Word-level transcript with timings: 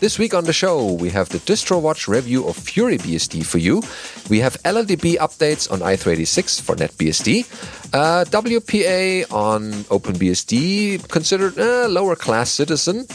This 0.00 0.18
week 0.18 0.32
on 0.32 0.44
the 0.44 0.52
show, 0.54 0.94
we 0.94 1.10
have 1.10 1.28
the 1.28 1.40
DistroWatch 1.40 2.08
review 2.08 2.48
of 2.48 2.56
FuryBSD 2.56 3.44
for 3.44 3.58
you. 3.58 3.82
We 4.30 4.38
have 4.38 4.56
LLDB 4.62 5.18
updates 5.18 5.70
on 5.70 5.80
i386 5.80 6.62
for 6.62 6.74
NetBSD, 6.74 7.44
uh, 7.92 8.24
WPA 8.24 9.30
on 9.30 9.72
OpenBSD, 9.92 11.06
considered 11.08 11.58
a 11.58 11.86
lower 11.86 12.16
class 12.16 12.50
citizen. 12.50 13.06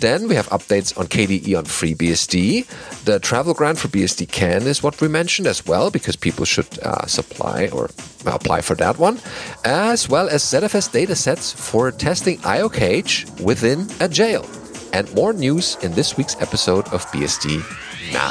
Then 0.00 0.28
we 0.28 0.34
have 0.34 0.46
updates 0.50 0.98
on 0.98 1.06
KDE 1.06 1.56
on 1.56 1.64
FreeBSD. 1.64 2.66
The 3.06 3.20
travel 3.20 3.54
grant 3.54 3.78
for 3.78 3.88
BSDCan 3.88 4.66
is 4.66 4.82
what 4.82 5.00
we 5.00 5.08
mentioned 5.08 5.46
as 5.46 5.64
well, 5.64 5.90
because 5.90 6.14
people 6.14 6.44
should 6.44 6.78
uh, 6.80 7.06
supply 7.06 7.68
or 7.72 7.88
apply 8.26 8.60
for 8.60 8.74
that 8.74 8.98
one, 8.98 9.18
as 9.64 10.10
well 10.10 10.28
as 10.28 10.42
ZFS 10.42 10.90
datasets 10.90 11.54
for 11.54 11.90
testing 11.90 12.36
IOCage 12.40 13.40
within 13.40 13.88
a 14.00 14.10
jail 14.10 14.44
and 14.94 15.12
more 15.12 15.32
news 15.32 15.76
in 15.82 15.90
this 15.92 16.16
week's 16.16 16.40
episode 16.40 16.86
of 16.92 17.04
BSD 17.06 17.58
Now. 18.12 18.30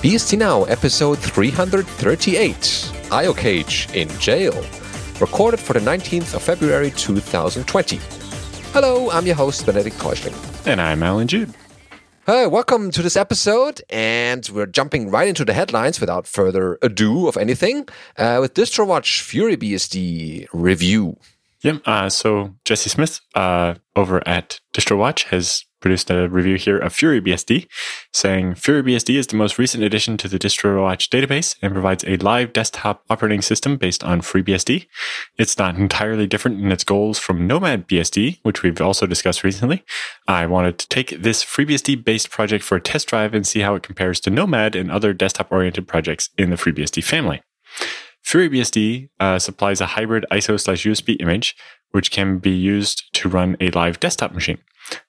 BSD 0.00 0.38
Now, 0.38 0.64
episode 0.64 1.18
338 1.18 2.54
IOCage 3.12 3.94
in 3.94 4.08
Jail, 4.18 4.54
recorded 5.20 5.60
for 5.60 5.74
the 5.74 5.80
19th 5.80 6.34
of 6.34 6.42
February 6.42 6.90
2020. 6.92 8.00
Hello, 8.72 9.10
I'm 9.10 9.26
your 9.26 9.36
host, 9.36 9.66
Benedict 9.66 9.96
Reuschling. 9.98 10.66
And 10.66 10.80
I'm 10.80 11.02
Allan 11.02 11.28
Jude. 11.28 11.52
Hi, 12.24 12.46
welcome 12.46 12.92
to 12.92 13.02
this 13.02 13.16
episode, 13.16 13.82
and 13.90 14.48
we're 14.54 14.66
jumping 14.66 15.10
right 15.10 15.26
into 15.26 15.44
the 15.44 15.54
headlines 15.54 15.98
without 15.98 16.24
further 16.24 16.78
ado 16.80 17.26
of 17.26 17.36
anything 17.36 17.88
uh, 18.16 18.38
with 18.40 18.54
DistroWatch 18.54 19.18
FuryBSD 19.26 20.46
review. 20.52 21.16
Yep. 21.62 21.82
Uh, 21.86 22.08
so 22.08 22.54
Jesse 22.64 22.90
Smith 22.90 23.20
uh, 23.34 23.74
over 23.94 24.26
at 24.26 24.60
DistroWatch 24.74 25.24
has 25.24 25.64
produced 25.82 26.10
a 26.10 26.28
review 26.28 26.56
here 26.56 26.78
of 26.78 26.94
FuryBSD, 26.94 27.66
saying 28.12 28.54
FuryBSD 28.54 29.16
is 29.16 29.26
the 29.26 29.36
most 29.36 29.58
recent 29.58 29.82
addition 29.82 30.16
to 30.16 30.28
the 30.28 30.38
DistroWatch 30.38 31.08
database 31.08 31.56
and 31.60 31.72
provides 31.72 32.04
a 32.04 32.16
live 32.18 32.52
desktop 32.52 33.04
operating 33.10 33.42
system 33.42 33.76
based 33.76 34.02
on 34.02 34.22
FreeBSD. 34.22 34.86
It's 35.38 35.58
not 35.58 35.76
entirely 35.76 36.26
different 36.26 36.60
in 36.60 36.72
its 36.72 36.84
goals 36.84 37.18
from 37.18 37.48
NomadBSD, 37.48 38.38
which 38.42 38.62
we've 38.62 38.80
also 38.80 39.06
discussed 39.06 39.44
recently. 39.44 39.84
I 40.26 40.46
wanted 40.46 40.78
to 40.78 40.88
take 40.88 41.20
this 41.20 41.44
FreeBSD 41.44 42.04
based 42.04 42.30
project 42.30 42.64
for 42.64 42.76
a 42.76 42.80
test 42.80 43.08
drive 43.08 43.34
and 43.34 43.46
see 43.46 43.60
how 43.60 43.74
it 43.74 43.82
compares 43.82 44.20
to 44.20 44.30
Nomad 44.30 44.74
and 44.76 44.90
other 44.90 45.12
desktop 45.12 45.50
oriented 45.50 45.86
projects 45.88 46.30
in 46.38 46.50
the 46.50 46.56
FreeBSD 46.56 47.04
family. 47.04 47.42
FuryBSD 48.32 49.10
uh, 49.20 49.38
supplies 49.38 49.82
a 49.82 49.86
hybrid 49.88 50.24
ISO 50.32 50.58
slash 50.58 50.84
USB 50.84 51.20
image, 51.20 51.54
which 51.90 52.10
can 52.10 52.38
be 52.38 52.50
used 52.50 53.12
to 53.12 53.28
run 53.28 53.58
a 53.60 53.68
live 53.72 54.00
desktop 54.00 54.32
machine. 54.32 54.56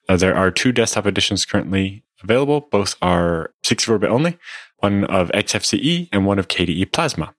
Uh, 0.06 0.16
there 0.16 0.36
are 0.36 0.50
two 0.50 0.72
desktop 0.72 1.06
editions 1.06 1.46
currently 1.46 2.04
available. 2.22 2.60
Both 2.60 2.96
are 3.00 3.54
64-bit 3.62 4.10
only, 4.10 4.38
one 4.80 5.04
of 5.04 5.30
XFCE 5.30 6.10
and 6.12 6.26
one 6.26 6.38
of 6.38 6.48
KDE 6.48 6.92
Plasma. 6.92 7.34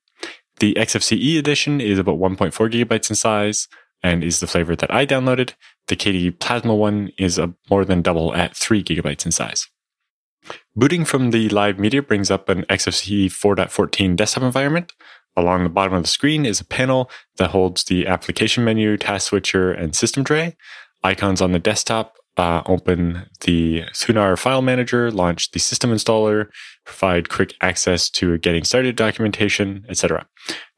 The 0.59 0.73
XFCE 0.73 1.37
edition 1.37 1.79
is 1.79 1.99
about 1.99 2.17
1.4 2.17 2.51
gigabytes 2.51 3.11
in 3.11 3.15
size 3.15 3.67
and 4.01 4.23
is 4.23 4.39
the 4.39 4.47
flavor 4.47 4.75
that 4.75 4.91
I 4.91 5.05
downloaded. 5.05 5.53
The 5.87 5.95
KDE 5.95 6.39
Plasma 6.39 6.73
one 6.73 7.11
is 7.19 7.37
a 7.37 7.53
more 7.69 7.85
than 7.85 8.01
double 8.01 8.33
at 8.33 8.57
3 8.57 8.83
gigabytes 8.83 9.23
in 9.23 9.31
size. 9.31 9.67
Booting 10.75 11.05
from 11.05 11.29
the 11.29 11.47
live 11.49 11.77
media 11.77 12.01
brings 12.01 12.31
up 12.31 12.49
an 12.49 12.63
XFCE 12.63 13.27
4.14 13.27 14.15
desktop 14.15 14.43
environment. 14.43 14.93
Along 15.37 15.63
the 15.63 15.69
bottom 15.69 15.93
of 15.93 16.03
the 16.03 16.09
screen 16.09 16.45
is 16.45 16.61
a 16.61 16.65
panel 16.65 17.09
that 17.37 17.51
holds 17.51 17.83
the 17.83 18.07
application 18.07 18.63
menu, 18.63 18.97
task 18.97 19.27
switcher, 19.27 19.71
and 19.71 19.95
system 19.95 20.23
tray. 20.23 20.55
Icons 21.03 21.41
on 21.41 21.51
the 21.51 21.59
desktop 21.59 22.15
uh, 22.37 22.61
open 22.65 23.25
the 23.41 23.83
Thunar 23.93 24.37
file 24.37 24.61
manager, 24.61 25.09
launch 25.11 25.51
the 25.51 25.59
system 25.59 25.91
installer, 25.91 26.47
provide 26.85 27.29
quick 27.29 27.53
access 27.61 28.09
to 28.09 28.37
getting 28.39 28.63
started 28.63 28.95
documentation, 28.95 29.85
etc. 29.87 30.25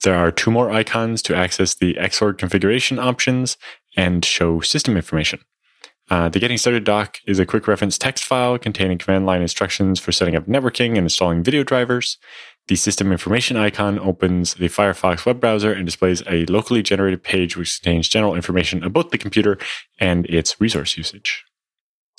There 0.03 0.15
are 0.15 0.31
two 0.31 0.51
more 0.51 0.69
icons 0.69 1.21
to 1.23 1.35
access 1.35 1.75
the 1.75 1.95
Xorg 1.95 2.37
configuration 2.37 2.99
options 2.99 3.57
and 3.95 4.23
show 4.23 4.59
system 4.59 4.95
information. 4.95 5.39
Uh, 6.09 6.29
the 6.29 6.39
Getting 6.39 6.57
Started 6.57 6.85
doc 6.85 7.17
is 7.27 7.37
a 7.37 7.45
quick 7.45 7.67
reference 7.67 7.97
text 7.97 8.23
file 8.23 8.57
containing 8.57 8.97
command 8.97 9.25
line 9.25 9.41
instructions 9.41 9.99
for 9.99 10.13
setting 10.13 10.37
up 10.37 10.45
networking 10.45 10.89
and 10.89 10.99
installing 10.99 11.43
video 11.43 11.63
drivers. 11.63 12.17
The 12.67 12.75
system 12.75 13.11
information 13.11 13.55
icon 13.55 13.97
opens 13.97 14.55
the 14.55 14.67
Firefox 14.67 15.25
web 15.25 15.39
browser 15.39 15.71
and 15.71 15.85
displays 15.85 16.21
a 16.27 16.45
locally 16.47 16.83
generated 16.83 17.23
page 17.23 17.55
which 17.55 17.81
contains 17.81 18.09
general 18.09 18.35
information 18.35 18.83
about 18.83 19.11
the 19.11 19.17
computer 19.17 19.57
and 19.99 20.25
its 20.25 20.59
resource 20.59 20.97
usage. 20.97 21.45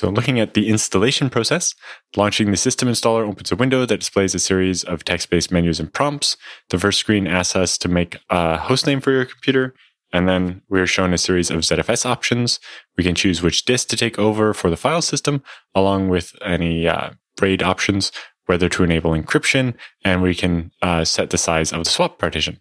So 0.00 0.08
looking 0.10 0.38
at 0.38 0.54
the 0.54 0.68
installation 0.68 1.28
process, 1.28 1.74
launching 2.16 2.50
the 2.50 2.56
system 2.56 2.88
installer 2.88 3.28
opens 3.28 3.50
a 3.50 3.56
window 3.56 3.84
that 3.84 3.98
displays 3.98 4.34
a 4.34 4.38
series 4.38 4.84
of 4.84 5.04
text-based 5.04 5.50
menus 5.50 5.80
and 5.80 5.92
prompts. 5.92 6.36
The 6.70 6.78
first 6.78 7.00
screen 7.00 7.26
asks 7.26 7.56
us 7.56 7.76
to 7.78 7.88
make 7.88 8.16
a 8.30 8.58
hostname 8.58 9.02
for 9.02 9.10
your 9.10 9.24
computer, 9.24 9.74
and 10.12 10.28
then 10.28 10.62
we're 10.68 10.86
shown 10.86 11.12
a 11.12 11.18
series 11.18 11.50
of 11.50 11.58
ZFS 11.58 12.06
options. 12.06 12.60
We 12.96 13.02
can 13.02 13.16
choose 13.16 13.42
which 13.42 13.64
disk 13.64 13.88
to 13.88 13.96
take 13.96 14.20
over 14.20 14.54
for 14.54 14.70
the 14.70 14.76
file 14.76 15.02
system, 15.02 15.42
along 15.74 16.10
with 16.10 16.32
any 16.42 16.86
uh, 16.86 17.10
RAID 17.40 17.62
options, 17.64 18.12
whether 18.48 18.68
to 18.70 18.82
enable 18.82 19.10
encryption, 19.12 19.74
and 20.04 20.22
we 20.22 20.34
can 20.34 20.72
uh, 20.80 21.04
set 21.04 21.28
the 21.30 21.38
size 21.38 21.70
of 21.70 21.84
the 21.84 21.90
swap 21.90 22.18
partition. 22.18 22.58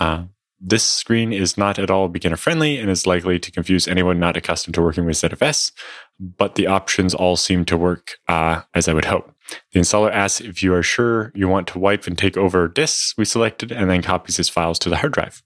Uh, 0.00 0.24
this 0.60 0.84
screen 0.84 1.32
is 1.32 1.56
not 1.56 1.78
at 1.78 1.90
all 1.90 2.08
beginner 2.08 2.36
friendly 2.36 2.78
and 2.78 2.90
is 2.90 3.06
likely 3.06 3.38
to 3.38 3.52
confuse 3.52 3.86
anyone 3.86 4.18
not 4.18 4.36
accustomed 4.36 4.74
to 4.74 4.82
working 4.82 5.04
with 5.04 5.16
ZFS, 5.16 5.70
but 6.18 6.56
the 6.56 6.66
options 6.66 7.14
all 7.14 7.36
seem 7.36 7.64
to 7.66 7.76
work 7.76 8.16
uh, 8.28 8.62
as 8.74 8.88
I 8.88 8.94
would 8.94 9.04
hope. 9.04 9.32
The 9.72 9.80
installer 9.80 10.10
asks 10.10 10.40
if 10.40 10.62
you 10.62 10.74
are 10.74 10.82
sure 10.82 11.30
you 11.34 11.48
want 11.48 11.68
to 11.68 11.78
wipe 11.78 12.06
and 12.06 12.16
take 12.18 12.36
over 12.36 12.66
disks 12.66 13.14
we 13.16 13.24
selected 13.24 13.70
and 13.70 13.88
then 13.88 14.02
copies 14.02 14.38
his 14.38 14.48
files 14.48 14.78
to 14.80 14.88
the 14.88 14.96
hard 14.96 15.12
drive. 15.12 15.42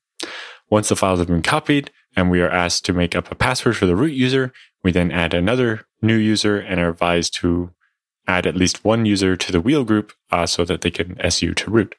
Once 0.71 0.89
the 0.89 0.97
files 0.97 1.19
have 1.19 1.29
been 1.29 1.43
copied 1.43 1.91
and 2.17 2.31
we 2.31 2.41
are 2.41 2.51
asked 2.51 2.85
to 2.87 2.93
make 2.93 3.15
up 3.15 3.31
a 3.31 3.35
password 3.35 3.77
for 3.77 3.87
the 3.87 3.97
root 3.97 4.13
user, 4.13 4.53
we 4.83 4.93
then 4.93 5.11
add 5.11 5.35
another 5.35 5.87
new 6.01 6.17
user 6.17 6.59
and 6.59 6.81
are 6.81 6.91
advised 6.91 7.35
to 7.35 7.73
add 8.29 8.47
at 8.47 8.57
least 8.57 8.85
one 8.85 9.07
user 9.07 9.37
to 9.37 9.51
the 9.51 9.61
wheel 9.61 9.85
group 9.85 10.13
uh, 10.31 10.47
so 10.47 10.65
that 10.65 10.83
they 10.83 10.91
can 10.91 11.21
SU 11.21 11.55
to 11.55 11.71
root. 11.71 11.97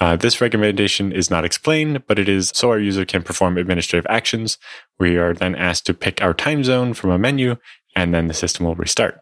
Uh, 0.00 0.16
this 0.16 0.40
recommendation 0.40 1.12
is 1.12 1.30
not 1.30 1.44
explained, 1.44 2.06
but 2.06 2.18
it 2.18 2.28
is 2.28 2.52
so 2.54 2.70
our 2.70 2.78
user 2.78 3.04
can 3.04 3.22
perform 3.22 3.58
administrative 3.58 4.06
actions. 4.08 4.56
We 4.98 5.16
are 5.16 5.34
then 5.34 5.54
asked 5.54 5.86
to 5.86 5.94
pick 5.94 6.22
our 6.22 6.32
time 6.34 6.64
zone 6.64 6.94
from 6.94 7.10
a 7.10 7.18
menu, 7.18 7.56
and 7.96 8.14
then 8.14 8.28
the 8.28 8.34
system 8.34 8.64
will 8.64 8.74
restart. 8.74 9.20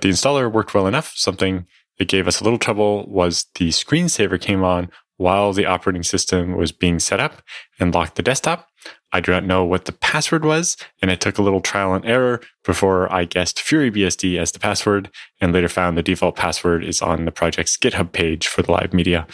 The 0.00 0.08
installer 0.08 0.52
worked 0.52 0.74
well 0.74 0.86
enough. 0.86 1.12
Something 1.16 1.66
that 1.98 2.08
gave 2.08 2.28
us 2.28 2.40
a 2.40 2.44
little 2.44 2.58
trouble 2.58 3.06
was 3.08 3.46
the 3.56 3.68
screensaver 3.68 4.40
came 4.40 4.62
on 4.62 4.90
while 5.16 5.52
the 5.52 5.66
operating 5.66 6.02
system 6.02 6.56
was 6.56 6.72
being 6.72 6.98
set 6.98 7.20
up 7.20 7.42
and 7.78 7.94
locked 7.94 8.16
the 8.16 8.22
desktop. 8.22 8.68
I 9.12 9.20
do 9.20 9.32
not 9.32 9.44
know 9.44 9.64
what 9.64 9.86
the 9.86 9.92
password 9.92 10.44
was, 10.44 10.76
and 11.02 11.10
it 11.10 11.20
took 11.20 11.38
a 11.38 11.42
little 11.42 11.60
trial 11.60 11.94
and 11.94 12.04
error 12.04 12.40
before 12.64 13.12
I 13.12 13.24
guessed 13.24 13.58
FuryBSD 13.58 14.38
as 14.38 14.52
the 14.52 14.60
password, 14.60 15.10
and 15.40 15.52
later 15.52 15.68
found 15.68 15.96
the 15.96 16.02
default 16.02 16.36
password 16.36 16.84
is 16.84 17.02
on 17.02 17.24
the 17.24 17.32
project's 17.32 17.76
GitHub 17.76 18.12
page 18.12 18.46
for 18.46 18.62
the 18.62 18.70
live 18.70 18.92
media. 18.92 19.26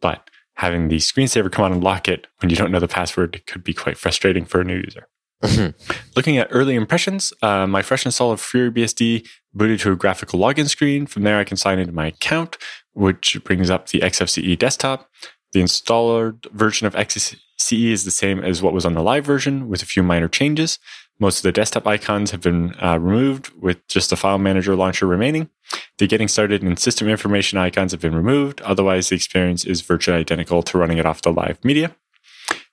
But 0.00 0.28
having 0.56 0.88
the 0.88 0.96
screensaver 0.96 1.50
come 1.50 1.64
on 1.64 1.72
and 1.72 1.82
lock 1.82 2.08
it 2.08 2.26
when 2.40 2.50
you 2.50 2.56
don't 2.56 2.70
know 2.70 2.80
the 2.80 2.88
password 2.88 3.42
could 3.46 3.64
be 3.64 3.72
quite 3.72 3.96
frustrating 3.96 4.44
for 4.44 4.60
a 4.60 4.64
new 4.64 4.76
user. 4.76 5.08
Mm-hmm. 5.42 5.92
Looking 6.14 6.38
at 6.38 6.48
early 6.50 6.74
impressions, 6.74 7.32
uh, 7.42 7.66
my 7.66 7.82
fresh 7.82 8.06
install 8.06 8.30
of 8.30 8.40
FuryBSD 8.40 9.26
booted 9.52 9.80
to 9.80 9.92
a 9.92 9.96
graphical 9.96 10.38
login 10.38 10.68
screen. 10.68 11.06
From 11.06 11.24
there, 11.24 11.38
I 11.38 11.44
can 11.44 11.56
sign 11.56 11.78
into 11.78 11.92
my 11.92 12.06
account, 12.06 12.58
which 12.92 13.42
brings 13.44 13.70
up 13.70 13.88
the 13.88 14.00
XFCE 14.00 14.58
desktop. 14.58 15.10
The 15.52 15.60
installer 15.60 16.42
version 16.52 16.86
of 16.86 16.94
XFCE 16.94 17.36
is 17.70 18.04
the 18.04 18.10
same 18.10 18.40
as 18.40 18.62
what 18.62 18.72
was 18.72 18.84
on 18.84 18.94
the 18.94 19.02
live 19.02 19.24
version 19.24 19.68
with 19.68 19.82
a 19.82 19.86
few 19.86 20.02
minor 20.02 20.28
changes. 20.28 20.78
Most 21.18 21.38
of 21.38 21.42
the 21.42 21.52
desktop 21.52 21.86
icons 21.86 22.30
have 22.32 22.40
been 22.40 22.74
uh, 22.82 22.98
removed 22.98 23.50
with 23.60 23.86
just 23.86 24.10
the 24.10 24.16
file 24.16 24.38
manager 24.38 24.74
launcher 24.74 25.06
remaining. 25.06 25.50
The 25.98 26.06
getting 26.06 26.28
started 26.28 26.62
and 26.62 26.78
system 26.78 27.08
information 27.08 27.58
icons 27.58 27.92
have 27.92 28.00
been 28.00 28.14
removed. 28.14 28.60
Otherwise, 28.62 29.08
the 29.08 29.16
experience 29.16 29.64
is 29.64 29.82
virtually 29.82 30.18
identical 30.18 30.62
to 30.64 30.78
running 30.78 30.98
it 30.98 31.06
off 31.06 31.22
the 31.22 31.32
live 31.32 31.64
media. 31.64 31.94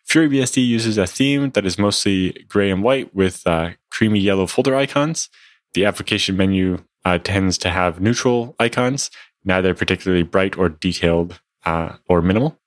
FuryBSD 0.08 0.66
uses 0.66 0.98
a 0.98 1.06
theme 1.06 1.52
that 1.52 1.66
is 1.66 1.78
mostly 1.78 2.46
gray 2.48 2.72
and 2.72 2.82
white 2.82 3.14
with 3.14 3.46
uh, 3.46 3.72
creamy 3.92 4.20
yellow 4.20 4.48
folder 4.48 4.76
icons. 4.76 5.30
The 5.74 5.86
application 5.86 6.36
menu 6.36 6.84
uh, 7.06 7.20
tends 7.20 7.60
to 7.60 7.70
have 7.70 8.02
neutral 8.02 8.56
icons, 8.60 9.12
neither 9.46 9.76
particularly 9.76 10.24
bright 10.24 10.58
or 10.58 10.70
detailed 10.70 11.40
uh, 11.66 11.98
or 12.08 12.24
minimal. 12.24 12.60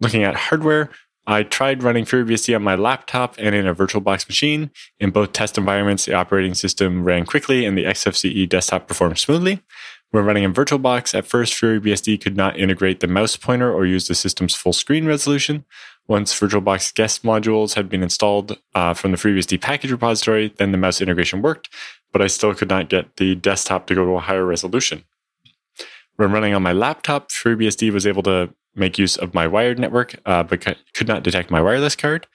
Looking 0.00 0.24
at 0.24 0.34
hardware, 0.34 0.90
I 1.26 1.42
tried 1.42 1.82
running 1.82 2.04
FreeBSD 2.04 2.54
on 2.54 2.62
my 2.62 2.74
laptop 2.74 3.36
and 3.38 3.54
in 3.54 3.66
a 3.66 3.74
VirtualBox 3.74 4.28
machine. 4.28 4.70
In 5.00 5.10
both 5.10 5.32
test 5.32 5.56
environments, 5.56 6.04
the 6.04 6.14
operating 6.14 6.54
system 6.54 7.04
ran 7.04 7.24
quickly 7.24 7.64
and 7.64 7.78
the 7.78 7.84
XFCE 7.84 8.48
desktop 8.48 8.86
performed 8.86 9.18
smoothly. 9.18 9.62
When 10.10 10.26
running 10.26 10.44
in 10.44 10.52
VirtualBox, 10.52 11.14
at 11.14 11.26
first 11.26 11.54
FreeBSD 11.54 12.20
could 12.20 12.36
not 12.36 12.58
integrate 12.58 13.00
the 13.00 13.06
mouse 13.06 13.36
pointer 13.36 13.72
or 13.72 13.86
use 13.86 14.06
the 14.06 14.14
system's 14.14 14.54
full 14.54 14.74
screen 14.74 15.06
resolution. 15.06 15.64
Once 16.06 16.38
VirtualBox 16.38 16.94
guest 16.94 17.22
modules 17.22 17.74
had 17.74 17.88
been 17.88 18.02
installed 18.02 18.58
uh, 18.74 18.92
from 18.92 19.10
the 19.10 19.16
FreeBSD 19.16 19.60
package 19.62 19.90
repository, 19.90 20.52
then 20.58 20.72
the 20.72 20.78
mouse 20.78 21.00
integration 21.00 21.40
worked, 21.40 21.70
but 22.12 22.20
I 22.20 22.26
still 22.26 22.54
could 22.54 22.68
not 22.68 22.90
get 22.90 23.16
the 23.16 23.34
desktop 23.34 23.86
to 23.86 23.94
go 23.94 24.04
to 24.04 24.12
a 24.12 24.20
higher 24.20 24.44
resolution. 24.44 25.04
When 26.16 26.30
running 26.30 26.54
on 26.54 26.62
my 26.62 26.72
laptop, 26.72 27.30
FreeBSD 27.30 27.90
was 27.90 28.06
able 28.06 28.22
to 28.24 28.54
make 28.74 28.98
use 28.98 29.16
of 29.16 29.34
my 29.34 29.46
wired 29.46 29.78
network, 29.78 30.16
uh, 30.26 30.42
but 30.42 30.60
could 30.94 31.08
not 31.08 31.22
detect 31.22 31.50
my 31.50 31.60
wireless 31.60 31.96
card. 31.96 32.26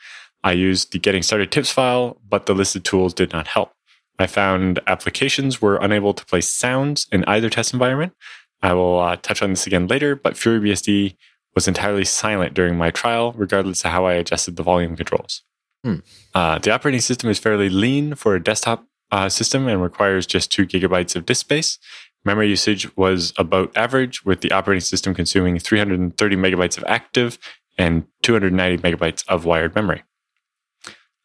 I 0.43 0.53
used 0.53 0.91
the 0.91 0.99
getting 0.99 1.23
started 1.23 1.51
tips 1.51 1.71
file, 1.71 2.17
but 2.27 2.45
the 2.45 2.55
listed 2.55 2.85
tools 2.85 3.13
did 3.13 3.33
not 3.33 3.47
help. 3.47 3.73
I 4.17 4.27
found 4.27 4.79
applications 4.87 5.61
were 5.61 5.77
unable 5.77 6.13
to 6.13 6.25
place 6.25 6.49
sounds 6.49 7.07
in 7.11 7.23
either 7.25 7.49
test 7.49 7.73
environment. 7.73 8.13
I 8.61 8.73
will 8.73 8.99
uh, 8.99 9.15
touch 9.15 9.41
on 9.41 9.51
this 9.51 9.67
again 9.67 9.87
later, 9.87 10.15
but 10.15 10.33
FuryBSD 10.33 11.15
was 11.55 11.67
entirely 11.67 12.05
silent 12.05 12.53
during 12.53 12.77
my 12.77 12.91
trial, 12.91 13.33
regardless 13.33 13.83
of 13.85 13.91
how 13.91 14.05
I 14.05 14.13
adjusted 14.13 14.55
the 14.55 14.63
volume 14.63 14.95
controls. 14.95 15.43
Hmm. 15.83 15.95
Uh, 16.35 16.59
the 16.59 16.71
operating 16.71 17.01
system 17.01 17.29
is 17.29 17.39
fairly 17.39 17.69
lean 17.69 18.15
for 18.15 18.35
a 18.35 18.43
desktop 18.43 18.85
uh, 19.11 19.29
system 19.29 19.67
and 19.67 19.81
requires 19.81 20.27
just 20.27 20.51
two 20.51 20.67
gigabytes 20.67 21.15
of 21.15 21.25
disk 21.25 21.41
space. 21.41 21.79
Memory 22.25 22.49
usage 22.49 22.95
was 22.97 23.33
about 23.37 23.75
average, 23.77 24.25
with 24.25 24.41
the 24.41 24.51
operating 24.51 24.81
system 24.81 25.13
consuming 25.13 25.57
330 25.57 26.35
megabytes 26.35 26.77
of 26.77 26.83
active 26.85 27.39
and 27.77 28.05
290 28.23 28.83
megabytes 28.83 29.23
of 29.27 29.45
wired 29.45 29.73
memory. 29.73 30.03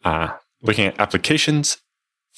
Uh, 0.05 0.29
looking 0.63 0.87
at 0.87 1.01
applications, 1.01 1.79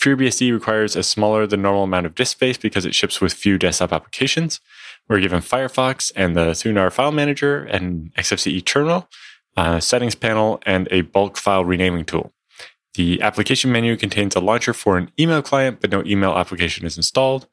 FreeBSD 0.01 0.53
requires 0.53 0.97
a 0.97 1.03
smaller 1.03 1.47
than 1.47 1.63
normal 1.63 1.85
amount 1.85 2.07
of 2.07 2.15
disk 2.15 2.33
space 2.33 2.59
because 2.59 2.85
it 2.85 2.95
ships 2.95 3.21
with 3.21 3.33
few 3.33 3.59
desktop 3.59 3.93
applications. 3.93 4.61
We're 5.09 5.21
given 5.21 5.41
Firefox 5.41 6.13
and 6.17 6.37
the 6.37 6.47
Thunar 6.47 6.93
file 6.93 7.13
manager 7.13 7.65
and 7.65 8.13
XFCE 8.15 8.65
terminal, 8.65 9.09
a 9.57 9.81
settings 9.81 10.15
panel, 10.15 10.61
and 10.67 10.89
a 10.91 11.03
bulk 11.03 11.37
file 11.37 11.65
renaming 11.65 12.05
tool. 12.05 12.33
The 12.95 13.21
application 13.23 13.71
menu 13.71 13.97
contains 13.97 14.35
a 14.35 14.41
launcher 14.41 14.73
for 14.73 14.97
an 14.97 15.11
email 15.19 15.43
client, 15.43 15.81
but 15.81 15.91
no 15.91 16.03
email 16.05 16.33
application 16.33 16.87
is 16.87 16.97
installed. 16.97 17.47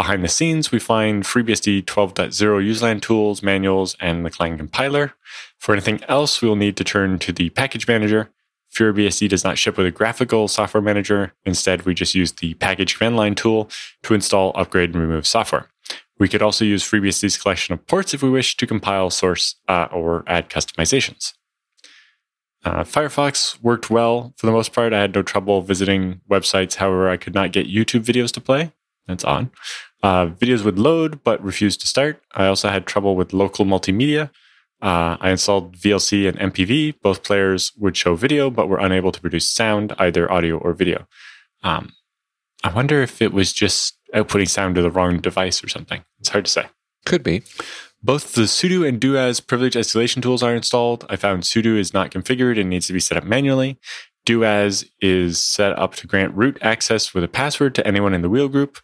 Behind 0.00 0.24
the 0.24 0.28
scenes, 0.28 0.72
we 0.72 0.78
find 0.78 1.24
FreeBSD 1.24 1.84
12.0 1.84 2.32
userland 2.66 3.02
tools, 3.02 3.42
manuals, 3.42 3.98
and 4.00 4.24
the 4.24 4.30
Clang 4.30 4.56
compiler. 4.56 5.12
For 5.58 5.74
anything 5.74 6.02
else, 6.08 6.40
we 6.40 6.48
will 6.48 6.56
need 6.56 6.78
to 6.78 6.84
turn 6.84 7.18
to 7.18 7.32
the 7.34 7.50
package 7.50 7.86
manager. 7.86 8.30
FuryBSD 8.74 9.28
does 9.28 9.44
not 9.44 9.58
ship 9.58 9.76
with 9.76 9.86
a 9.86 9.90
graphical 9.90 10.48
software 10.48 10.80
manager. 10.80 11.34
Instead, 11.44 11.82
we 11.82 11.92
just 11.92 12.14
use 12.14 12.32
the 12.32 12.54
package 12.54 12.96
command 12.96 13.18
line 13.18 13.34
tool 13.34 13.68
to 14.02 14.14
install, 14.14 14.52
upgrade, 14.54 14.94
and 14.94 15.02
remove 15.02 15.26
software. 15.26 15.68
We 16.18 16.30
could 16.30 16.40
also 16.40 16.64
use 16.64 16.82
FreeBSD's 16.82 17.36
collection 17.36 17.74
of 17.74 17.86
ports 17.86 18.14
if 18.14 18.22
we 18.22 18.30
wish 18.30 18.56
to 18.56 18.66
compile, 18.66 19.10
source, 19.10 19.56
uh, 19.68 19.88
or 19.92 20.24
add 20.26 20.48
customizations. 20.48 21.34
Uh, 22.64 22.84
Firefox 22.84 23.62
worked 23.62 23.90
well 23.90 24.32
for 24.38 24.46
the 24.46 24.52
most 24.52 24.72
part. 24.72 24.94
I 24.94 25.02
had 25.02 25.14
no 25.14 25.20
trouble 25.20 25.60
visiting 25.60 26.22
websites. 26.26 26.76
However, 26.76 27.10
I 27.10 27.18
could 27.18 27.34
not 27.34 27.52
get 27.52 27.68
YouTube 27.68 28.06
videos 28.06 28.32
to 28.32 28.40
play. 28.40 28.72
That's 29.06 29.24
on. 29.24 29.50
Uh, 30.02 30.26
videos 30.26 30.64
would 30.64 30.78
load 30.78 31.22
but 31.24 31.42
refuse 31.42 31.76
to 31.76 31.86
start. 31.86 32.22
I 32.34 32.46
also 32.46 32.68
had 32.68 32.86
trouble 32.86 33.16
with 33.16 33.32
local 33.32 33.64
multimedia. 33.64 34.30
Uh, 34.82 35.18
I 35.20 35.30
installed 35.30 35.76
VLC 35.76 36.26
and 36.26 36.52
MPV. 36.52 36.94
Both 37.02 37.22
players 37.22 37.72
would 37.76 37.96
show 37.96 38.14
video, 38.14 38.50
but 38.50 38.68
were 38.68 38.78
unable 38.78 39.12
to 39.12 39.20
produce 39.20 39.50
sound, 39.50 39.92
either 39.98 40.30
audio 40.32 40.56
or 40.56 40.72
video. 40.72 41.06
Um, 41.62 41.92
I 42.64 42.72
wonder 42.72 43.02
if 43.02 43.20
it 43.20 43.32
was 43.32 43.52
just 43.52 43.98
outputting 44.14 44.48
sound 44.48 44.74
to 44.76 44.82
the 44.82 44.90
wrong 44.90 45.20
device 45.20 45.62
or 45.62 45.68
something. 45.68 46.04
It's 46.18 46.30
hard 46.30 46.46
to 46.46 46.50
say. 46.50 46.66
Could 47.04 47.22
be. 47.22 47.42
Both 48.02 48.32
the 48.32 48.42
sudo 48.42 48.88
and 48.88 48.98
doas 48.98 49.46
privilege 49.46 49.74
escalation 49.74 50.22
tools 50.22 50.42
are 50.42 50.54
installed. 50.54 51.04
I 51.10 51.16
found 51.16 51.42
sudo 51.42 51.76
is 51.76 51.92
not 51.92 52.10
configured 52.10 52.58
and 52.58 52.70
needs 52.70 52.86
to 52.86 52.94
be 52.94 53.00
set 53.00 53.18
up 53.18 53.24
manually. 53.24 53.78
doas 54.26 54.86
is 55.00 55.42
set 55.42 55.78
up 55.78 55.94
to 55.96 56.06
grant 56.06 56.34
root 56.34 56.58
access 56.62 57.12
with 57.12 57.24
a 57.24 57.28
password 57.28 57.74
to 57.74 57.86
anyone 57.86 58.14
in 58.14 58.22
the 58.22 58.30
wheel 58.30 58.48
group. 58.48 58.78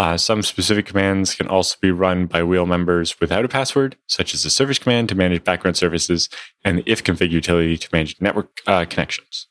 Uh, 0.00 0.16
some 0.16 0.40
specific 0.40 0.86
commands 0.86 1.34
can 1.34 1.46
also 1.46 1.76
be 1.82 1.90
run 1.90 2.24
by 2.24 2.42
wheel 2.42 2.64
members 2.64 3.20
without 3.20 3.44
a 3.44 3.48
password, 3.48 3.98
such 4.06 4.32
as 4.32 4.42
the 4.42 4.48
service 4.48 4.78
command 4.78 5.10
to 5.10 5.14
manage 5.14 5.44
background 5.44 5.76
services 5.76 6.30
and 6.64 6.78
the 6.78 6.82
ifconfig 6.84 7.30
utility 7.30 7.76
to 7.76 7.86
manage 7.92 8.18
network 8.18 8.62
uh, 8.66 8.86
connections. 8.88 9.48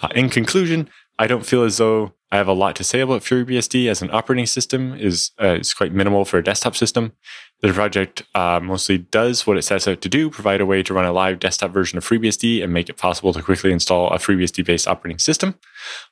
Uh, 0.00 0.08
in 0.14 0.30
conclusion, 0.30 0.88
I 1.18 1.26
don't 1.26 1.44
feel 1.44 1.64
as 1.64 1.76
though 1.76 2.14
I 2.30 2.38
have 2.38 2.48
a 2.48 2.54
lot 2.54 2.76
to 2.76 2.84
say 2.84 3.00
about 3.00 3.20
FuryBSD 3.20 3.90
as 3.90 4.00
an 4.00 4.08
operating 4.10 4.46
system. 4.46 4.94
is 4.94 5.32
uh, 5.38 5.58
is 5.60 5.74
quite 5.74 5.92
minimal 5.92 6.24
for 6.24 6.38
a 6.38 6.42
desktop 6.42 6.74
system. 6.74 7.12
The 7.60 7.74
project 7.74 8.22
uh, 8.34 8.58
mostly 8.62 8.96
does 8.96 9.46
what 9.46 9.58
it 9.58 9.62
sets 9.64 9.86
out 9.86 10.00
to 10.00 10.08
do: 10.08 10.30
provide 10.30 10.62
a 10.62 10.66
way 10.66 10.82
to 10.82 10.94
run 10.94 11.04
a 11.04 11.12
live 11.12 11.40
desktop 11.40 11.72
version 11.72 11.98
of 11.98 12.08
FreeBSD 12.08 12.64
and 12.64 12.72
make 12.72 12.88
it 12.88 12.96
possible 12.96 13.34
to 13.34 13.42
quickly 13.42 13.70
install 13.70 14.08
a 14.08 14.16
FreeBSD-based 14.16 14.88
operating 14.88 15.18
system. 15.18 15.56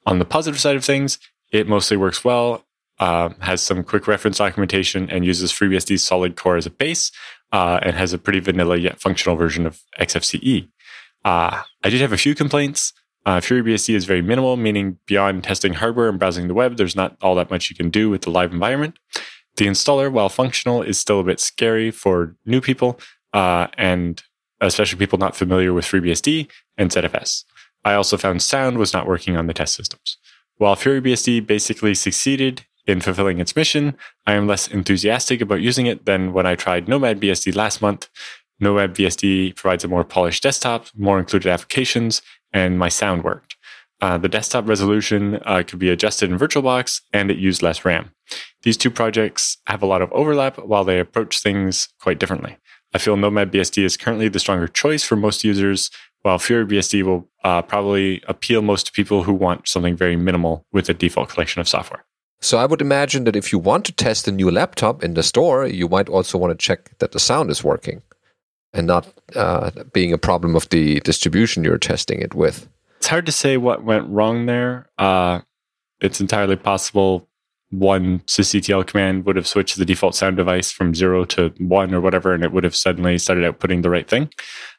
On 0.04 0.18
the 0.18 0.26
positive 0.26 0.60
side 0.60 0.76
of 0.76 0.84
things, 0.84 1.18
it 1.50 1.66
mostly 1.66 1.96
works 1.96 2.22
well 2.22 2.66
uh, 3.00 3.30
has 3.40 3.62
some 3.62 3.82
quick 3.82 4.06
reference 4.06 4.38
documentation 4.38 5.10
and 5.10 5.24
uses 5.24 5.50
FreeBSD's 5.50 6.04
solid 6.04 6.36
core 6.36 6.56
as 6.56 6.66
a 6.66 6.70
base 6.70 7.10
uh, 7.50 7.80
and 7.82 7.96
has 7.96 8.12
a 8.12 8.18
pretty 8.18 8.40
vanilla 8.40 8.76
yet 8.76 9.00
functional 9.00 9.36
version 9.36 9.66
of 9.66 9.80
XFCE. 9.98 10.68
Uh, 11.24 11.62
I 11.82 11.90
did 11.90 12.00
have 12.00 12.12
a 12.12 12.18
few 12.18 12.34
complaints. 12.34 12.92
Uh, 13.26 13.40
FreeBSD 13.40 13.94
is 13.94 14.04
very 14.04 14.22
minimal, 14.22 14.56
meaning 14.56 14.98
beyond 15.06 15.44
testing 15.44 15.74
hardware 15.74 16.08
and 16.08 16.18
browsing 16.18 16.48
the 16.48 16.54
web, 16.54 16.76
there's 16.76 16.96
not 16.96 17.16
all 17.20 17.34
that 17.34 17.50
much 17.50 17.68
you 17.68 17.76
can 17.76 17.90
do 17.90 18.08
with 18.08 18.22
the 18.22 18.30
live 18.30 18.52
environment. 18.52 18.98
The 19.56 19.66
installer, 19.66 20.10
while 20.10 20.28
functional, 20.28 20.82
is 20.82 20.98
still 20.98 21.20
a 21.20 21.24
bit 21.24 21.40
scary 21.40 21.90
for 21.90 22.36
new 22.46 22.60
people 22.60 23.00
uh, 23.32 23.66
and 23.76 24.22
especially 24.60 24.98
people 24.98 25.18
not 25.18 25.36
familiar 25.36 25.72
with 25.72 25.84
FreeBSD 25.84 26.50
and 26.76 26.90
ZFS. 26.90 27.44
I 27.84 27.94
also 27.94 28.16
found 28.16 28.42
sound 28.42 28.78
was 28.78 28.92
not 28.92 29.06
working 29.06 29.36
on 29.36 29.46
the 29.46 29.54
test 29.54 29.74
systems. 29.74 30.18
While 30.56 30.76
FuryBSD 30.76 31.46
basically 31.46 31.94
succeeded 31.94 32.66
in 32.86 33.00
fulfilling 33.00 33.38
its 33.38 33.56
mission. 33.56 33.96
I 34.26 34.34
am 34.34 34.46
less 34.46 34.68
enthusiastic 34.68 35.40
about 35.40 35.60
using 35.60 35.86
it 35.86 36.06
than 36.06 36.32
when 36.32 36.46
I 36.46 36.54
tried 36.54 36.86
NomadBSD 36.86 37.54
last 37.54 37.80
month. 37.80 38.08
NomadBSD 38.62 39.56
provides 39.56 39.84
a 39.84 39.88
more 39.88 40.04
polished 40.04 40.42
desktop, 40.42 40.86
more 40.96 41.18
included 41.18 41.50
applications, 41.50 42.22
and 42.52 42.78
my 42.78 42.88
sound 42.88 43.24
worked. 43.24 43.56
Uh, 44.00 44.16
the 44.16 44.28
desktop 44.28 44.66
resolution 44.68 45.38
uh, 45.44 45.62
could 45.66 45.78
be 45.78 45.90
adjusted 45.90 46.30
in 46.30 46.38
VirtualBox, 46.38 47.02
and 47.12 47.30
it 47.30 47.38
used 47.38 47.62
less 47.62 47.84
RAM. 47.84 48.12
These 48.62 48.76
two 48.76 48.90
projects 48.90 49.58
have 49.66 49.82
a 49.82 49.86
lot 49.86 50.02
of 50.02 50.12
overlap 50.12 50.58
while 50.58 50.84
they 50.84 51.00
approach 51.00 51.40
things 51.40 51.88
quite 52.00 52.18
differently. 52.18 52.56
I 52.94 52.98
feel 52.98 53.16
NomadBSD 53.16 53.84
is 53.84 53.96
currently 53.96 54.28
the 54.28 54.40
stronger 54.40 54.68
choice 54.68 55.04
for 55.04 55.16
most 55.16 55.44
users, 55.44 55.90
while 56.22 56.38
FuryBSD 56.38 57.02
will 57.02 57.28
uh, 57.44 57.62
probably 57.62 58.22
appeal 58.28 58.62
most 58.62 58.86
to 58.86 58.92
people 58.92 59.22
who 59.22 59.32
want 59.32 59.68
something 59.68 59.96
very 59.96 60.16
minimal 60.16 60.66
with 60.72 60.88
a 60.88 60.94
default 60.94 61.28
collection 61.28 61.60
of 61.60 61.68
software. 61.68 62.04
So 62.42 62.58
I 62.58 62.66
would 62.66 62.80
imagine 62.80 63.24
that 63.24 63.36
if 63.36 63.52
you 63.52 63.58
want 63.58 63.84
to 63.86 63.92
test 63.92 64.26
a 64.26 64.32
new 64.32 64.50
laptop 64.50 65.04
in 65.04 65.14
the 65.14 65.22
store, 65.22 65.66
you 65.66 65.88
might 65.88 66.08
also 66.08 66.38
want 66.38 66.52
to 66.52 66.66
check 66.66 66.98
that 66.98 67.12
the 67.12 67.20
sound 67.20 67.50
is 67.50 67.62
working 67.62 68.02
and 68.72 68.86
not 68.86 69.12
uh, 69.34 69.70
being 69.92 70.12
a 70.12 70.18
problem 70.18 70.56
of 70.56 70.68
the 70.70 71.00
distribution 71.00 71.64
you're 71.64 71.78
testing 71.78 72.20
it 72.20 72.34
with. 72.34 72.68
It's 72.98 73.08
hard 73.08 73.26
to 73.26 73.32
say 73.32 73.56
what 73.56 73.84
went 73.84 74.08
wrong 74.08 74.46
there. 74.46 74.88
Uh, 74.96 75.40
it's 76.00 76.20
entirely 76.20 76.56
possible 76.56 77.28
one 77.70 78.18
sysctl 78.20 78.86
command 78.86 79.24
would 79.24 79.36
have 79.36 79.46
switched 79.46 79.76
the 79.76 79.84
default 79.84 80.14
sound 80.14 80.36
device 80.36 80.72
from 80.72 80.94
zero 80.94 81.24
to 81.24 81.52
one 81.58 81.94
or 81.94 82.00
whatever, 82.00 82.34
and 82.34 82.42
it 82.42 82.52
would 82.52 82.64
have 82.64 82.74
suddenly 82.74 83.16
started 83.16 83.44
outputting 83.44 83.82
the 83.82 83.90
right 83.90 84.08
thing. 84.08 84.28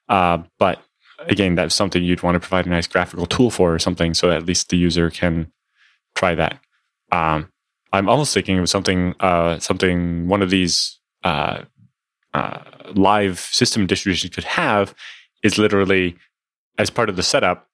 Uh, 0.09 0.39
but 0.59 0.81
again, 1.19 1.55
that's 1.55 1.75
something 1.75 2.03
you'd 2.03 2.23
want 2.23 2.35
to 2.35 2.39
provide 2.39 2.65
a 2.65 2.69
nice 2.69 2.87
graphical 2.87 3.25
tool 3.25 3.49
for 3.49 3.73
or 3.73 3.79
something 3.79 4.13
so 4.13 4.31
at 4.31 4.45
least 4.45 4.69
the 4.69 4.77
user 4.77 5.09
can 5.09 5.51
try 6.15 6.35
that. 6.35 6.59
Um, 7.11 7.49
I'm 7.93 8.07
almost 8.07 8.33
thinking 8.33 8.59
of 8.59 8.69
something, 8.69 9.15
uh, 9.19 9.59
something 9.59 10.27
one 10.27 10.41
of 10.41 10.49
these 10.49 10.99
uh, 11.23 11.63
uh, 12.33 12.59
live 12.93 13.39
system 13.39 13.85
distributions 13.85 14.33
could 14.33 14.45
have 14.45 14.95
is 15.43 15.57
literally 15.57 16.15
as 16.77 16.89
part 16.89 17.09
of 17.09 17.15
the 17.15 17.23
setup, 17.23 17.67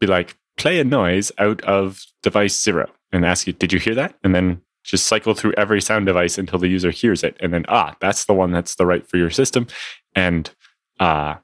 be 0.00 0.06
like 0.06 0.36
play 0.56 0.78
a 0.78 0.84
noise 0.84 1.32
out 1.38 1.60
of 1.62 2.04
device 2.22 2.60
zero 2.60 2.88
and 3.12 3.24
ask 3.24 3.46
you, 3.46 3.52
did 3.52 3.72
you 3.72 3.78
hear 3.78 3.94
that? 3.94 4.14
And 4.22 4.34
then 4.34 4.62
just 4.84 5.06
cycle 5.06 5.34
through 5.34 5.54
every 5.56 5.80
sound 5.80 6.06
device 6.06 6.38
until 6.38 6.58
the 6.58 6.68
user 6.68 6.90
hears 6.90 7.22
it, 7.22 7.36
and 7.40 7.52
then 7.52 7.64
ah, 7.68 7.94
that's 8.00 8.24
the 8.24 8.32
one 8.32 8.52
that's 8.52 8.76
the 8.76 8.86
right 8.86 9.06
for 9.06 9.18
your 9.18 9.30
system, 9.30 9.66
and 10.14 10.50
uh, 10.98 11.34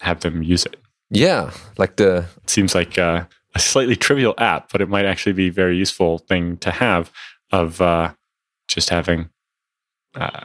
have 0.00 0.20
them 0.20 0.42
use 0.42 0.66
it. 0.66 0.76
Yeah, 1.10 1.52
like 1.78 1.96
the 1.96 2.26
it 2.42 2.50
seems 2.50 2.74
like 2.74 2.98
uh, 2.98 3.26
a 3.54 3.58
slightly 3.58 3.96
trivial 3.96 4.34
app, 4.38 4.70
but 4.72 4.80
it 4.80 4.88
might 4.88 5.04
actually 5.04 5.32
be 5.32 5.48
a 5.48 5.52
very 5.52 5.76
useful 5.76 6.18
thing 6.18 6.56
to 6.58 6.70
have 6.70 7.12
of 7.52 7.80
uh, 7.80 8.12
just 8.68 8.90
having 8.90 9.30
uh, 10.16 10.44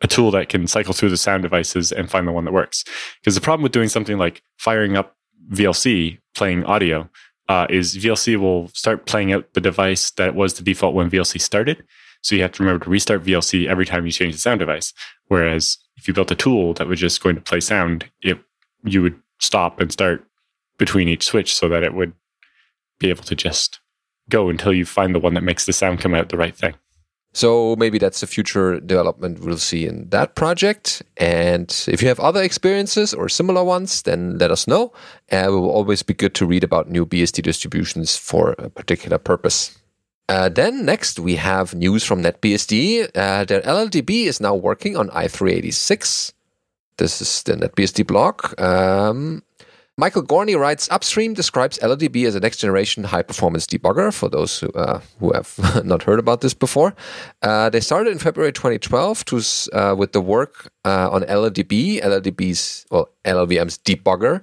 a 0.00 0.06
tool 0.06 0.30
that 0.30 0.48
can 0.48 0.66
cycle 0.66 0.92
through 0.92 1.10
the 1.10 1.16
sound 1.16 1.42
devices 1.42 1.90
and 1.90 2.10
find 2.10 2.28
the 2.28 2.32
one 2.32 2.44
that 2.44 2.52
works. 2.52 2.84
Because 3.20 3.34
the 3.34 3.40
problem 3.40 3.62
with 3.62 3.72
doing 3.72 3.88
something 3.88 4.18
like 4.18 4.42
firing 4.58 4.96
up 4.96 5.16
VLC, 5.50 6.18
playing 6.34 6.64
audio, 6.64 7.08
uh, 7.48 7.66
is 7.68 7.96
VLC 7.96 8.36
will 8.36 8.68
start 8.68 9.06
playing 9.06 9.32
out 9.32 9.52
the 9.54 9.60
device 9.60 10.10
that 10.12 10.34
was 10.34 10.54
the 10.54 10.62
default 10.62 10.94
when 10.94 11.10
VLC 11.10 11.40
started. 11.40 11.84
So 12.22 12.34
you 12.34 12.42
have 12.42 12.52
to 12.52 12.62
remember 12.62 12.84
to 12.84 12.90
restart 12.90 13.24
VLC 13.24 13.66
every 13.66 13.84
time 13.84 14.06
you 14.06 14.12
change 14.12 14.34
the 14.34 14.40
sound 14.40 14.60
device. 14.60 14.94
Whereas 15.26 15.76
if 15.96 16.08
you 16.08 16.14
built 16.14 16.30
a 16.30 16.36
tool 16.36 16.72
that 16.74 16.86
was 16.86 16.98
just 16.98 17.22
going 17.22 17.34
to 17.34 17.42
play 17.42 17.60
sound, 17.60 18.10
it 18.22 18.38
you 18.84 19.02
would 19.02 19.20
stop 19.40 19.80
and 19.80 19.92
start 19.92 20.26
between 20.78 21.08
each 21.08 21.24
switch 21.24 21.54
so 21.54 21.68
that 21.68 21.82
it 21.82 21.94
would 21.94 22.12
be 23.04 23.10
able 23.10 23.24
to 23.24 23.36
just 23.36 23.80
go 24.30 24.48
until 24.48 24.72
you 24.72 24.86
find 24.86 25.14
the 25.14 25.20
one 25.20 25.34
that 25.34 25.42
makes 25.42 25.66
the 25.66 25.72
sound 25.72 26.00
come 26.00 26.14
out 26.14 26.28
the 26.28 26.36
right 26.36 26.56
thing. 26.56 26.74
So 27.34 27.74
maybe 27.76 27.98
that's 27.98 28.22
a 28.22 28.28
future 28.28 28.78
development 28.78 29.40
we'll 29.40 29.58
see 29.58 29.86
in 29.86 30.08
that 30.10 30.36
project. 30.36 31.02
And 31.16 31.68
if 31.88 32.00
you 32.00 32.08
have 32.08 32.20
other 32.20 32.42
experiences 32.42 33.12
or 33.12 33.28
similar 33.28 33.64
ones, 33.64 34.02
then 34.02 34.38
let 34.38 34.52
us 34.52 34.68
know. 34.68 34.92
Uh, 35.32 35.44
it 35.46 35.50
will 35.50 35.68
always 35.68 36.04
be 36.04 36.14
good 36.14 36.34
to 36.36 36.46
read 36.46 36.62
about 36.62 36.88
new 36.88 37.04
BSD 37.04 37.42
distributions 37.42 38.16
for 38.16 38.54
a 38.58 38.70
particular 38.70 39.18
purpose. 39.18 39.76
Uh, 40.28 40.48
then 40.48 40.86
next 40.86 41.18
we 41.18 41.34
have 41.36 41.74
news 41.74 42.04
from 42.04 42.22
NetBSD. 42.22 43.10
Uh, 43.14 43.44
their 43.44 43.62
LLDB 43.62 44.26
is 44.26 44.40
now 44.40 44.54
working 44.54 44.96
on 44.96 45.08
i386. 45.10 46.32
This 46.96 47.20
is 47.20 47.42
the 47.42 47.54
NetBSD 47.54 48.06
blog. 48.06 48.58
Um, 48.60 49.42
Michael 49.96 50.24
Górny 50.24 50.58
writes 50.58 50.88
Upstream 50.90 51.34
describes 51.34 51.78
LLDB 51.78 52.26
as 52.26 52.34
a 52.34 52.40
next 52.40 52.56
generation 52.56 53.04
high 53.04 53.22
performance 53.22 53.64
debugger 53.64 54.12
for 54.12 54.28
those 54.28 54.58
who, 54.58 54.68
uh, 54.70 55.00
who 55.20 55.32
have 55.32 55.84
not 55.84 56.02
heard 56.02 56.18
about 56.18 56.40
this 56.40 56.52
before. 56.52 56.96
Uh, 57.42 57.70
they 57.70 57.78
started 57.78 58.10
in 58.10 58.18
February 58.18 58.52
2012 58.52 59.24
to, 59.26 59.40
uh, 59.72 59.94
with 59.96 60.10
the 60.10 60.20
work 60.20 60.72
uh, 60.84 61.08
on 61.12 61.22
LLDB, 61.22 62.02
LLDB's, 62.02 62.86
well, 62.90 63.08
LLVM's 63.24 63.78
debugger, 63.78 64.42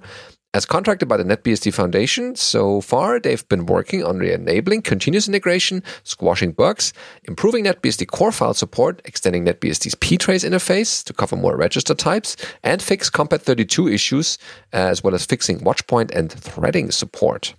as 0.54 0.66
contracted 0.66 1.08
by 1.08 1.16
the 1.16 1.24
NetBSD 1.24 1.72
Foundation, 1.72 2.36
so 2.36 2.82
far 2.82 3.18
they've 3.18 3.48
been 3.48 3.64
working 3.64 4.04
on 4.04 4.20
enabling 4.22 4.82
continuous 4.82 5.26
integration, 5.26 5.82
squashing 6.04 6.52
bugs, 6.52 6.92
improving 7.24 7.64
NetBSD 7.64 8.08
core 8.08 8.32
file 8.32 8.52
support, 8.52 9.00
extending 9.06 9.46
NetBSD's 9.46 9.94
ptrace 9.94 10.48
interface 10.48 11.02
to 11.04 11.14
cover 11.14 11.36
more 11.36 11.56
register 11.56 11.94
types, 11.94 12.36
and 12.62 12.82
fix 12.82 13.08
Compat32 13.08 13.92
issues, 13.92 14.36
as 14.72 15.02
well 15.02 15.14
as 15.14 15.24
fixing 15.24 15.60
watchpoint 15.60 16.10
and 16.14 16.30
threading 16.30 16.90
support. 16.90 17.54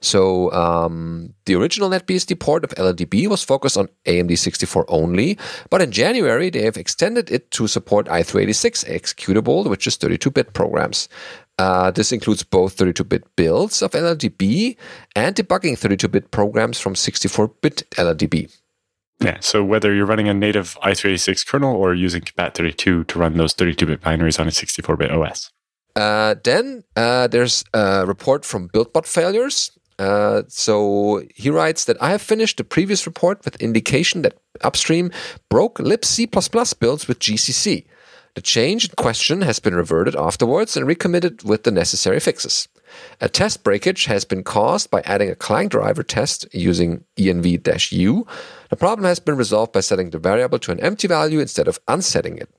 So 0.00 0.52
um, 0.52 1.34
the 1.46 1.54
original 1.54 1.88
NetBSD 1.88 2.38
port 2.38 2.64
of 2.64 2.70
LLDB 2.70 3.28
was 3.28 3.42
focused 3.42 3.78
on 3.78 3.88
AMD64 4.04 4.84
only, 4.88 5.38
but 5.70 5.80
in 5.80 5.90
January 5.90 6.50
they 6.50 6.62
have 6.62 6.76
extended 6.76 7.30
it 7.30 7.50
to 7.52 7.66
support 7.66 8.06
i386 8.06 8.84
executable, 8.88 9.68
which 9.68 9.86
is 9.86 9.96
32-bit 9.96 10.52
programs. 10.52 11.08
Uh, 11.58 11.90
this 11.90 12.12
includes 12.12 12.42
both 12.42 12.76
32-bit 12.76 13.24
builds 13.36 13.80
of 13.80 13.92
LLDB 13.92 14.76
and 15.14 15.34
debugging 15.34 15.72
32-bit 15.72 16.30
programs 16.30 16.78
from 16.78 16.94
64-bit 16.94 17.84
LLDB. 17.92 18.54
Yeah, 19.20 19.38
so 19.40 19.64
whether 19.64 19.94
you're 19.94 20.04
running 20.04 20.28
a 20.28 20.34
native 20.34 20.76
i386 20.82 21.46
kernel 21.46 21.74
or 21.74 21.94
using 21.94 22.20
Compat32 22.20 23.06
to 23.06 23.18
run 23.18 23.38
those 23.38 23.54
32-bit 23.54 24.02
binaries 24.02 24.38
on 24.38 24.46
a 24.46 24.50
64-bit 24.50 25.10
OS. 25.10 25.50
Uh, 25.94 26.34
then 26.44 26.84
uh, 26.94 27.26
there's 27.26 27.64
a 27.72 28.04
report 28.06 28.44
from 28.44 28.68
BuildBot 28.68 29.06
failures. 29.06 29.70
Uh, 29.98 30.42
so 30.48 31.22
he 31.34 31.48
writes 31.48 31.86
that 31.86 31.96
I 32.02 32.10
have 32.10 32.20
finished 32.20 32.58
the 32.58 32.64
previous 32.64 33.06
report 33.06 33.42
with 33.46 33.56
indication 33.62 34.20
that 34.22 34.36
Upstream 34.62 35.10
broke 35.48 35.78
libc++ 35.78 36.78
builds 36.78 37.08
with 37.08 37.18
GCC. 37.18 37.86
The 38.36 38.42
change 38.42 38.84
in 38.90 38.94
question 38.96 39.40
has 39.40 39.58
been 39.60 39.74
reverted 39.74 40.14
afterwards 40.14 40.76
and 40.76 40.86
recommitted 40.86 41.42
with 41.42 41.62
the 41.62 41.70
necessary 41.70 42.20
fixes. 42.20 42.68
A 43.18 43.30
test 43.30 43.64
breakage 43.64 44.04
has 44.04 44.26
been 44.26 44.44
caused 44.44 44.90
by 44.90 45.00
adding 45.06 45.30
a 45.30 45.34
Clang 45.34 45.68
driver 45.68 46.02
test 46.02 46.46
using 46.52 47.02
env-u. 47.16 48.26
The 48.68 48.76
problem 48.76 49.06
has 49.06 49.20
been 49.20 49.38
resolved 49.38 49.72
by 49.72 49.80
setting 49.80 50.10
the 50.10 50.18
variable 50.18 50.58
to 50.58 50.70
an 50.70 50.80
empty 50.80 51.08
value 51.08 51.40
instead 51.40 51.66
of 51.66 51.80
unsetting 51.88 52.36
it. 52.36 52.50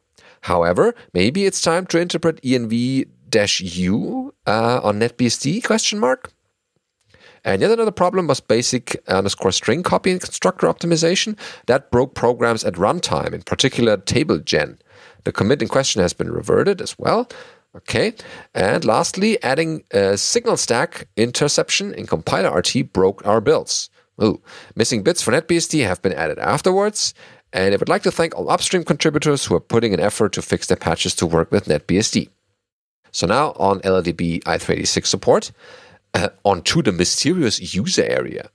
However, 0.41 0.95
maybe 1.13 1.45
it's 1.45 1.61
time 1.61 1.85
to 1.87 1.99
interpret 1.99 2.41
env-u 2.41 4.33
uh, 4.47 4.79
on 4.83 4.99
NetBSD 4.99 5.63
question 5.63 5.99
mark. 5.99 6.31
And 7.43 7.61
yet 7.61 7.69
another 7.69 7.91
problem 7.91 8.25
was 8.25 8.39
basic 8.39 8.99
underscore 9.07 9.51
string 9.51 9.83
copy 9.83 10.17
constructor 10.17 10.65
optimization 10.65 11.37
that 11.67 11.91
broke 11.91 12.15
programs 12.15 12.63
at 12.63 12.73
runtime, 12.73 13.31
in 13.33 13.43
particular 13.43 13.95
TableGen. 13.95 14.79
The 15.27 15.33
commit 15.33 15.61
in 15.61 15.67
question 15.67 16.01
has 16.01 16.13
been 16.13 16.31
reverted 16.31 16.81
as 16.81 16.97
well. 16.97 17.27
Okay. 17.75 18.13
And 18.55 18.85
lastly, 18.85 19.43
adding 19.43 19.83
a 19.91 20.17
signal 20.17 20.55
stack 20.55 21.09
interception 21.17 21.93
in 21.93 22.07
compiler 22.07 22.49
RT 22.49 22.93
broke 22.93 23.27
our 23.27 23.41
builds. 23.41 23.89
Ooh. 24.23 24.41
Missing 24.77 25.03
bits 25.03 25.21
for 25.21 25.33
NetBSD 25.33 25.85
have 25.85 26.01
been 26.01 26.13
added 26.13 26.39
afterwards. 26.39 27.13
And 27.51 27.73
I 27.73 27.77
would 27.77 27.89
like 27.89 28.03
to 28.03 28.11
thank 28.11 28.35
all 28.35 28.49
upstream 28.49 28.85
contributors 28.85 29.43
who 29.43 29.55
are 29.55 29.59
putting 29.59 29.93
an 29.93 29.99
effort 29.99 30.31
to 30.31 30.41
fix 30.41 30.67
their 30.67 30.77
patches 30.77 31.13
to 31.15 31.25
work 31.25 31.51
with 31.51 31.65
NetBSD. 31.65 32.29
So 33.11 33.27
now 33.27 33.51
on 33.57 33.81
LLDB 33.81 34.41
i386 34.43 35.07
support, 35.07 35.51
uh, 36.13 36.29
onto 36.45 36.81
the 36.81 36.93
mysterious 36.93 37.75
user 37.75 38.05
area 38.05 38.49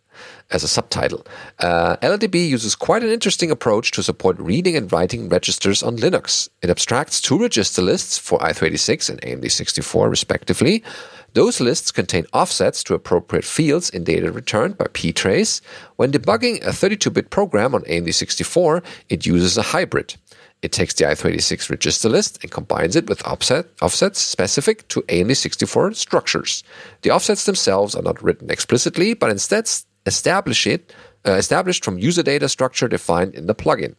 as 0.51 0.63
a 0.63 0.69
subtitle. 0.69 1.27
Uh, 1.59 1.97
LLDB 1.97 2.49
uses 2.49 2.75
quite 2.75 3.03
an 3.03 3.11
interesting 3.11 3.51
approach 3.51 3.91
to 3.93 4.03
support 4.03 4.39
reading 4.39 4.77
and 4.77 4.93
writing 4.93 5.29
registers 5.29 5.83
on 5.83 5.97
Linux. 5.97 6.49
It 6.63 6.71
abstracts 6.71 7.21
two 7.21 7.39
register 7.39 7.83
lists 7.83 8.19
for 8.19 8.39
i386 8.41 9.11
and 9.11 9.21
AMD64 9.23 10.11
respectively. 10.11 10.85
Those 11.35 11.61
lists 11.61 11.91
contain 11.91 12.27
offsets 12.35 12.85
to 12.85 12.95
appropriate 12.95 13.45
fields 13.45 13.89
in 13.89 14.05
data 14.05 14.31
returned 14.31 14.77
by 14.77 14.85
ptrace. 14.87 15.63
When 15.97 16.13
debugging 16.13 16.63
a 16.63 16.71
32-bit 16.71 17.31
program 17.31 17.75
on 17.75 17.83
AMD64, 17.83 18.85
it 19.09 19.25
uses 19.25 19.57
a 19.57 19.63
hybrid. 19.63 20.15
It 20.61 20.71
takes 20.71 20.95
the 20.95 21.05
i386 21.07 21.71
register 21.71 22.09
list 22.09 22.39
and 22.43 22.51
combines 22.53 22.95
it 22.95 23.09
with 23.09 23.27
offset, 23.27 23.67
offsets 23.81 24.21
specific 24.21 24.87
to 24.89 25.03
AMD64 25.03 25.97
structures. 25.97 26.63
The 27.01 27.11
offsets 27.11 27.47
themselves 27.47 27.97
are 27.97 28.03
not 28.03 28.23
written 28.23 28.49
explicitly, 28.49 29.15
but 29.15 29.31
instead 29.31 29.67
establish 30.07 30.67
it, 30.67 30.93
uh, 31.27 31.33
established 31.33 31.85
from 31.85 31.99
user 31.99 32.23
data 32.23 32.49
structure 32.49 32.89
defined 32.89 33.35
in 33.35 33.47
the 33.47 33.55
plugin. 33.55 33.95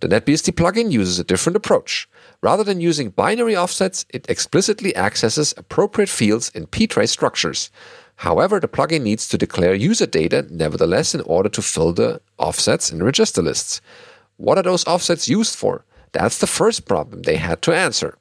The 0.00 0.08
NetBSD 0.08 0.52
plugin 0.52 0.90
uses 0.92 1.18
a 1.18 1.24
different 1.24 1.56
approach. 1.56 2.08
Rather 2.42 2.62
than 2.62 2.80
using 2.80 3.10
binary 3.10 3.56
offsets, 3.56 4.04
it 4.10 4.28
explicitly 4.28 4.94
accesses 4.94 5.54
appropriate 5.56 6.10
fields 6.10 6.50
in 6.50 6.66
ptrace 6.66 7.08
structures. 7.08 7.70
However, 8.16 8.60
the 8.60 8.68
plugin 8.68 9.02
needs 9.02 9.28
to 9.28 9.38
declare 9.38 9.74
user 9.74 10.06
data 10.06 10.46
nevertheless 10.50 11.14
in 11.14 11.22
order 11.22 11.48
to 11.50 11.62
fill 11.62 11.92
the 11.92 12.20
offsets 12.38 12.90
in 12.90 13.02
register 13.02 13.42
lists. 13.42 13.80
What 14.36 14.58
are 14.58 14.62
those 14.62 14.86
offsets 14.86 15.28
used 15.28 15.56
for? 15.56 15.84
That's 16.12 16.38
the 16.38 16.46
first 16.46 16.86
problem 16.86 17.22
they 17.22 17.36
had 17.36 17.62
to 17.62 17.74
answer. 17.74 18.18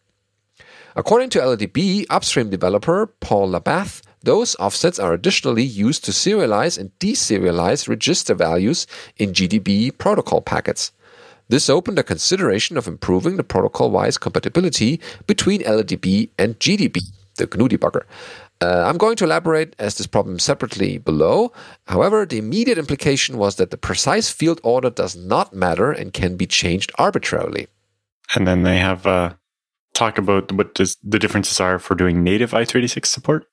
According 0.96 1.30
to 1.32 1.40
LLDB 1.40 2.06
upstream 2.10 2.50
developer 2.50 3.08
Paul 3.20 3.50
Labath, 3.52 4.02
those 4.26 4.56
offsets 4.58 5.00
are 5.00 5.14
additionally 5.14 5.64
used 5.64 6.04
to 6.06 6.12
serialize 6.12 6.78
and 6.78 6.92
deserialize 7.00 7.88
register 7.88 8.34
values 8.34 8.88
in 9.18 9.32
GDB 9.32 9.96
protocol 9.98 10.42
packets. 10.42 10.92
This 11.48 11.70
opened 11.70 12.00
a 12.00 12.04
consideration 12.04 12.78
of 12.78 12.88
improving 12.88 13.38
the 13.38 13.44
protocol 13.44 13.92
wise 13.92 14.18
compatibility 14.18 15.00
between 15.28 15.62
LLDB 15.62 16.30
and 16.40 16.60
GDB, 16.60 17.02
the 17.36 17.46
GNU 17.46 17.70
debugger. 17.70 18.04
Uh, 18.62 18.84
I'm 18.88 18.98
going 18.98 19.16
to 19.18 19.26
elaborate 19.26 19.76
as 19.78 19.98
this 19.98 20.08
problem 20.08 20.40
separately 20.40 20.98
below. 20.98 21.52
However, 21.88 22.26
the 22.26 22.38
immediate 22.38 22.78
implication 22.78 23.38
was 23.38 23.58
that 23.58 23.70
the 23.70 23.78
precise 23.78 24.32
field 24.32 24.60
order 24.64 24.90
does 24.90 25.16
not 25.16 25.54
matter 25.54 25.92
and 25.92 26.14
can 26.14 26.36
be 26.36 26.48
changed 26.48 26.92
arbitrarily. 26.98 27.68
And 28.34 28.48
then 28.48 28.64
they 28.64 28.78
have 28.80 29.06
uh, 29.06 29.34
talk 29.94 30.18
about 30.18 30.52
what 30.52 30.74
does 30.74 30.98
the 31.04 31.20
differences 31.20 31.60
are 31.60 31.78
for 31.78 31.96
doing 31.96 32.24
native 32.24 32.52
i386 32.52 33.06
support. 33.06 33.46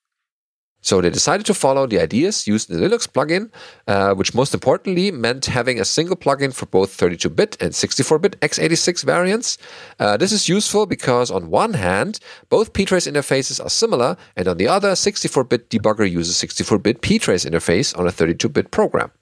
So 0.83 1.01
they 1.01 1.11
decided 1.11 1.47
to 1.47 1.55
follow 1.55 1.87
the 1.87 2.01
ideas 2.01 2.47
used 2.47 2.69
in 2.69 2.79
the 2.79 2.87
Linux 2.87 3.09
plugin, 3.09 3.51
uh, 3.87 4.15
which 4.15 4.35
most 4.35 4.53
importantly 4.53 5.11
meant 5.13 5.47
having 5.47 5.81
a 5.81 5.85
single 5.85 6.17
plugin 6.17 6.53
for 6.53 6.67
both 6.67 6.97
32-bit 6.97 7.57
and 7.61 7.73
64-bit 7.73 8.41
x86 8.41 9.05
variants. 9.05 9.59
Uh, 9.99 10.17
this 10.17 10.33
is 10.33 10.49
useful 10.49 10.85
because 10.87 11.31
on 11.31 11.51
one 11.51 11.75
hand, 11.75 12.19
both 12.49 12.73
ptrace 12.73 13.11
interfaces 13.11 13.65
are 13.65 13.71
similar, 13.71 14.17
and 14.37 14.49
on 14.49 14.57
the 14.57 14.67
other, 14.69 14.93
64-bit 14.93 15.71
debugger 15.71 16.11
uses 16.11 16.37
64-bit 16.37 17.01
ptrace 17.01 17.49
interface 17.49 17.97
on 17.97 18.07
a 18.07 18.11
32-bit 18.11 18.73
program. 18.73 19.13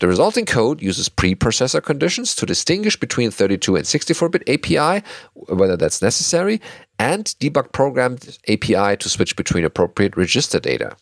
The 0.00 0.06
resulting 0.06 0.46
code 0.46 0.80
uses 0.80 1.08
preprocessor 1.08 1.82
conditions 1.82 2.34
to 2.36 2.46
distinguish 2.46 2.98
between 2.98 3.32
32 3.32 3.76
and 3.76 3.84
64-bit 3.84 4.48
API, 4.48 5.04
whether 5.34 5.76
that's 5.76 6.00
necessary, 6.00 6.60
and 6.98 7.24
debug 7.40 7.72
programmed 7.72 8.38
API 8.48 8.96
to 8.96 9.08
switch 9.08 9.34
between 9.34 9.64
appropriate 9.64 10.16
register 10.16 10.60
data. 10.60 10.96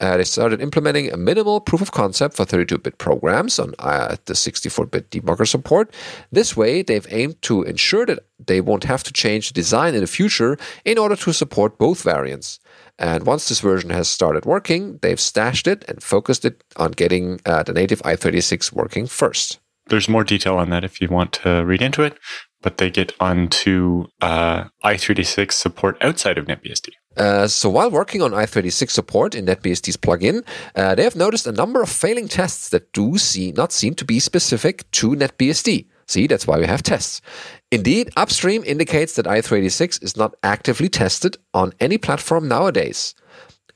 Uh, 0.00 0.16
they 0.16 0.24
started 0.24 0.60
implementing 0.60 1.10
a 1.10 1.16
minimal 1.16 1.60
proof 1.60 1.80
of 1.80 1.92
concept 1.92 2.36
for 2.36 2.44
32-bit 2.44 2.98
programs 2.98 3.58
on 3.58 3.74
uh, 3.78 4.16
the 4.26 4.34
64-bit 4.34 5.10
debugger 5.10 5.46
support. 5.46 5.92
This 6.30 6.56
way, 6.56 6.82
they've 6.82 7.06
aimed 7.10 7.40
to 7.42 7.62
ensure 7.62 8.04
that 8.06 8.18
they 8.44 8.60
won't 8.60 8.84
have 8.84 9.02
to 9.04 9.12
change 9.12 9.48
the 9.48 9.54
design 9.54 9.94
in 9.94 10.00
the 10.00 10.06
future 10.06 10.58
in 10.84 10.98
order 10.98 11.16
to 11.16 11.32
support 11.32 11.78
both 11.78 12.02
variants. 12.02 12.60
And 12.98 13.26
once 13.26 13.48
this 13.48 13.60
version 13.60 13.90
has 13.90 14.08
started 14.08 14.44
working, 14.44 14.98
they've 15.02 15.20
stashed 15.20 15.66
it 15.66 15.84
and 15.88 16.02
focused 16.02 16.44
it 16.44 16.62
on 16.76 16.92
getting 16.92 17.40
uh, 17.44 17.62
the 17.64 17.72
native 17.72 18.00
i386 18.02 18.72
working 18.72 19.06
first. 19.06 19.58
there's 19.88 20.08
more 20.08 20.24
detail 20.24 20.56
on 20.56 20.70
that 20.70 20.84
if 20.84 21.00
you 21.00 21.08
want 21.08 21.32
to 21.32 21.62
read 21.64 21.82
into 21.82 22.02
it, 22.02 22.16
but 22.62 22.78
they 22.78 22.88
get 22.90 23.12
onto 23.20 24.06
uh, 24.22 24.64
i386 24.82 25.52
support 25.52 25.96
outside 26.00 26.38
of 26.38 26.46
NetBSD. 26.46 26.88
Uh, 27.16 27.46
so 27.46 27.68
while 27.68 27.90
working 27.90 28.22
on 28.22 28.30
i386 28.32 28.90
support 28.90 29.34
in 29.34 29.44
NetBSD's 29.46 29.98
plugin, 29.98 30.42
uh, 30.74 30.94
they 30.94 31.04
have 31.04 31.16
noticed 31.16 31.46
a 31.46 31.52
number 31.52 31.82
of 31.82 31.90
failing 31.90 32.28
tests 32.28 32.70
that 32.70 32.92
do 32.92 33.18
see 33.18 33.52
not 33.52 33.72
seem 33.72 33.94
to 33.96 34.04
be 34.04 34.18
specific 34.18 34.90
to 34.92 35.10
NetBSD. 35.10 35.86
See, 36.06 36.26
that's 36.26 36.46
why 36.46 36.58
we 36.58 36.66
have 36.66 36.82
tests. 36.82 37.20
Indeed, 37.70 38.10
upstream 38.16 38.62
indicates 38.64 39.14
that 39.14 39.26
i386 39.26 40.02
is 40.02 40.16
not 40.16 40.34
actively 40.42 40.88
tested 40.88 41.36
on 41.52 41.72
any 41.80 41.98
platform 41.98 42.46
nowadays. 42.48 43.14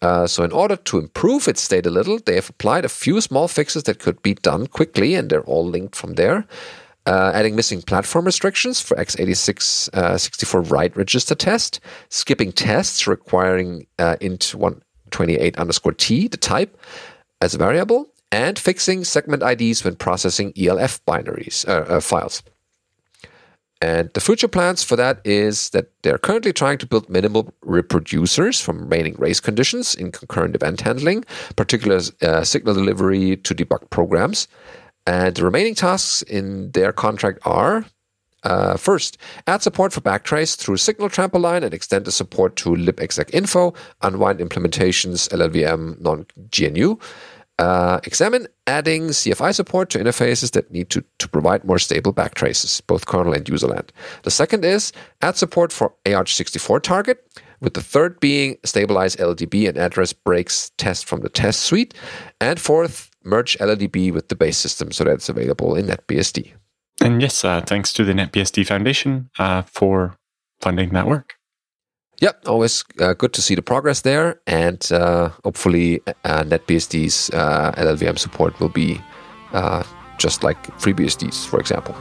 Uh, 0.01 0.27
so, 0.27 0.45
in 0.45 0.53
order 0.53 0.77
to 0.77 0.99
improve 0.99 1.49
its 1.49 1.61
state 1.61 1.87
a 1.87 1.91
little, 1.91 2.19
they 2.19 2.37
have 2.37 2.51
applied 2.51 2.85
a 2.85 2.89
few 2.89 3.21
small 3.21 3.49
fixes 3.49 3.83
that 3.85 3.99
could 3.99 4.23
be 4.23 4.35
done 4.35 4.67
quickly, 4.69 5.15
and 5.15 5.29
they're 5.29 5.43
all 5.43 5.67
linked 5.67 5.97
from 5.97 6.15
there. 6.15 6.47
Uh, 7.07 7.33
adding 7.35 7.57
missing 7.57 7.81
platform 7.81 8.27
restrictions 8.27 8.83
for 8.83 8.95
x86 8.97 9.89
uh, 9.95 10.19
64 10.19 10.61
write 10.63 10.95
register 10.95 11.35
test, 11.35 11.81
skipping 12.11 12.53
tests 12.53 13.07
requiring 13.07 13.87
uh, 13.99 14.17
int 14.21 14.55
128 14.55 15.57
underscore 15.57 15.95
t, 15.95 16.29
the 16.29 16.37
type, 16.37 16.79
as 17.41 17.55
a 17.55 17.59
variable, 17.59 18.09
and 18.31 18.59
fixing 18.59 19.05
segment 19.05 19.43
IDs 19.43 19.85
when 19.85 19.97
processing 19.97 20.53
ELF 20.57 21.05
binaries 21.07 21.67
uh, 21.69 21.85
uh, 21.95 22.01
files. 22.01 22.43
And 23.81 24.11
the 24.13 24.21
future 24.21 24.49
plans 24.49 24.83
for 24.83 24.97
that 24.97 25.21
is 25.25 25.71
that 25.71 25.93
they're 26.03 26.19
currently 26.19 26.53
trying 26.53 26.79
to 26.79 26.87
build 26.87 27.09
minimal 27.09 27.55
reproducers 27.65 28.61
from 28.61 28.81
remaining 28.81 29.15
race 29.19 29.39
conditions 29.39 29.95
in 29.95 30.11
concurrent 30.11 30.57
event 30.57 30.81
handling, 30.81 31.25
particular 31.55 32.01
uh, 32.23 32.43
signal 32.43 32.75
delivery 32.75 33.37
to 33.37 33.55
debug 33.55 33.89
programs. 33.91 34.49
And 35.07 35.37
the 35.37 35.45
remaining 35.45 35.77
tasks 35.77 36.23
in 36.23 36.73
their 36.73 36.93
contract 36.93 37.39
are 37.45 37.87
uh, 38.45 38.77
first, 38.77 39.19
add 39.47 39.63
support 39.63 39.93
for 39.93 40.01
backtrace 40.01 40.57
through 40.57 40.77
Signal 40.77 41.09
Trampoline 41.09 41.65
and 41.65 41.75
extend 41.75 42.05
the 42.05 42.13
support 42.13 42.55
to 42.57 42.71
libexecinfo, 42.71 43.75
unwind 44.03 44.39
implementations, 44.39 45.29
LLVM, 45.31 46.01
non-GNU. 46.01 46.99
Uh, 47.59 47.99
examine 48.05 48.47
adding 48.69 49.09
CFI 49.09 49.53
support 49.53 49.91
to 49.91 49.99
interfaces 49.99 50.53
that 50.53 50.71
need 50.71 50.91
to, 50.91 51.05
to 51.19 51.29
provide 51.29 51.65
more 51.65 51.79
stable 51.79 52.15
backtraces, 52.15 52.81
both 52.87 53.07
kernel 53.07 53.33
and 53.33 53.45
userland. 53.47 53.89
The 54.23 54.31
second 54.31 54.65
is 54.65 54.93
add 55.23 55.37
support 55.37 55.73
for 55.73 55.93
AArch64 56.05 56.83
target, 56.83 57.27
with 57.61 57.75
the 57.75 57.83
third 57.83 58.21
being 58.21 58.59
stabilize 58.65 59.17
LDB 59.17 59.69
and 59.69 59.77
address 59.77 60.13
breaks 60.13 60.71
test 60.79 61.07
from 61.07 61.21
the 61.21 61.29
test 61.29 61.63
suite. 61.63 61.95
And 62.41 62.61
fourth, 62.61 63.11
merge 63.25 63.59
LDB 63.59 64.13
with 64.13 64.29
the 64.29 64.37
base 64.37 64.57
system 64.57 64.93
so 64.93 65.05
that 65.05 65.15
it's 65.15 65.29
available 65.29 65.75
in 65.75 65.87
NetBSD. 65.87 66.53
And 67.03 67.21
yes, 67.21 67.45
uh, 67.45 67.61
thanks 67.61 67.93
to 67.95 68.05
the 68.05 68.13
NetBSD 68.13 68.67
Foundation 68.67 69.31
uh, 69.39 69.63
for 69.63 70.17
funding 70.61 70.91
that 70.91 71.07
work. 71.07 71.38
Yep, 72.21 72.49
always 72.49 72.85
uh, 72.99 73.15
good 73.15 73.33
to 73.35 73.43
see 73.43 73.55
the 73.55 73.63
progress 73.63 74.01
there, 74.01 74.41
and 74.49 74.91
uh, 74.91 75.29
hopefully 75.45 76.01
uh, 76.25 76.43
NetBSD's 76.43 77.31
uh, 77.31 77.71
LLVM 77.77 78.19
support 78.19 78.59
will 78.59 78.69
be 78.69 79.01
uh, 79.53 79.85
just 80.19 80.43
like 80.43 80.61
FreeBSD's, 80.81 81.47
for 81.47 81.61
example. 81.61 81.95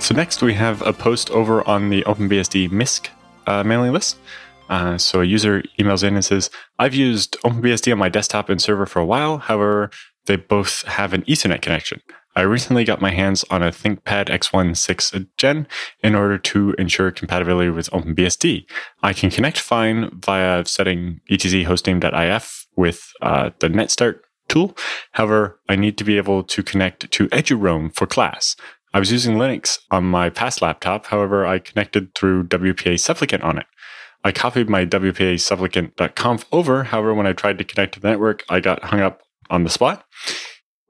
So 0.00 0.16
next 0.16 0.42
we 0.42 0.54
have 0.54 0.82
a 0.82 0.92
post 0.92 1.30
over 1.30 1.66
on 1.68 1.90
the 1.90 2.02
OpenBSD 2.02 2.72
MISC 2.72 3.08
uh, 3.46 3.62
mailing 3.62 3.92
list. 3.92 4.18
so 4.96 5.20
a 5.20 5.24
user 5.24 5.62
emails 5.78 6.02
in 6.02 6.14
and 6.16 6.24
says, 6.24 6.50
"I've 6.80 6.94
used 6.94 7.36
OpenBSD 7.44 7.92
on 7.92 7.98
my 7.98 8.08
desktop 8.08 8.48
and 8.48 8.60
server 8.60 8.86
for 8.86 8.98
a 8.98 9.06
while. 9.06 9.38
However, 9.38 9.90
they 10.26 10.34
both 10.34 10.82
have 10.86 11.12
an 11.12 11.22
Ethernet 11.22 11.62
connection." 11.62 12.00
I 12.38 12.42
recently 12.42 12.84
got 12.84 13.00
my 13.00 13.10
hands 13.10 13.44
on 13.50 13.64
a 13.64 13.72
ThinkPad 13.72 14.26
X16 14.26 15.26
Gen 15.38 15.66
in 16.04 16.14
order 16.14 16.38
to 16.38 16.72
ensure 16.78 17.10
compatibility 17.10 17.68
with 17.68 17.90
OpenBSD. 17.90 18.64
I 19.02 19.12
can 19.12 19.28
connect 19.28 19.58
fine 19.58 20.08
via 20.20 20.64
setting 20.64 21.20
etzhosting.if 21.28 22.66
with 22.76 23.12
uh, 23.20 23.50
the 23.58 23.66
NetStart 23.66 24.20
tool. 24.46 24.76
However, 25.14 25.58
I 25.68 25.74
need 25.74 25.98
to 25.98 26.04
be 26.04 26.16
able 26.16 26.44
to 26.44 26.62
connect 26.62 27.10
to 27.10 27.26
eduroam 27.30 27.92
for 27.92 28.06
class. 28.06 28.54
I 28.94 29.00
was 29.00 29.10
using 29.10 29.34
Linux 29.34 29.80
on 29.90 30.04
my 30.04 30.30
past 30.30 30.62
laptop. 30.62 31.06
However, 31.06 31.44
I 31.44 31.58
connected 31.58 32.14
through 32.14 32.44
WPA 32.44 33.00
supplicant 33.00 33.42
on 33.42 33.58
it. 33.58 33.66
I 34.22 34.30
copied 34.30 34.70
my 34.70 34.86
WPA 34.86 35.40
supplicant.conf 35.40 36.44
over. 36.52 36.84
However, 36.84 37.14
when 37.14 37.26
I 37.26 37.32
tried 37.32 37.58
to 37.58 37.64
connect 37.64 37.94
to 37.94 38.00
the 38.00 38.10
network, 38.10 38.44
I 38.48 38.60
got 38.60 38.84
hung 38.84 39.00
up 39.00 39.22
on 39.50 39.64
the 39.64 39.70
spot. 39.70 40.04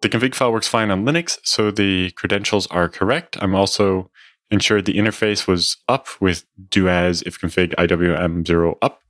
The 0.00 0.08
config 0.08 0.34
file 0.34 0.52
works 0.52 0.68
fine 0.68 0.90
on 0.90 1.04
Linux, 1.04 1.38
so 1.42 1.70
the 1.70 2.12
credentials 2.12 2.66
are 2.68 2.88
correct. 2.88 3.36
I'm 3.40 3.54
also 3.54 4.10
ensured 4.50 4.84
the 4.84 4.94
interface 4.94 5.46
was 5.46 5.76
up 5.88 6.06
with 6.20 6.44
doas 6.68 7.22
ifconfig 7.24 7.74
iwm0 7.74 8.76
up. 8.80 9.00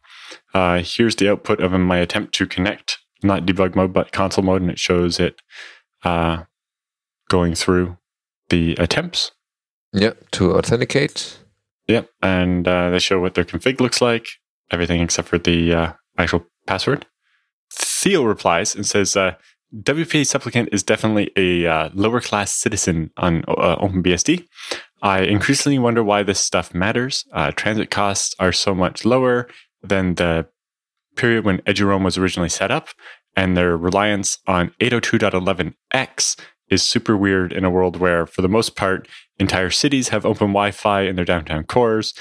Uh, 0.54 0.82
here's 0.82 1.16
the 1.16 1.30
output 1.30 1.60
of 1.60 1.72
my 1.72 1.98
attempt 1.98 2.34
to 2.34 2.46
connect, 2.46 2.98
not 3.22 3.44
debug 3.44 3.74
mode, 3.74 3.92
but 3.92 4.12
console 4.12 4.44
mode, 4.44 4.62
and 4.62 4.70
it 4.70 4.78
shows 4.78 5.20
it 5.20 5.40
uh, 6.04 6.44
going 7.28 7.54
through 7.54 7.96
the 8.48 8.74
attempts. 8.74 9.32
Yep, 9.92 10.30
to 10.32 10.56
authenticate. 10.56 11.38
Yep, 11.86 12.10
and 12.22 12.66
uh, 12.66 12.90
they 12.90 12.98
show 12.98 13.20
what 13.20 13.34
their 13.34 13.44
config 13.44 13.80
looks 13.80 14.00
like, 14.00 14.26
everything 14.70 15.00
except 15.00 15.28
for 15.28 15.38
the 15.38 15.72
uh, 15.72 15.92
actual 16.18 16.46
password. 16.66 17.06
Theo 17.72 18.22
replies 18.24 18.74
and 18.74 18.86
says, 18.86 19.16
uh, 19.16 19.34
WPA 19.74 20.26
supplicant 20.26 20.70
is 20.72 20.82
definitely 20.82 21.30
a 21.36 21.66
uh, 21.66 21.90
lower 21.92 22.20
class 22.20 22.54
citizen 22.54 23.10
on 23.18 23.44
uh, 23.48 23.76
OpenBSD. 23.76 24.46
I 25.02 25.20
increasingly 25.20 25.78
wonder 25.78 26.02
why 26.02 26.22
this 26.22 26.40
stuff 26.40 26.74
matters. 26.74 27.24
Uh, 27.32 27.52
transit 27.52 27.90
costs 27.90 28.34
are 28.38 28.52
so 28.52 28.74
much 28.74 29.04
lower 29.04 29.48
than 29.82 30.14
the 30.14 30.46
period 31.16 31.44
when 31.44 31.58
eduroam 31.58 32.02
was 32.02 32.16
originally 32.16 32.48
set 32.48 32.70
up, 32.70 32.88
and 33.36 33.56
their 33.56 33.76
reliance 33.76 34.38
on 34.46 34.72
802.11x 34.80 36.40
is 36.70 36.82
super 36.82 37.16
weird 37.16 37.52
in 37.52 37.64
a 37.64 37.70
world 37.70 37.96
where, 37.98 38.26
for 38.26 38.42
the 38.42 38.48
most 38.48 38.74
part, 38.74 39.06
entire 39.38 39.70
cities 39.70 40.08
have 40.08 40.24
open 40.24 40.48
Wi-Fi 40.48 41.02
in 41.02 41.16
their 41.16 41.24
downtown 41.24 41.64
cores. 41.64 42.14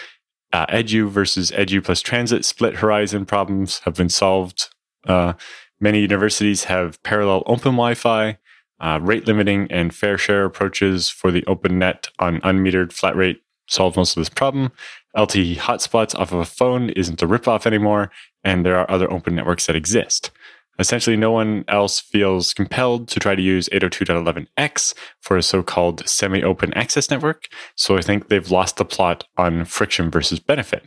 Uh, 0.54 0.66
edu 0.68 1.10
versus 1.10 1.52
edu 1.52 1.84
plus 1.84 2.02
transit 2.02 2.46
split 2.46 2.76
horizon 2.76 3.26
problems 3.26 3.80
have 3.80 3.96
been 3.96 4.08
solved 4.08 4.70
uh, 5.06 5.34
Many 5.80 6.00
universities 6.02 6.66
have 6.66 7.02
parallel 7.04 7.44
open 7.46 7.74
Wi 7.74 7.94
Fi, 7.94 8.38
uh, 8.80 9.00
rate 9.02 9.28
limiting, 9.28 9.68
and 9.72 9.94
fair 9.94 10.18
share 10.18 10.46
approaches 10.46 11.10
for 11.10 11.32
the 11.32 11.46
open 11.46 11.80
net 11.80 12.08
on 12.20 12.42
unmetered 12.42 12.92
flat 12.92 13.16
rate 13.16 13.42
solve 13.68 13.96
most 13.96 14.16
of 14.16 14.22
this 14.22 14.30
problem. 14.30 14.72
LTE 15.16 15.58
hotspots 15.58 16.16
off 16.16 16.32
of 16.32 16.40
a 16.40 16.46
phone 16.46 16.90
isn't 16.92 17.22
a 17.22 17.28
ripoff 17.28 17.66
anymore, 17.66 18.12
and 18.44 18.66
there 18.66 18.78
are 18.78 18.90
other 18.90 19.12
open 19.12 19.36
networks 19.36 19.66
that 19.66 19.76
exist. 19.76 20.32
Essentially, 20.80 21.18
no 21.18 21.32
one 21.32 21.66
else 21.68 22.00
feels 22.00 22.54
compelled 22.54 23.08
to 23.10 23.20
try 23.20 23.36
to 23.36 23.42
use 23.42 23.68
802.11x 23.70 24.94
for 25.22 25.36
a 25.36 25.44
so 25.44 25.64
called 25.64 26.08
semi 26.08 26.44
open 26.44 26.74
access 26.76 27.10
network, 27.10 27.48
so 27.76 27.98
I 27.98 28.02
think 28.02 28.28
they've 28.28 28.52
lost 28.52 28.78
the 28.78 28.86
plot 28.86 29.26
on 29.38 29.66
friction 29.66 30.12
versus 30.12 30.40
benefit. 30.40 30.86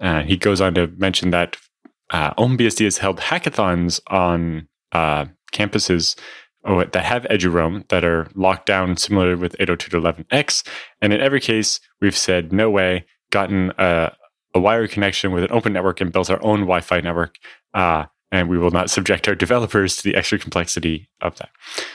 Uh, 0.00 0.22
he 0.22 0.36
goes 0.36 0.60
on 0.60 0.74
to 0.74 0.86
mention 0.96 1.30
that 1.30 1.56
uh, 2.12 2.34
OpenBSD 2.34 2.84
has 2.84 2.98
held 2.98 3.18
hackathons 3.18 4.00
on 4.08 4.68
uh, 4.92 5.24
campuses 5.52 6.16
oh, 6.64 6.84
that 6.84 7.04
have 7.04 7.24
eduroam 7.24 7.88
that 7.88 8.04
are 8.04 8.28
locked 8.34 8.66
down 8.66 8.96
similar 8.96 9.36
with 9.36 9.56
802.11x. 9.58 10.66
And 11.00 11.12
in 11.12 11.20
every 11.20 11.40
case, 11.40 11.80
we've 12.00 12.16
said, 12.16 12.52
no 12.52 12.70
way, 12.70 13.06
gotten 13.30 13.72
a, 13.78 14.12
a 14.54 14.60
wired 14.60 14.90
connection 14.90 15.32
with 15.32 15.44
an 15.44 15.52
open 15.52 15.72
network 15.72 16.00
and 16.00 16.12
built 16.12 16.30
our 16.30 16.42
own 16.44 16.60
Wi 16.60 16.80
Fi 16.80 17.00
network. 17.00 17.36
Uh, 17.74 18.04
and 18.30 18.48
we 18.48 18.56
will 18.56 18.70
not 18.70 18.88
subject 18.88 19.28
our 19.28 19.34
developers 19.34 19.96
to 19.96 20.02
the 20.02 20.14
extra 20.14 20.38
complexity 20.38 21.08
of 21.20 21.36
that. 21.36 21.50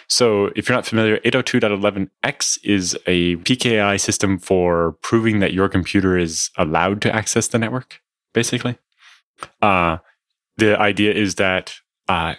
So, 0.08 0.52
if 0.56 0.70
you're 0.70 0.78
not 0.78 0.86
familiar, 0.86 1.18
802.11x 1.20 2.60
is 2.64 2.96
a 3.08 3.38
PKI 3.38 4.00
system 4.00 4.38
for 4.38 4.98
proving 5.02 5.40
that 5.40 5.54
your 5.54 5.68
computer 5.68 6.16
is 6.16 6.52
allowed 6.56 7.02
to 7.02 7.16
access 7.16 7.48
the 7.48 7.58
network, 7.58 8.02
basically. 8.36 8.78
Uh, 9.64 9.98
the 10.58 10.80
idea 10.80 11.14
is 11.14 11.36
that 11.36 11.76
uh, 12.08 12.36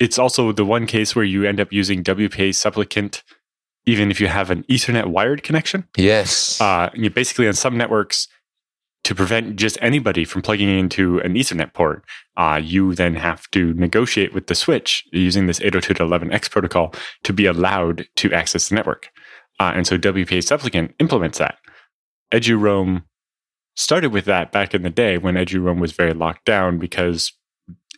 it's 0.00 0.18
also 0.18 0.52
the 0.52 0.64
one 0.64 0.86
case 0.86 1.14
where 1.14 1.24
you 1.24 1.44
end 1.44 1.60
up 1.60 1.72
using 1.72 2.02
WPA 2.02 2.54
supplicant 2.54 3.22
even 3.86 4.10
if 4.10 4.20
you 4.20 4.28
have 4.28 4.50
an 4.50 4.62
Ethernet 4.64 5.06
wired 5.06 5.42
connection. 5.42 5.88
Yes. 5.96 6.60
Uh, 6.60 6.90
you 6.94 7.10
basically 7.10 7.48
on 7.48 7.54
some 7.54 7.76
networks 7.76 8.28
to 9.04 9.14
prevent 9.14 9.56
just 9.56 9.76
anybody 9.80 10.24
from 10.24 10.42
plugging 10.42 10.68
into 10.68 11.18
an 11.20 11.34
Ethernet 11.34 11.72
port, 11.72 12.04
uh, 12.36 12.60
you 12.62 12.94
then 12.94 13.16
have 13.16 13.50
to 13.50 13.74
negotiate 13.74 14.32
with 14.32 14.46
the 14.46 14.54
switch 14.54 15.04
using 15.12 15.46
this 15.48 15.58
802.11x 15.58 16.50
protocol 16.50 16.94
to 17.24 17.32
be 17.32 17.46
allowed 17.46 18.06
to 18.16 18.32
access 18.32 18.68
the 18.68 18.76
network. 18.76 19.08
Uh, 19.58 19.72
and 19.74 19.86
so 19.86 19.98
WPA 19.98 20.44
supplicant 20.44 20.94
implements 21.00 21.38
that. 21.38 21.58
eduroam 22.32 23.02
started 23.74 24.12
with 24.12 24.26
that 24.26 24.52
back 24.52 24.74
in 24.74 24.82
the 24.82 24.90
day 24.90 25.18
when 25.18 25.34
eduroam 25.34 25.80
was 25.80 25.92
very 25.92 26.12
locked 26.12 26.44
down 26.44 26.78
because 26.78 27.32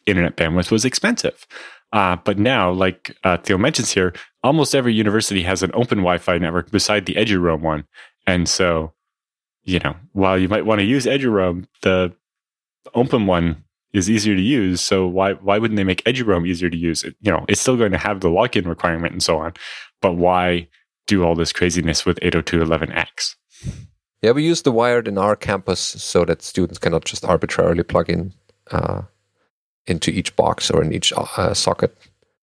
internet 0.06 0.36
bandwidth 0.36 0.70
was 0.70 0.84
expensive. 0.84 1.46
Uh, 1.92 2.16
but 2.24 2.38
now, 2.38 2.72
like 2.72 3.16
uh, 3.22 3.36
Theo 3.36 3.56
mentions 3.56 3.92
here, 3.92 4.12
almost 4.42 4.74
every 4.74 4.92
university 4.92 5.42
has 5.42 5.62
an 5.62 5.70
open 5.74 5.98
Wi-Fi 5.98 6.38
network 6.38 6.70
beside 6.70 7.06
the 7.06 7.14
EduRoam 7.14 7.60
one, 7.60 7.84
and 8.26 8.48
so 8.48 8.92
you 9.62 9.78
know 9.78 9.94
while 10.12 10.38
you 10.38 10.48
might 10.48 10.66
want 10.66 10.80
to 10.80 10.84
use 10.84 11.06
EduRoam, 11.06 11.66
the 11.82 12.12
open 12.94 13.26
one 13.26 13.62
is 13.92 14.10
easier 14.10 14.34
to 14.34 14.42
use. 14.42 14.80
So 14.80 15.06
why 15.06 15.34
why 15.34 15.58
wouldn't 15.58 15.76
they 15.76 15.84
make 15.84 16.02
EduRoam 16.04 16.46
easier 16.46 16.68
to 16.68 16.76
use? 16.76 17.04
You 17.04 17.30
know, 17.30 17.44
it's 17.48 17.60
still 17.60 17.76
going 17.76 17.92
to 17.92 17.98
have 17.98 18.20
the 18.20 18.28
login 18.28 18.66
requirement 18.66 19.12
and 19.12 19.22
so 19.22 19.38
on, 19.38 19.54
but 20.02 20.14
why 20.14 20.68
do 21.06 21.22
all 21.22 21.34
this 21.34 21.52
craziness 21.52 22.04
with 22.04 22.18
802.11x? 22.20 23.36
Yeah, 24.22 24.32
we 24.32 24.44
use 24.44 24.62
the 24.62 24.72
wired 24.72 25.06
in 25.06 25.18
our 25.18 25.36
campus 25.36 25.80
so 25.80 26.24
that 26.24 26.42
students 26.42 26.78
cannot 26.78 27.04
just 27.04 27.24
arbitrarily 27.24 27.82
plug 27.82 28.08
in 28.08 28.32
uh, 28.70 29.02
into 29.86 30.10
each 30.10 30.34
box 30.36 30.70
or 30.70 30.82
in 30.82 30.92
each 30.92 31.12
uh, 31.16 31.54
socket. 31.54 31.96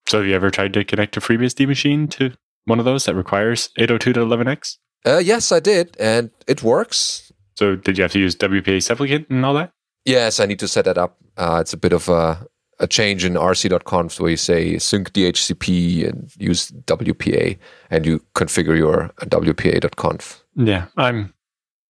So 0.08 0.20
have 0.20 0.28
you 0.28 0.36
ever 0.36 0.52
tried 0.52 0.74
to 0.74 0.84
connect 0.84 1.18
a 1.18 1.20
FreeBSD 1.20 1.68
machine 1.68 2.08
to 2.10 2.34
one 2.66 2.80
of 2.80 2.86
those 2.86 3.06
that 3.06 3.16
requires 3.16 3.70
802.11x? 3.80 4.78
Uh, 5.06 5.18
yes, 5.18 5.52
I 5.52 5.60
did, 5.60 5.96
and 6.00 6.32
it 6.48 6.64
works. 6.64 7.32
So 7.56 7.76
did 7.76 7.98
you 7.98 8.04
have 8.04 8.12
to 8.12 8.20
use 8.20 8.36
WPA 8.36 8.84
supplicant 8.84 9.30
and 9.30 9.46
all 9.46 9.54
that? 9.56 9.72
Yes, 10.06 10.40
I 10.40 10.46
need 10.46 10.60
to 10.60 10.68
set 10.68 10.86
that 10.86 10.98
up. 10.98 11.18
Uh, 11.38 11.60
it's 11.62 11.74
a 11.74 11.78
bit 11.78 11.94
of 11.94 12.10
a, 12.10 12.46
a 12.80 12.88
change 12.88 13.24
in 13.24 13.34
rc.conf 13.34 14.20
where 14.20 14.32
you 14.32 14.38
say 14.38 14.78
sync 14.78 15.14
DHCP 15.14 16.08
and 16.08 16.32
use 16.38 16.72
WPA, 16.72 17.58
and 17.90 18.06
you 18.06 18.20
configure 18.36 18.78
your 18.78 19.12
WPA.conf. 19.22 20.44
Yeah, 20.56 20.88
I'm 20.98 21.34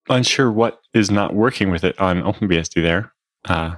unsure 0.10 0.52
what 0.52 0.82
is 0.94 1.10
not 1.10 1.34
working 1.34 1.72
with 1.72 1.84
it 1.84 1.98
on 2.00 2.22
OpenBSD 2.22 2.82
there. 2.82 3.14
Uh, 3.46 3.76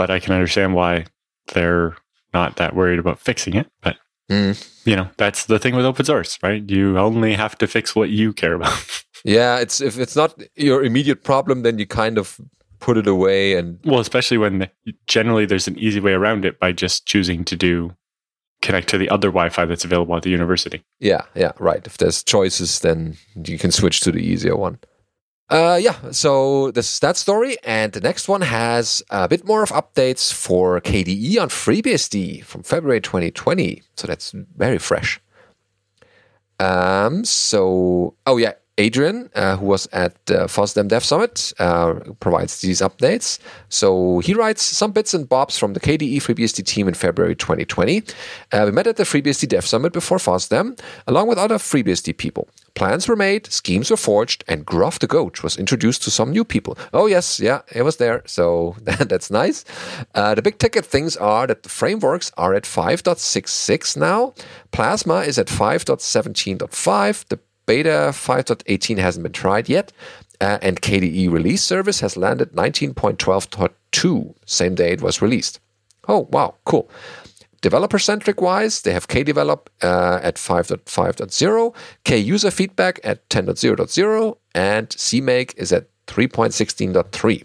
but 0.00 0.10
I 0.10 0.18
can 0.18 0.32
understand 0.32 0.72
why 0.72 1.04
they're 1.52 1.94
not 2.32 2.56
that 2.56 2.74
worried 2.74 2.98
about 2.98 3.18
fixing 3.18 3.52
it. 3.52 3.66
But 3.82 3.98
mm. 4.30 4.56
you 4.86 4.96
know, 4.96 5.10
that's 5.18 5.44
the 5.44 5.58
thing 5.58 5.76
with 5.76 5.84
open 5.84 6.06
source, 6.06 6.38
right? 6.42 6.62
You 6.70 6.98
only 6.98 7.34
have 7.34 7.58
to 7.58 7.66
fix 7.66 7.94
what 7.94 8.08
you 8.08 8.32
care 8.32 8.54
about. 8.54 9.04
yeah, 9.26 9.58
it's 9.58 9.82
if 9.82 9.98
it's 9.98 10.16
not 10.16 10.42
your 10.56 10.82
immediate 10.82 11.22
problem, 11.22 11.64
then 11.64 11.78
you 11.78 11.86
kind 11.86 12.16
of 12.16 12.40
put 12.78 12.96
it 12.96 13.06
away 13.06 13.52
and 13.58 13.78
well, 13.84 14.00
especially 14.00 14.38
when 14.38 14.70
generally 15.06 15.44
there's 15.44 15.68
an 15.68 15.78
easy 15.78 16.00
way 16.00 16.12
around 16.12 16.46
it 16.46 16.58
by 16.58 16.72
just 16.72 17.04
choosing 17.04 17.44
to 17.44 17.54
do 17.54 17.94
connect 18.62 18.88
to 18.88 18.96
the 18.96 19.10
other 19.10 19.28
Wi-Fi 19.28 19.66
that's 19.66 19.84
available 19.84 20.16
at 20.16 20.22
the 20.22 20.30
university. 20.30 20.82
Yeah, 20.98 21.26
yeah, 21.34 21.52
right. 21.58 21.86
If 21.86 21.98
there's 21.98 22.24
choices, 22.24 22.80
then 22.80 23.18
you 23.44 23.58
can 23.58 23.70
switch 23.70 24.00
to 24.00 24.12
the 24.12 24.20
easier 24.20 24.56
one. 24.56 24.78
Uh, 25.50 25.76
yeah, 25.82 25.96
so 26.12 26.70
this 26.70 26.92
is 26.92 27.00
that 27.00 27.16
story, 27.16 27.56
and 27.64 27.92
the 27.92 28.00
next 28.00 28.28
one 28.28 28.40
has 28.40 29.02
a 29.10 29.26
bit 29.26 29.44
more 29.44 29.64
of 29.64 29.70
updates 29.70 30.32
for 30.32 30.80
KDE 30.80 31.40
on 31.42 31.48
FreeBSD 31.48 32.44
from 32.44 32.62
February 32.62 33.00
2020. 33.00 33.82
So 33.96 34.06
that's 34.06 34.30
very 34.56 34.78
fresh. 34.78 35.20
Um, 36.60 37.24
so, 37.24 38.14
oh 38.26 38.36
yeah, 38.36 38.52
Adrian, 38.78 39.28
uh, 39.34 39.56
who 39.56 39.66
was 39.66 39.86
at 39.92 40.24
the 40.26 40.46
FOSDEM 40.46 40.88
Dev 40.88 41.04
Summit, 41.04 41.52
uh, 41.58 41.94
provides 42.18 42.60
these 42.60 42.80
updates. 42.80 43.38
So 43.68 44.20
he 44.20 44.32
writes 44.32 44.62
some 44.62 44.92
bits 44.92 45.12
and 45.12 45.28
bobs 45.28 45.58
from 45.58 45.74
the 45.74 45.80
KDE 45.80 46.16
FreeBSD 46.16 46.64
team 46.64 46.88
in 46.88 46.94
February 46.94 47.34
2020. 47.34 48.02
Uh, 48.52 48.62
we 48.64 48.72
met 48.72 48.86
at 48.86 48.96
the 48.96 49.02
FreeBSD 49.02 49.48
Dev 49.48 49.66
Summit 49.66 49.92
before 49.92 50.18
FOSDEM, 50.18 50.80
along 51.06 51.28
with 51.28 51.36
other 51.36 51.56
FreeBSD 51.56 52.16
people. 52.16 52.48
Plans 52.74 53.08
were 53.08 53.16
made, 53.16 53.52
schemes 53.52 53.90
were 53.90 53.96
forged, 53.96 54.44
and 54.48 54.64
Gruff 54.64 54.98
the 54.98 55.06
Goat 55.06 55.42
was 55.42 55.58
introduced 55.58 56.02
to 56.04 56.10
some 56.10 56.30
new 56.30 56.44
people. 56.44 56.78
Oh, 56.94 57.06
yes, 57.06 57.40
yeah, 57.40 57.60
it 57.74 57.82
was 57.82 57.96
there. 57.96 58.22
So 58.24 58.76
that's 58.82 59.30
nice. 59.30 59.64
Uh, 60.14 60.34
the 60.34 60.42
big 60.42 60.58
ticket 60.58 60.86
things 60.86 61.16
are 61.16 61.46
that 61.46 61.64
the 61.64 61.68
frameworks 61.68 62.32
are 62.38 62.54
at 62.54 62.62
5.66 62.62 63.96
now. 63.96 64.32
Plasma 64.70 65.16
is 65.16 65.38
at 65.38 65.48
5.17.5. 65.48 67.28
The 67.28 67.38
beta 67.70 68.10
5.18 68.10 68.98
hasn't 68.98 69.22
been 69.22 69.32
tried 69.32 69.68
yet. 69.68 69.92
Uh, 70.40 70.58
and 70.60 70.82
KDE 70.82 71.30
release 71.30 71.62
service 71.62 72.00
has 72.00 72.16
landed 72.16 72.50
19.12.2, 72.52 74.34
same 74.44 74.74
day 74.74 74.92
it 74.92 75.02
was 75.02 75.22
released. 75.22 75.60
Oh, 76.08 76.26
wow, 76.32 76.54
cool. 76.64 76.90
Developer 77.60 77.98
centric 77.98 78.40
wise, 78.40 78.80
they 78.82 78.92
have 78.92 79.06
KDevelop 79.06 79.68
uh, 79.82 80.18
at 80.22 80.34
5.5.0, 80.36 81.74
KUser 82.04 82.52
feedback 82.52 82.98
at 83.04 83.28
10.0.0, 83.28 84.36
and 84.54 84.88
CMake 84.88 85.54
is 85.56 85.70
at 85.72 85.86
3.16.3. 86.06 87.44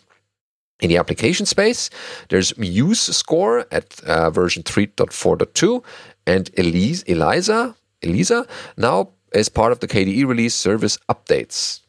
In 0.79 0.89
the 0.89 0.97
application 0.97 1.45
space, 1.45 1.89
there's 2.29 2.53
MuseScore 2.53 3.65
at 3.71 3.99
uh, 4.05 4.31
version 4.31 4.63
3.4.2, 4.63 5.83
and 6.25 6.49
Elise, 6.57 7.03
Eliza, 7.03 7.75
Elisa 8.01 8.47
now 8.77 9.09
is 9.35 9.49
part 9.49 9.71
of 9.71 9.79
the 9.79 9.87
KDE 9.87 10.25
release 10.25 10.55
service 10.55 10.97
updates. 11.09 11.81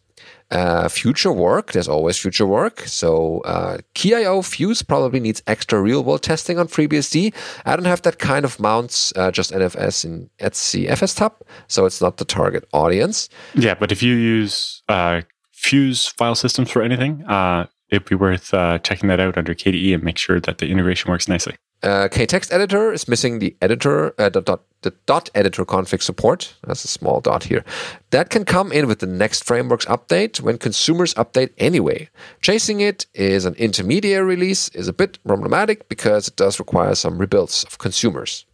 Uh, 0.50 0.88
future 0.88 1.32
work, 1.32 1.72
there's 1.72 1.88
always 1.88 2.16
future 2.16 2.46
work. 2.46 2.80
So 2.80 3.40
uh, 3.40 3.78
Fuse 3.94 4.82
probably 4.82 5.18
needs 5.18 5.42
extra 5.48 5.80
real 5.80 6.04
world 6.04 6.22
testing 6.22 6.56
on 6.56 6.68
FreeBSD. 6.68 7.35
I 7.64 7.74
don't 7.74 7.85
have 7.87 8.02
that 8.02 8.20
kind 8.20 8.44
of 8.44 8.61
mounts, 8.61 9.12
uh, 9.16 9.32
just 9.32 9.50
NFS 9.50 10.04
in 10.04 10.30
etc 10.38 10.94
fstab, 10.94 11.32
so 11.66 11.85
it's 11.85 12.00
not 12.00 12.18
the 12.18 12.24
target 12.24 12.64
audience. 12.72 13.28
Yeah, 13.54 13.74
but 13.74 13.90
if 13.90 14.04
you 14.04 14.14
use 14.14 14.82
uh, 14.88 15.22
Fuse 15.50 16.06
file 16.06 16.37
systems 16.37 16.70
for 16.70 16.80
anything, 16.82 17.24
uh, 17.24 17.66
it'd 17.90 18.09
be 18.09 18.14
worth 18.14 18.54
uh, 18.54 18.78
checking 18.78 19.09
that 19.09 19.18
out 19.18 19.37
under 19.37 19.52
KDE 19.52 19.94
and 19.94 20.04
make 20.04 20.18
sure 20.18 20.38
that 20.38 20.59
the 20.59 20.70
integration 20.70 21.11
works 21.11 21.26
nicely. 21.26 21.56
Uh, 21.82 22.08
KTextEditor 22.08 22.92
is 22.92 23.06
missing 23.06 23.38
the 23.38 23.54
editor 23.60 24.14
uh, 24.18 24.28
the, 24.30 24.40
dot, 24.40 24.62
the 24.80 24.92
dot 25.04 25.30
editor 25.34 25.64
config 25.64 26.02
support. 26.02 26.54
That's 26.66 26.84
a 26.84 26.88
small 26.88 27.20
dot 27.20 27.44
here. 27.44 27.64
That 28.10 28.30
can 28.30 28.44
come 28.44 28.72
in 28.72 28.86
with 28.86 29.00
the 29.00 29.06
next 29.06 29.44
frameworks 29.44 29.84
update 29.84 30.40
when 30.40 30.58
consumers 30.58 31.14
update 31.14 31.50
anyway. 31.58 32.08
Chasing 32.40 32.80
it 32.80 33.06
is 33.14 33.44
an 33.44 33.54
intermediate 33.54 34.24
release 34.24 34.68
is 34.70 34.88
a 34.88 34.92
bit 34.92 35.18
problematic 35.24 35.88
because 35.88 36.28
it 36.28 36.36
does 36.36 36.58
require 36.58 36.94
some 36.94 37.18
rebuilds 37.18 37.64
of 37.64 37.78
consumers. 37.78 38.46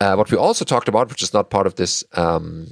Uh, 0.00 0.14
what 0.14 0.30
we 0.30 0.38
also 0.38 0.64
talked 0.64 0.88
about, 0.88 1.10
which 1.10 1.22
is 1.22 1.34
not 1.34 1.50
part 1.50 1.66
of 1.66 1.74
this 1.74 2.04
um, 2.14 2.66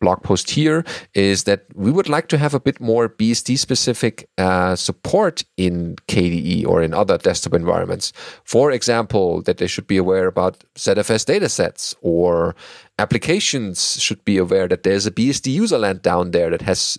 blog 0.00 0.22
post 0.22 0.50
here 0.50 0.84
is 1.14 1.44
that 1.44 1.64
we 1.74 1.90
would 1.90 2.08
like 2.08 2.28
to 2.28 2.38
have 2.38 2.54
a 2.54 2.60
bit 2.60 2.80
more 2.80 3.08
BSD 3.08 3.58
specific 3.58 4.28
uh, 4.38 4.76
support 4.76 5.44
in 5.56 5.96
KDE 6.08 6.66
or 6.66 6.82
in 6.82 6.92
other 6.94 7.18
desktop 7.18 7.54
environments. 7.54 8.12
For 8.44 8.70
example, 8.70 9.42
that 9.42 9.58
they 9.58 9.66
should 9.66 9.86
be 9.86 9.96
aware 9.96 10.26
about 10.26 10.64
ZFS 10.74 11.24
datasets 11.24 11.94
or 12.02 12.54
applications 12.98 14.00
should 14.00 14.24
be 14.24 14.38
aware 14.38 14.68
that 14.68 14.82
there's 14.82 15.06
a 15.06 15.10
BSD 15.10 15.56
userland 15.56 16.02
down 16.02 16.30
there 16.30 16.50
that 16.50 16.62
has 16.62 16.98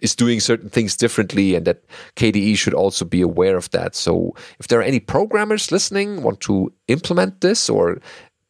is 0.00 0.14
doing 0.14 0.40
certain 0.40 0.68
things 0.68 0.96
differently 0.96 1.54
and 1.54 1.66
that 1.66 1.84
KDE 2.16 2.58
should 2.58 2.74
also 2.74 3.04
be 3.04 3.22
aware 3.22 3.56
of 3.56 3.70
that. 3.70 3.94
So 3.94 4.34
if 4.58 4.68
there 4.68 4.80
are 4.80 4.82
any 4.82 5.00
programmers 5.00 5.72
listening 5.72 6.22
want 6.22 6.40
to 6.40 6.72
implement 6.88 7.40
this 7.40 7.70
or 7.70 8.00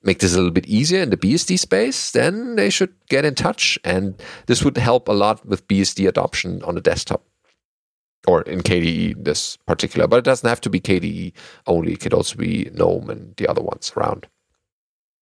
make 0.04 0.18
this 0.18 0.34
a 0.34 0.36
little 0.36 0.50
bit 0.50 0.66
easier 0.66 1.02
in 1.02 1.10
the 1.10 1.16
BSD 1.16 1.58
space, 1.58 2.10
then 2.10 2.56
they 2.56 2.70
should 2.70 2.94
get 3.08 3.24
in 3.24 3.34
touch. 3.34 3.78
And 3.84 4.22
this 4.46 4.62
would 4.64 4.76
help 4.76 5.08
a 5.08 5.12
lot 5.12 5.44
with 5.46 5.66
BSD 5.68 6.08
adoption 6.08 6.62
on 6.62 6.74
the 6.74 6.80
desktop 6.80 7.24
or 8.26 8.42
in 8.42 8.60
KDE, 8.60 9.24
this 9.24 9.56
particular. 9.66 10.06
But 10.06 10.18
it 10.18 10.24
doesn't 10.24 10.48
have 10.48 10.60
to 10.62 10.70
be 10.70 10.80
KDE 10.80 11.32
only, 11.66 11.92
it 11.92 12.00
could 12.00 12.14
also 12.14 12.36
be 12.36 12.70
GNOME 12.72 13.10
and 13.10 13.36
the 13.36 13.46
other 13.46 13.62
ones 13.62 13.92
around. 13.96 14.26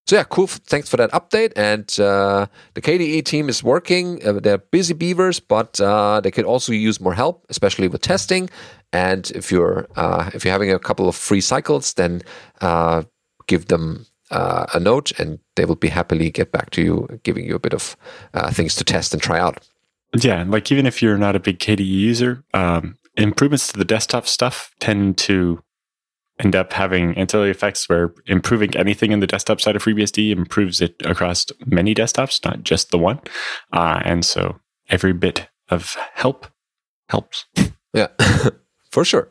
So, 0.09 0.17
yeah, 0.17 0.25
cool. 0.25 0.49
Thanks 0.49 0.89
for 0.89 0.97
that 0.97 1.13
update. 1.13 1.53
And 1.55 1.89
uh, 2.01 2.47
the 2.75 2.83
KDE 2.83 3.25
team 3.25 3.49
is 3.49 3.63
working. 3.63 4.27
Uh, 4.27 4.41
they're 4.41 4.59
busy 4.59 4.95
beavers, 4.95 5.39
but 5.39 5.81
uh, 5.81 6.21
they 6.21 6.33
could 6.33 6.45
also 6.45 6.73
use 6.73 7.01
more 7.01 7.15
help, 7.15 7.47
especially 7.49 7.87
with 7.87 8.01
testing. 8.01 8.51
And 8.93 9.31
if 9.31 9.53
you're 9.53 9.87
uh, 9.95 10.31
if 10.35 10.45
you're 10.45 10.53
having 10.53 10.73
a 10.73 10.79
couple 10.79 11.09
of 11.09 11.15
free 11.15 11.41
cycles, 11.41 11.95
then 11.95 12.23
uh, 12.61 13.05
give 13.47 13.69
them 13.69 14.07
uh, 14.33 14.67
a 14.75 14.81
note 14.81 15.19
and 15.19 15.39
they 15.57 15.65
will 15.65 15.77
be 15.77 15.89
happily 15.89 16.31
get 16.31 16.53
back 16.53 16.71
to 16.71 16.83
you, 16.83 17.21
giving 17.23 17.45
you 17.45 17.55
a 17.55 17.61
bit 17.61 17.75
of 17.75 17.97
uh, 18.35 18.51
things 18.51 18.75
to 18.77 18.85
test 18.85 19.13
and 19.13 19.23
try 19.23 19.39
out. 19.39 19.67
Yeah, 20.15 20.41
and 20.41 20.51
like 20.51 20.71
even 20.73 20.87
if 20.87 21.03
you're 21.03 21.19
not 21.19 21.37
a 21.37 21.41
big 21.41 21.59
KDE 21.59 21.87
user, 21.87 22.45
um, 22.53 22.99
improvements 23.17 23.69
to 23.69 23.79
the 23.79 23.85
desktop 23.85 24.27
stuff 24.27 24.75
tend 24.81 25.17
to 25.19 25.63
end 26.39 26.57
up 26.57 26.73
having 26.73 27.17
ancillary 27.17 27.51
effects 27.51 27.89
where 27.89 28.15
improving 28.27 28.75
anything 28.77 29.13
in 29.13 29.21
the 29.21 29.27
desktop 29.27 29.61
side 29.61 29.77
of 29.77 29.85
FreeBSD 29.85 30.31
improves 30.31 30.81
it 30.81 30.97
across 31.05 31.47
many 31.67 31.95
desktops, 31.95 32.45
not 32.45 32.63
just 32.63 32.91
the 32.91 32.99
one. 32.99 33.21
Uh, 33.73 34.01
and 34.05 34.25
so 34.25 34.59
every 34.89 35.13
bit 35.13 35.49
of 35.69 35.97
help 36.15 36.47
helps. 37.09 37.47
Yeah, 37.95 38.07
for 38.91 39.05
sure. 39.05 39.29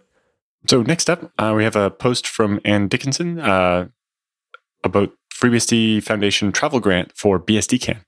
So 0.70 0.84
next 0.84 1.10
up, 1.10 1.32
uh, 1.40 1.54
we 1.58 1.64
have 1.64 1.76
a 1.76 1.90
post 1.90 2.28
from 2.28 2.60
Anne 2.64 2.90
Dickison. 2.90 3.44
Uh, 3.44 3.88
about 4.84 5.12
FreeBSD 5.34 6.04
Foundation 6.04 6.52
travel 6.52 6.80
grant 6.80 7.12
for 7.16 7.40
BSDCan. 7.40 8.04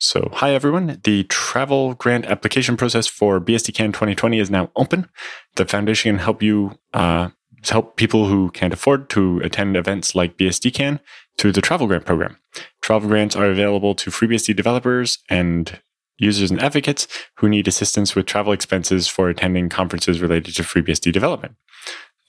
So, 0.00 0.30
hi 0.32 0.54
everyone. 0.54 1.00
The 1.02 1.24
travel 1.24 1.94
grant 1.94 2.26
application 2.26 2.76
process 2.76 3.08
for 3.08 3.40
BSDCan 3.40 3.88
2020 3.88 4.38
is 4.38 4.50
now 4.50 4.70
open. 4.76 5.08
The 5.56 5.66
foundation 5.66 6.12
can 6.12 6.18
help 6.20 6.40
you 6.40 6.78
uh, 6.94 7.30
help 7.68 7.96
people 7.96 8.26
who 8.26 8.50
can't 8.50 8.72
afford 8.72 9.10
to 9.10 9.40
attend 9.40 9.76
events 9.76 10.14
like 10.14 10.38
BSDCan 10.38 11.00
through 11.36 11.52
the 11.52 11.60
travel 11.60 11.88
grant 11.88 12.04
program. 12.04 12.38
Travel 12.80 13.08
grants 13.08 13.34
are 13.34 13.46
available 13.46 13.94
to 13.96 14.10
FreeBSD 14.10 14.54
developers 14.54 15.18
and 15.28 15.80
users 16.18 16.50
and 16.50 16.60
advocates 16.60 17.06
who 17.36 17.48
need 17.48 17.68
assistance 17.68 18.14
with 18.14 18.26
travel 18.26 18.52
expenses 18.52 19.08
for 19.08 19.28
attending 19.28 19.68
conferences 19.68 20.20
related 20.20 20.54
to 20.56 20.62
FreeBSD 20.62 21.12
development. 21.12 21.54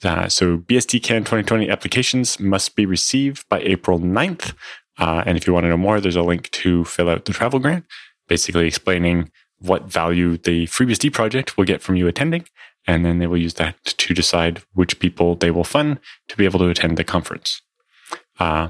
Uh, 0.02 0.28
so 0.28 0.58
BSDCan 0.58 1.20
2020 1.20 1.68
applications 1.68 2.40
must 2.40 2.74
be 2.74 2.86
received 2.86 3.48
by 3.48 3.60
April 3.60 3.98
9th. 3.98 4.54
Uh, 4.98 5.22
and 5.26 5.36
if 5.36 5.46
you 5.46 5.52
want 5.52 5.64
to 5.64 5.68
know 5.68 5.76
more, 5.76 6.00
there's 6.00 6.16
a 6.16 6.22
link 6.22 6.50
to 6.50 6.84
fill 6.84 7.08
out 7.08 7.24
the 7.24 7.32
travel 7.32 7.58
grant, 7.58 7.84
basically 8.28 8.66
explaining 8.66 9.30
what 9.58 9.84
value 9.84 10.36
the 10.38 10.66
FreeBSD 10.66 11.12
project 11.12 11.56
will 11.56 11.64
get 11.64 11.82
from 11.82 11.96
you 11.96 12.08
attending. 12.08 12.46
And 12.86 13.04
then 13.04 13.18
they 13.18 13.26
will 13.26 13.36
use 13.36 13.54
that 13.54 13.82
to 13.84 14.14
decide 14.14 14.62
which 14.72 14.98
people 14.98 15.34
they 15.34 15.50
will 15.50 15.64
fund 15.64 16.00
to 16.28 16.36
be 16.36 16.46
able 16.46 16.58
to 16.60 16.68
attend 16.68 16.96
the 16.96 17.04
conference. 17.04 17.60
Uh, 18.38 18.68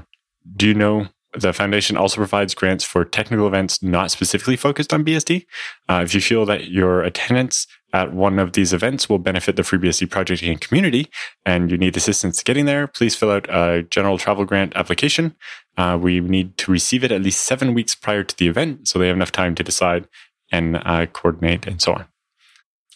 do 0.55 0.67
you 0.67 0.73
know 0.73 1.07
the 1.33 1.53
foundation 1.53 1.95
also 1.95 2.17
provides 2.17 2.53
grants 2.53 2.83
for 2.83 3.05
technical 3.05 3.47
events 3.47 3.81
not 3.81 4.11
specifically 4.11 4.57
focused 4.57 4.93
on 4.93 5.05
BSD. 5.05 5.45
Uh, 5.87 6.01
if 6.03 6.13
you 6.13 6.21
feel 6.21 6.45
that 6.45 6.67
your 6.69 7.01
attendance 7.01 7.67
at 7.93 8.13
one 8.13 8.39
of 8.39 8.53
these 8.53 8.73
events 8.73 9.09
will 9.09 9.19
benefit 9.19 9.55
the 9.55 9.61
FreeBSD 9.61 10.09
project 10.09 10.43
and 10.43 10.59
community, 10.59 11.09
and 11.45 11.71
you 11.71 11.77
need 11.77 11.95
assistance 11.97 12.41
getting 12.43 12.65
there, 12.65 12.87
please 12.87 13.15
fill 13.15 13.31
out 13.31 13.49
a 13.49 13.83
general 13.83 14.17
travel 14.17 14.45
grant 14.45 14.73
application. 14.75 15.35
Uh, 15.77 15.97
we 16.01 16.19
need 16.19 16.57
to 16.57 16.71
receive 16.71 17.03
it 17.03 17.11
at 17.11 17.21
least 17.21 17.43
seven 17.43 17.73
weeks 17.73 17.95
prior 17.95 18.23
to 18.23 18.35
the 18.37 18.47
event, 18.47 18.87
so 18.87 18.99
they 18.99 19.07
have 19.07 19.15
enough 19.15 19.31
time 19.31 19.55
to 19.55 19.63
decide 19.63 20.07
and 20.51 20.81
uh, 20.85 21.05
coordinate 21.07 21.67
and 21.67 21.81
so 21.81 21.93
on. 21.93 22.05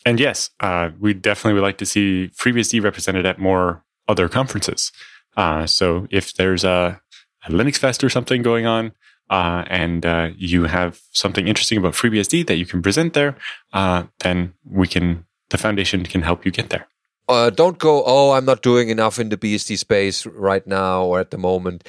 And 0.05 0.19
yes, 0.19 0.51
uh, 0.59 0.91
we 0.99 1.13
definitely 1.13 1.53
would 1.53 1.65
like 1.65 1.77
to 1.79 1.85
see 1.85 2.29
FreeBSD 2.35 2.83
represented 2.83 3.25
at 3.25 3.39
more 3.39 3.83
other 4.07 4.29
conferences. 4.29 4.91
Uh, 5.35 5.65
so 5.65 6.07
if 6.11 6.33
there's 6.35 6.63
a 6.63 7.01
a 7.45 7.51
Linux 7.51 7.77
Fest 7.77 8.03
or 8.03 8.09
something 8.09 8.41
going 8.41 8.65
on, 8.65 8.91
uh, 9.29 9.63
and 9.67 10.05
uh, 10.05 10.29
you 10.37 10.65
have 10.65 11.01
something 11.11 11.47
interesting 11.47 11.77
about 11.77 11.93
FreeBSD 11.93 12.45
that 12.47 12.55
you 12.55 12.65
can 12.65 12.81
present 12.81 13.13
there, 13.13 13.35
uh, 13.73 14.03
then 14.19 14.53
we 14.69 14.87
can 14.87 15.25
the 15.49 15.57
foundation 15.57 16.03
can 16.03 16.21
help 16.21 16.45
you 16.45 16.51
get 16.51 16.69
there. 16.69 16.87
Uh, 17.27 17.49
don't 17.49 17.77
go. 17.77 18.03
Oh, 18.05 18.31
I'm 18.31 18.45
not 18.45 18.61
doing 18.61 18.89
enough 18.89 19.19
in 19.19 19.29
the 19.29 19.37
BSD 19.37 19.77
space 19.77 20.25
right 20.25 20.65
now 20.67 21.03
or 21.03 21.19
at 21.19 21.31
the 21.31 21.37
moment. 21.37 21.87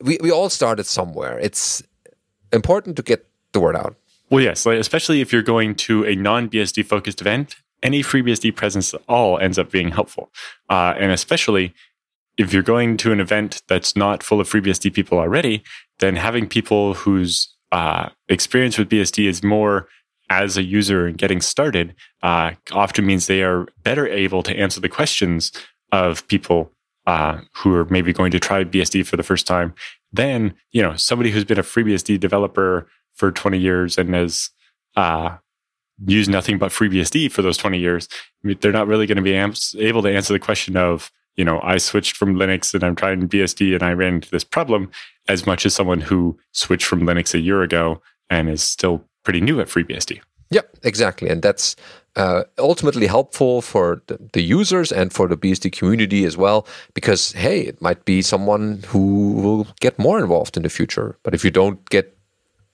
We 0.00 0.18
we 0.20 0.30
all 0.30 0.48
started 0.48 0.86
somewhere. 0.86 1.38
It's 1.38 1.82
important 2.52 2.96
to 2.96 3.02
get 3.02 3.26
the 3.52 3.60
word 3.60 3.76
out. 3.76 3.96
Well, 4.30 4.42
yes, 4.42 4.66
especially 4.66 5.20
if 5.20 5.32
you're 5.32 5.42
going 5.42 5.74
to 5.86 6.04
a 6.04 6.16
non-BSD 6.16 6.86
focused 6.86 7.20
event, 7.20 7.56
any 7.82 8.02
FreeBSD 8.02 8.56
presence 8.56 8.94
at 8.94 9.02
all 9.08 9.38
ends 9.38 9.58
up 9.58 9.70
being 9.70 9.90
helpful, 9.90 10.30
uh, 10.70 10.94
and 10.96 11.12
especially 11.12 11.74
if 12.36 12.52
you're 12.52 12.62
going 12.62 12.96
to 12.98 13.12
an 13.12 13.20
event 13.20 13.62
that's 13.68 13.94
not 13.94 14.22
full 14.22 14.40
of 14.40 14.48
FreeBSD 14.48 14.92
people 14.92 15.18
already, 15.18 15.62
then 16.00 16.16
having 16.16 16.48
people 16.48 16.94
whose 16.94 17.54
uh, 17.72 18.08
experience 18.28 18.78
with 18.78 18.88
BSD 18.88 19.26
is 19.26 19.42
more 19.42 19.88
as 20.30 20.56
a 20.56 20.62
user 20.62 21.06
and 21.06 21.18
getting 21.18 21.40
started 21.40 21.94
uh, 22.22 22.52
often 22.72 23.06
means 23.06 23.26
they 23.26 23.42
are 23.42 23.66
better 23.82 24.06
able 24.08 24.42
to 24.42 24.56
answer 24.56 24.80
the 24.80 24.88
questions 24.88 25.52
of 25.92 26.26
people 26.28 26.72
uh, 27.06 27.40
who 27.56 27.74
are 27.74 27.84
maybe 27.86 28.12
going 28.12 28.30
to 28.30 28.40
try 28.40 28.64
BSD 28.64 29.06
for 29.06 29.16
the 29.16 29.22
first 29.22 29.46
time 29.46 29.74
than 30.12 30.54
you 30.72 30.80
know 30.80 30.96
somebody 30.96 31.30
who's 31.30 31.44
been 31.44 31.58
a 31.58 31.62
FreeBSD 31.62 32.18
developer 32.18 32.88
for 33.12 33.30
20 33.30 33.58
years 33.58 33.98
and 33.98 34.14
has 34.14 34.50
uh, 34.96 35.36
used 36.06 36.30
nothing 36.30 36.58
but 36.58 36.72
FreeBSD 36.72 37.30
for 37.30 37.42
those 37.42 37.56
20 37.56 37.78
years. 37.78 38.08
They're 38.42 38.72
not 38.72 38.86
really 38.86 39.06
going 39.06 39.16
to 39.16 39.22
be 39.22 39.34
able 39.86 40.02
to 40.02 40.10
answer 40.10 40.32
the 40.32 40.38
question 40.38 40.76
of 40.76 41.10
you 41.36 41.44
know, 41.44 41.60
I 41.62 41.78
switched 41.78 42.16
from 42.16 42.36
Linux 42.36 42.74
and 42.74 42.84
I'm 42.84 42.94
trying 42.94 43.28
BSD 43.28 43.74
and 43.74 43.82
I 43.82 43.92
ran 43.92 44.14
into 44.14 44.30
this 44.30 44.44
problem 44.44 44.90
as 45.28 45.46
much 45.46 45.66
as 45.66 45.74
someone 45.74 46.00
who 46.00 46.38
switched 46.52 46.86
from 46.86 47.02
Linux 47.02 47.34
a 47.34 47.40
year 47.40 47.62
ago 47.62 48.00
and 48.30 48.48
is 48.48 48.62
still 48.62 49.04
pretty 49.24 49.40
new 49.40 49.60
at 49.60 49.68
FreeBSD. 49.68 50.20
Yep, 50.50 50.76
exactly. 50.82 51.28
And 51.28 51.42
that's 51.42 51.74
uh, 52.16 52.44
ultimately 52.58 53.06
helpful 53.06 53.62
for 53.62 54.02
the, 54.06 54.18
the, 54.34 54.42
users 54.42 54.92
and 54.92 55.12
for 55.12 55.26
the 55.26 55.36
BSD 55.36 55.72
community 55.72 56.24
as 56.24 56.36
well, 56.36 56.66
because, 56.92 57.32
hey, 57.32 57.62
it 57.62 57.82
might 57.82 58.04
be 58.04 58.22
someone 58.22 58.84
who 58.86 59.32
will 59.32 59.66
get 59.80 59.98
more 59.98 60.20
involved 60.20 60.56
in 60.56 60.62
the 60.62 60.68
future. 60.68 61.18
But 61.24 61.34
if 61.34 61.44
you 61.44 61.50
don't 61.50 61.88
get 61.90 62.16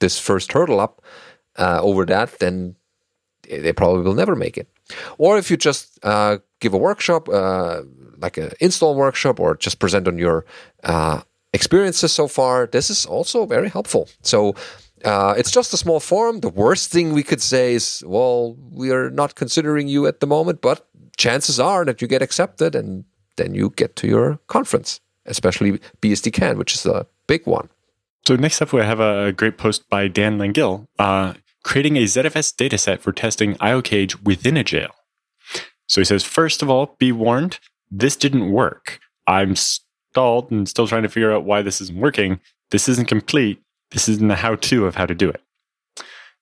this 0.01 0.19
first 0.19 0.53
hurdle 0.53 0.81
up 0.81 1.01
uh, 1.57 1.81
over 1.81 2.05
that, 2.07 2.39
then 2.41 2.75
they 3.49 3.73
probably 3.73 4.03
will 4.03 4.15
never 4.15 4.37
make 4.37 4.59
it. 4.59 4.69
Or 5.17 5.39
if 5.39 5.51
you 5.51 5.57
just 5.57 5.99
uh, 6.03 6.39
give 6.61 6.75
a 6.75 6.79
workshop, 6.79 7.29
uh, 7.29 7.83
like 8.21 8.37
an 8.37 8.51
install 8.61 8.95
workshop 8.95 9.41
or 9.41 9.57
just 9.57 9.79
present 9.79 10.07
on 10.07 10.19
your 10.19 10.45
uh, 10.85 11.23
experiences 11.53 12.13
so 12.13 12.29
far, 12.29 12.67
this 12.67 12.91
is 12.91 13.07
also 13.07 13.47
very 13.47 13.69
helpful. 13.69 14.09
So 14.23 14.55
uh, 15.05 15.35
it's 15.37 15.51
just 15.51 15.73
a 15.73 15.77
small 15.77 16.01
form. 16.01 16.41
The 16.41 16.49
worst 16.49 16.91
thing 16.91 17.13
we 17.13 17.23
could 17.23 17.41
say 17.41 17.75
is, 17.75 18.03
well, 18.07 18.57
we 18.71 18.91
are 18.91 19.11
not 19.11 19.35
considering 19.35 19.89
you 19.89 20.07
at 20.07 20.21
the 20.21 20.27
moment, 20.27 20.61
but 20.61 20.87
chances 21.17 21.59
are 21.59 21.85
that 21.85 22.01
you 22.01 22.09
get 22.09 22.23
accepted 22.23 22.75
and 22.75 23.05
then 23.37 23.55
you 23.55 23.73
get 23.77 23.97
to 23.97 24.07
your 24.07 24.39
conference, 24.47 25.01
especially 25.27 25.81
BSDCan, 26.03 26.57
which 26.57 26.75
is 26.75 26.87
a 26.87 27.07
big 27.27 27.47
one. 27.47 27.69
So 28.27 28.37
next 28.37 28.61
up, 28.61 28.73
we 28.73 28.81
have 28.81 29.01
a 29.01 29.33
great 29.33 29.57
post 29.57 29.89
by 29.89 30.09
Dan 30.09 30.39
Langille, 30.39 30.87
uh, 30.99 31.35
creating 31.65 31.97
a 31.97 32.05
ZFS 32.05 32.55
dataset 32.55 33.01
for 33.01 33.13
testing 33.13 33.55
IOCage 33.55 34.23
within 34.23 34.57
a 34.57 34.65
jail. 34.65 34.91
So 35.87 36.01
he 36.01 36.05
says, 36.05 36.23
first 36.23 36.63
of 36.63 36.71
all, 36.71 36.95
be 36.99 37.11
warned, 37.11 37.59
this 37.91 38.17
didn't 38.17 38.53
work. 38.53 39.01
I'm 39.27 39.57
stalled 39.57 40.51
and 40.51 40.69
still 40.69 40.87
trying 40.87 41.03
to 41.03 41.09
figure 41.09 41.33
out 41.33 41.45
why 41.45 41.63
this 41.63 41.81
isn't 41.81 41.99
working. 41.99 42.41
This 42.71 42.89
isn't 42.89 43.09
complete. 43.09 43.63
This 43.91 44.09
isn't 44.09 44.29
the 44.29 44.37
how 44.37 44.57
to 44.57 44.87
of 44.87 44.95
how 44.95 45.07
to 45.07 45.15
do 45.15 45.29
it. 45.29 45.43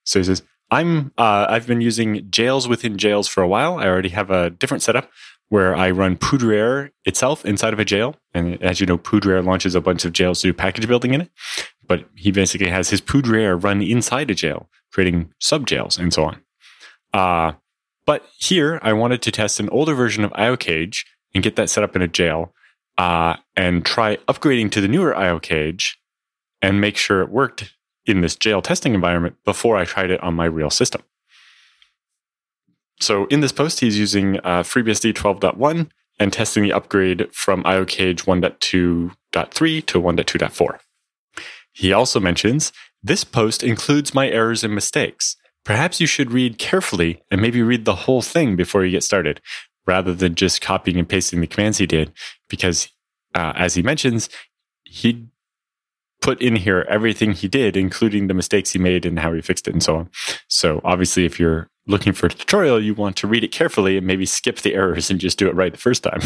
So 0.04 0.20
he 0.20 0.24
says, 0.24 0.42
I'm, 0.70 1.12
uh, 1.16 1.46
I've 1.48 1.66
been 1.66 1.80
using 1.80 2.30
jails 2.30 2.68
within 2.68 2.98
jails 2.98 3.28
for 3.28 3.42
a 3.42 3.48
while. 3.48 3.78
I 3.78 3.86
already 3.86 4.10
have 4.10 4.30
a 4.30 4.50
different 4.50 4.82
setup 4.82 5.10
where 5.48 5.74
I 5.74 5.90
run 5.90 6.16
Poudriere 6.16 6.90
itself 7.06 7.44
inside 7.46 7.72
of 7.72 7.78
a 7.78 7.84
jail. 7.84 8.16
And 8.34 8.62
as 8.62 8.80
you 8.80 8.86
know, 8.86 8.98
Poudriere 8.98 9.44
launches 9.44 9.74
a 9.74 9.80
bunch 9.80 10.04
of 10.04 10.12
jails 10.12 10.42
to 10.42 10.48
do 10.48 10.52
package 10.52 10.86
building 10.86 11.14
in 11.14 11.22
it. 11.22 11.30
But 11.86 12.06
he 12.14 12.30
basically 12.30 12.68
has 12.68 12.90
his 12.90 13.00
Poudriere 13.00 13.62
run 13.62 13.80
inside 13.80 14.30
a 14.30 14.34
jail, 14.34 14.68
creating 14.92 15.32
sub 15.38 15.66
jails 15.66 15.96
and 15.96 16.12
so 16.12 16.24
on. 16.24 16.42
Uh, 17.14 17.52
but 18.04 18.26
here 18.38 18.78
I 18.82 18.92
wanted 18.92 19.22
to 19.22 19.32
test 19.32 19.58
an 19.58 19.70
older 19.70 19.94
version 19.94 20.22
of 20.22 20.32
IOCage 20.32 21.04
and 21.34 21.44
get 21.44 21.56
that 21.56 21.70
set 21.70 21.84
up 21.84 21.94
in 21.94 22.02
a 22.02 22.08
jail 22.08 22.52
uh, 22.96 23.36
and 23.56 23.84
try 23.84 24.16
upgrading 24.28 24.70
to 24.72 24.80
the 24.80 24.88
newer 24.88 25.14
IOCage 25.14 25.94
and 26.60 26.80
make 26.80 26.96
sure 26.96 27.22
it 27.22 27.30
worked 27.30 27.74
in 28.06 28.20
this 28.20 28.36
jail 28.36 28.60
testing 28.60 28.94
environment 28.94 29.36
before 29.44 29.76
I 29.76 29.84
tried 29.84 30.10
it 30.10 30.22
on 30.22 30.34
my 30.34 30.46
real 30.46 30.70
system. 30.70 31.02
So 33.00 33.26
in 33.26 33.40
this 33.40 33.52
post, 33.52 33.80
he's 33.80 33.98
using 33.98 34.38
uh, 34.38 34.62
FreeBSD 34.62 35.12
12.1 35.12 35.90
and 36.18 36.32
testing 36.32 36.64
the 36.64 36.72
upgrade 36.72 37.32
from 37.32 37.62
IOCage 37.62 38.24
1.2.3 38.24 39.86
to 39.86 40.02
1.2.4. 40.02 40.78
He 41.72 41.92
also 41.92 42.18
mentions 42.18 42.72
this 43.00 43.22
post 43.22 43.62
includes 43.62 44.14
my 44.14 44.28
errors 44.28 44.64
and 44.64 44.74
mistakes. 44.74 45.36
Perhaps 45.64 46.00
you 46.00 46.06
should 46.06 46.32
read 46.32 46.58
carefully 46.58 47.22
and 47.30 47.40
maybe 47.40 47.62
read 47.62 47.84
the 47.84 47.94
whole 47.94 48.22
thing 48.22 48.56
before 48.56 48.84
you 48.84 48.90
get 48.90 49.04
started 49.04 49.40
rather 49.88 50.14
than 50.14 50.34
just 50.34 50.60
copying 50.60 50.98
and 50.98 51.08
pasting 51.08 51.40
the 51.40 51.46
commands 51.46 51.78
he 51.78 51.86
did. 51.86 52.12
Because 52.48 52.88
uh, 53.34 53.54
as 53.56 53.74
he 53.74 53.82
mentions, 53.82 54.28
he 54.84 55.26
put 56.20 56.40
in 56.42 56.56
here 56.56 56.86
everything 56.88 57.32
he 57.32 57.48
did, 57.48 57.76
including 57.76 58.26
the 58.26 58.34
mistakes 58.34 58.72
he 58.72 58.78
made 58.78 59.06
and 59.06 59.18
how 59.18 59.32
he 59.32 59.40
fixed 59.40 59.66
it 59.66 59.72
and 59.72 59.82
so 59.82 59.96
on. 59.96 60.10
So 60.48 60.80
obviously, 60.84 61.24
if 61.24 61.40
you're 61.40 61.70
looking 61.86 62.12
for 62.12 62.26
a 62.26 62.30
tutorial, 62.30 62.82
you 62.82 62.94
want 62.94 63.16
to 63.16 63.26
read 63.26 63.42
it 63.42 63.50
carefully 63.50 63.96
and 63.96 64.06
maybe 64.06 64.26
skip 64.26 64.58
the 64.58 64.74
errors 64.74 65.10
and 65.10 65.18
just 65.18 65.38
do 65.38 65.48
it 65.48 65.54
right 65.54 65.72
the 65.72 65.78
first 65.78 66.02
time. 66.02 66.20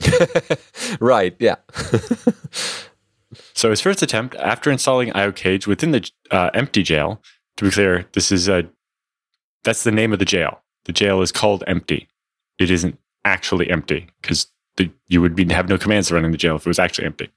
right, 1.00 1.36
yeah. 1.38 1.56
so 3.54 3.70
his 3.70 3.80
first 3.80 4.02
attempt, 4.02 4.34
after 4.36 4.70
installing 4.70 5.10
IOCage 5.12 5.66
within 5.66 5.92
the 5.92 6.10
uh, 6.30 6.50
empty 6.52 6.82
jail, 6.82 7.22
to 7.56 7.64
be 7.64 7.70
clear, 7.70 8.06
this 8.12 8.32
is 8.32 8.48
a 8.48 8.68
that's 9.64 9.84
the 9.84 9.92
name 9.92 10.12
of 10.12 10.18
the 10.18 10.24
jail. 10.24 10.62
The 10.84 10.92
jail 10.92 11.20
is 11.20 11.32
called 11.32 11.64
empty 11.66 12.08
it 12.58 12.70
isn't 12.70 12.98
actually 13.24 13.70
empty 13.70 14.08
because 14.20 14.46
you 15.08 15.20
would 15.20 15.34
be, 15.34 15.52
have 15.52 15.68
no 15.68 15.78
commands 15.78 16.08
to 16.08 16.14
run 16.14 16.24
in 16.24 16.30
the 16.30 16.38
jail 16.38 16.56
if 16.56 16.66
it 16.66 16.68
was 16.68 16.78
actually 16.78 17.06
empty. 17.06 17.30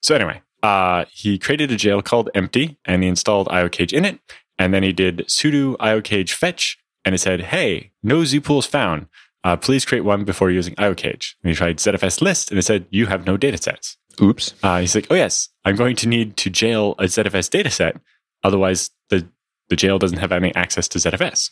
So 0.00 0.14
anyway, 0.14 0.42
uh, 0.62 1.04
he 1.10 1.38
created 1.38 1.70
a 1.70 1.76
jail 1.76 2.02
called 2.02 2.30
empty 2.34 2.78
and 2.84 3.02
he 3.02 3.08
installed 3.08 3.48
IOCage 3.48 3.92
in 3.92 4.04
it. 4.04 4.18
And 4.58 4.72
then 4.72 4.82
he 4.82 4.92
did 4.92 5.18
sudo 5.28 5.76
IOCage 5.76 6.32
fetch 6.32 6.78
and 7.04 7.14
it 7.14 7.18
said, 7.18 7.40
hey, 7.40 7.92
no 8.02 8.24
zpools 8.24 8.66
found. 8.66 9.06
Uh, 9.44 9.56
please 9.56 9.84
create 9.84 10.02
one 10.04 10.24
before 10.24 10.50
using 10.50 10.74
IOCage. 10.76 11.34
And 11.42 11.50
he 11.50 11.54
tried 11.54 11.78
ZFS 11.78 12.20
list 12.20 12.50
and 12.50 12.58
it 12.58 12.62
said, 12.62 12.86
you 12.90 13.06
have 13.06 13.26
no 13.26 13.36
datasets. 13.36 13.96
Oops. 14.20 14.54
Uh, 14.62 14.80
he's 14.80 14.94
like, 14.94 15.06
oh 15.10 15.14
yes, 15.14 15.48
I'm 15.64 15.76
going 15.76 15.96
to 15.96 16.08
need 16.08 16.36
to 16.38 16.50
jail 16.50 16.94
a 16.98 17.04
ZFS 17.04 17.48
dataset. 17.50 17.98
Otherwise, 18.44 18.90
the, 19.08 19.26
the 19.68 19.76
jail 19.76 19.98
doesn't 19.98 20.18
have 20.18 20.32
any 20.32 20.54
access 20.54 20.86
to 20.88 20.98
ZFS. 20.98 21.50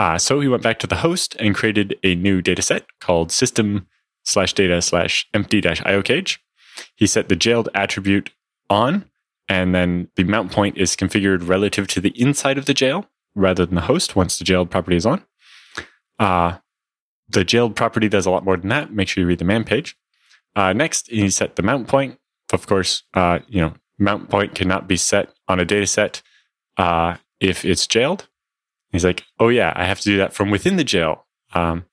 Uh, 0.00 0.16
so 0.16 0.40
he 0.40 0.48
went 0.48 0.62
back 0.62 0.78
to 0.78 0.86
the 0.86 0.96
host 0.96 1.36
and 1.38 1.54
created 1.54 1.94
a 2.02 2.14
new 2.14 2.40
dataset 2.40 2.84
called 3.02 3.30
system 3.30 3.86
slash 4.24 4.54
data 4.54 4.80
slash 4.80 5.28
empty 5.34 5.60
dash 5.60 5.82
IO 5.84 6.00
cage. 6.00 6.42
He 6.96 7.06
set 7.06 7.28
the 7.28 7.36
jailed 7.36 7.68
attribute 7.74 8.30
on, 8.70 9.04
and 9.46 9.74
then 9.74 10.08
the 10.16 10.24
mount 10.24 10.52
point 10.52 10.78
is 10.78 10.96
configured 10.96 11.46
relative 11.46 11.86
to 11.88 12.00
the 12.00 12.18
inside 12.18 12.56
of 12.56 12.64
the 12.64 12.72
jail 12.72 13.10
rather 13.34 13.66
than 13.66 13.74
the 13.74 13.82
host 13.82 14.16
once 14.16 14.38
the 14.38 14.44
jailed 14.44 14.70
property 14.70 14.96
is 14.96 15.04
on. 15.04 15.22
Uh, 16.18 16.56
the 17.28 17.44
jailed 17.44 17.76
property 17.76 18.08
does 18.08 18.24
a 18.24 18.30
lot 18.30 18.42
more 18.42 18.56
than 18.56 18.70
that. 18.70 18.90
Make 18.94 19.08
sure 19.08 19.20
you 19.20 19.28
read 19.28 19.38
the 19.38 19.44
man 19.44 19.64
page. 19.64 19.98
Uh, 20.56 20.72
next, 20.72 21.10
he 21.10 21.28
set 21.28 21.56
the 21.56 21.62
mount 21.62 21.88
point. 21.88 22.18
Of 22.54 22.66
course, 22.66 23.02
uh, 23.12 23.40
you 23.48 23.60
know, 23.60 23.74
mount 23.98 24.30
point 24.30 24.54
cannot 24.54 24.88
be 24.88 24.96
set 24.96 25.28
on 25.46 25.60
a 25.60 25.66
data 25.66 25.86
set 25.86 26.22
uh, 26.78 27.16
if 27.38 27.66
it's 27.66 27.86
jailed. 27.86 28.28
He's 28.90 29.04
like, 29.04 29.24
oh 29.38 29.48
yeah, 29.48 29.72
I 29.76 29.84
have 29.84 30.00
to 30.00 30.10
do 30.10 30.16
that 30.18 30.32
from 30.32 30.50
within 30.50 30.76
the 30.76 30.84
jail. 30.84 31.26
Um, 31.54 31.84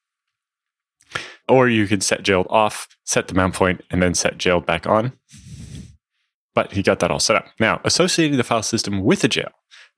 or 1.48 1.70
you 1.70 1.88
could 1.88 2.04
set 2.04 2.24
jailed 2.24 2.48
off, 2.50 2.88
set 3.04 3.28
the 3.28 3.34
mount 3.34 3.54
point, 3.54 3.82
and 3.90 4.02
then 4.02 4.14
set 4.14 4.38
jailed 4.38 4.66
back 4.66 4.86
on. 4.86 5.14
But 6.54 6.74
he 6.74 6.84
got 6.84 7.00
that 7.00 7.12
all 7.12 7.20
set 7.20 7.36
up. 7.36 7.48
Now, 7.60 7.80
associating 7.84 8.38
the 8.38 8.44
file 8.44 8.64
system 8.64 9.04
with 9.04 9.24
a 9.24 9.28
jail. 9.28 9.52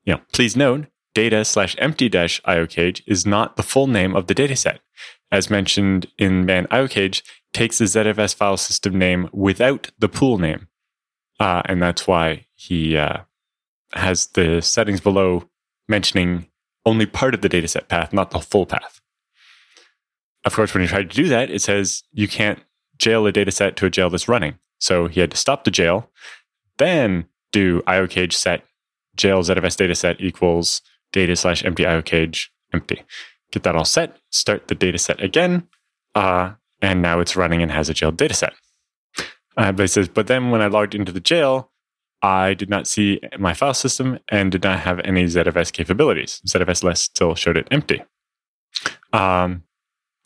You 0.04 0.14
know, 0.14 0.20
please 0.32 0.56
note, 0.56 0.86
data 1.14 1.44
slash 1.44 1.74
empty 1.78 2.08
dash 2.08 2.40
IOCage 2.42 3.02
is 3.06 3.26
not 3.26 3.56
the 3.56 3.62
full 3.62 3.86
name 3.86 4.14
of 4.14 4.26
the 4.26 4.34
dataset. 4.34 4.78
As 5.32 5.50
mentioned 5.50 6.06
in 6.18 6.44
man 6.44 6.66
IOCage, 6.66 7.22
takes 7.52 7.78
the 7.78 7.86
ZFS 7.86 8.34
file 8.34 8.56
system 8.56 8.98
name 8.98 9.28
without 9.32 9.90
the 9.98 10.08
pool 10.08 10.38
name. 10.38 10.68
Uh, 11.38 11.62
and 11.64 11.82
that's 11.82 12.06
why 12.06 12.46
he 12.54 12.96
uh, 12.96 13.20
has 13.92 14.26
the 14.28 14.60
settings 14.60 15.00
below 15.00 15.48
mentioning 15.88 16.46
only 16.86 17.06
part 17.06 17.34
of 17.34 17.42
the 17.42 17.48
dataset 17.48 17.88
path, 17.88 18.12
not 18.12 18.30
the 18.30 18.40
full 18.40 18.66
path. 18.66 19.00
Of 20.44 20.54
course, 20.54 20.72
when 20.72 20.82
you 20.82 20.88
try 20.88 21.02
to 21.02 21.08
do 21.08 21.28
that, 21.28 21.50
it 21.50 21.60
says 21.60 22.02
you 22.12 22.26
can't 22.26 22.60
jail 22.98 23.26
a 23.26 23.32
dataset 23.32 23.76
to 23.76 23.86
a 23.86 23.90
jail 23.90 24.10
that's 24.10 24.28
running. 24.28 24.58
So 24.78 25.06
he 25.06 25.20
had 25.20 25.30
to 25.32 25.36
stop 25.36 25.64
the 25.64 25.70
jail, 25.70 26.10
then 26.78 27.26
do 27.52 27.82
iocage 27.82 28.32
set 28.32 28.64
jail 29.16 29.40
ZFS 29.42 29.76
dataset 29.76 30.16
equals 30.18 30.80
data 31.12 31.36
slash 31.36 31.64
empty 31.64 31.84
iocage 31.84 32.48
empty. 32.72 33.02
Get 33.52 33.64
that 33.64 33.76
all 33.76 33.84
set, 33.84 34.16
start 34.30 34.68
the 34.68 34.76
dataset 34.76 35.22
again, 35.22 35.68
uh, 36.14 36.52
and 36.80 37.02
now 37.02 37.20
it's 37.20 37.36
running 37.36 37.62
and 37.62 37.70
has 37.70 37.88
a 37.88 37.94
jailed 37.94 38.16
dataset. 38.16 38.52
Uh, 39.56 39.72
but 39.72 39.84
it 39.84 39.88
says, 39.88 40.08
but 40.08 40.28
then 40.28 40.50
when 40.50 40.62
I 40.62 40.68
logged 40.68 40.94
into 40.94 41.12
the 41.12 41.20
jail, 41.20 41.70
I 42.22 42.54
did 42.54 42.68
not 42.68 42.86
see 42.86 43.20
my 43.38 43.54
file 43.54 43.74
system 43.74 44.18
and 44.28 44.52
did 44.52 44.62
not 44.62 44.80
have 44.80 45.00
any 45.00 45.24
ZFS 45.24 45.72
capabilities. 45.72 46.40
ZFS 46.46 46.82
list 46.82 47.04
still 47.04 47.34
showed 47.34 47.56
it 47.56 47.68
empty. 47.70 48.02
Um, 49.12 49.64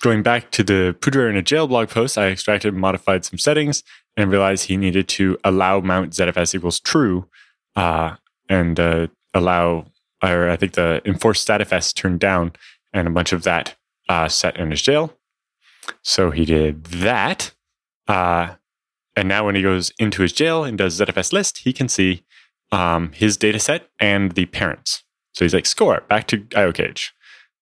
going 0.03 0.23
back 0.23 0.51
to 0.53 0.65
the 0.65 0.97
Poudriere 1.01 1.31
in 1.31 1.37
a 1.37 1.43
jail 1.43 1.67
blog 1.67 1.89
post, 1.89 2.19
I 2.19 2.29
extracted 2.29 2.75
and 2.75 2.81
modified 2.81 3.25
some 3.25 3.39
settings 3.39 3.85
and 4.17 4.31
realized 4.31 4.67
he 4.67 4.77
needed 4.77 5.09
to 5.09 5.39
allow 5.45 5.81
mount 5.81 6.13
ZFS 6.13 6.55
equals 6.55 6.81
true 6.81 7.29
uh, 7.77 8.17
and 8.49 8.79
uh, 8.79 9.07
allow, 9.33 9.87
or 10.23 10.51
I 10.51 10.57
think 10.57 10.73
the 10.73 11.01
enforce 11.05 11.45
statfs 11.45 11.95
turned 11.95 12.21
down 12.21 12.53
and 12.93 13.07
a 13.09 13.11
bunch 13.11 13.33
of 13.33 13.43
that 13.45 13.77
uh, 14.09 14.29
set 14.29 14.57
in 14.57 14.71
his 14.71 14.83
jail. 14.83 15.17
So 16.03 16.31
he 16.31 16.45
did 16.45 16.85
that. 16.85 17.53
Uh, 18.07 18.55
and 19.17 19.29
now 19.29 19.47
when 19.47 19.55
he 19.55 19.63
goes 19.63 19.93
into 19.99 20.23
his 20.23 20.33
jail 20.33 20.65
and 20.65 20.77
does 20.77 20.99
ZFS 21.01 21.33
list, 21.33 21.59
he 21.59 21.73
can 21.73 21.89
see 21.89 22.25
um, 22.73 23.13
his 23.13 23.37
data 23.37 23.59
set 23.59 23.89
and 24.01 24.33
the 24.33 24.47
parents. 24.47 25.05
So 25.33 25.45
he's 25.45 25.55
like, 25.55 25.67
score, 25.67 26.03
back 26.09 26.27
to 26.29 26.39
IOCage. 26.39 27.11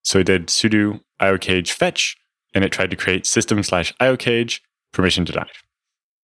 So 0.03 0.19
he 0.19 0.25
did 0.25 0.47
sudo 0.49 1.01
IOCage 1.21 1.71
fetch, 1.71 2.17
and 2.55 2.65
it 2.65 2.73
tried 2.73 2.91
to 2.91 2.97
create 2.97 3.27
system 3.27 3.63
slash 3.63 3.95
IOCage, 4.01 4.61
permission 4.93 5.25
denied. 5.25 5.51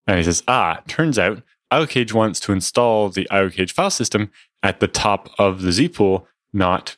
And 0.07 0.19
he 0.19 0.25
says, 0.25 0.43
ah, 0.49 0.81
turns 0.87 1.19
out 1.19 1.43
IOCage 1.73 2.13
wants 2.13 2.41
to 2.41 2.53
install 2.53 3.11
the 3.11 3.27
IOCage 3.31 3.73
file 3.73 3.91
system 3.91 4.31
at 4.63 4.81
the 4.81 4.89
top 4.89 5.29
of 5.39 5.63
the 5.63 5.73
Z 5.73 5.91
pool, 5.91 6.27
not 6.53 6.97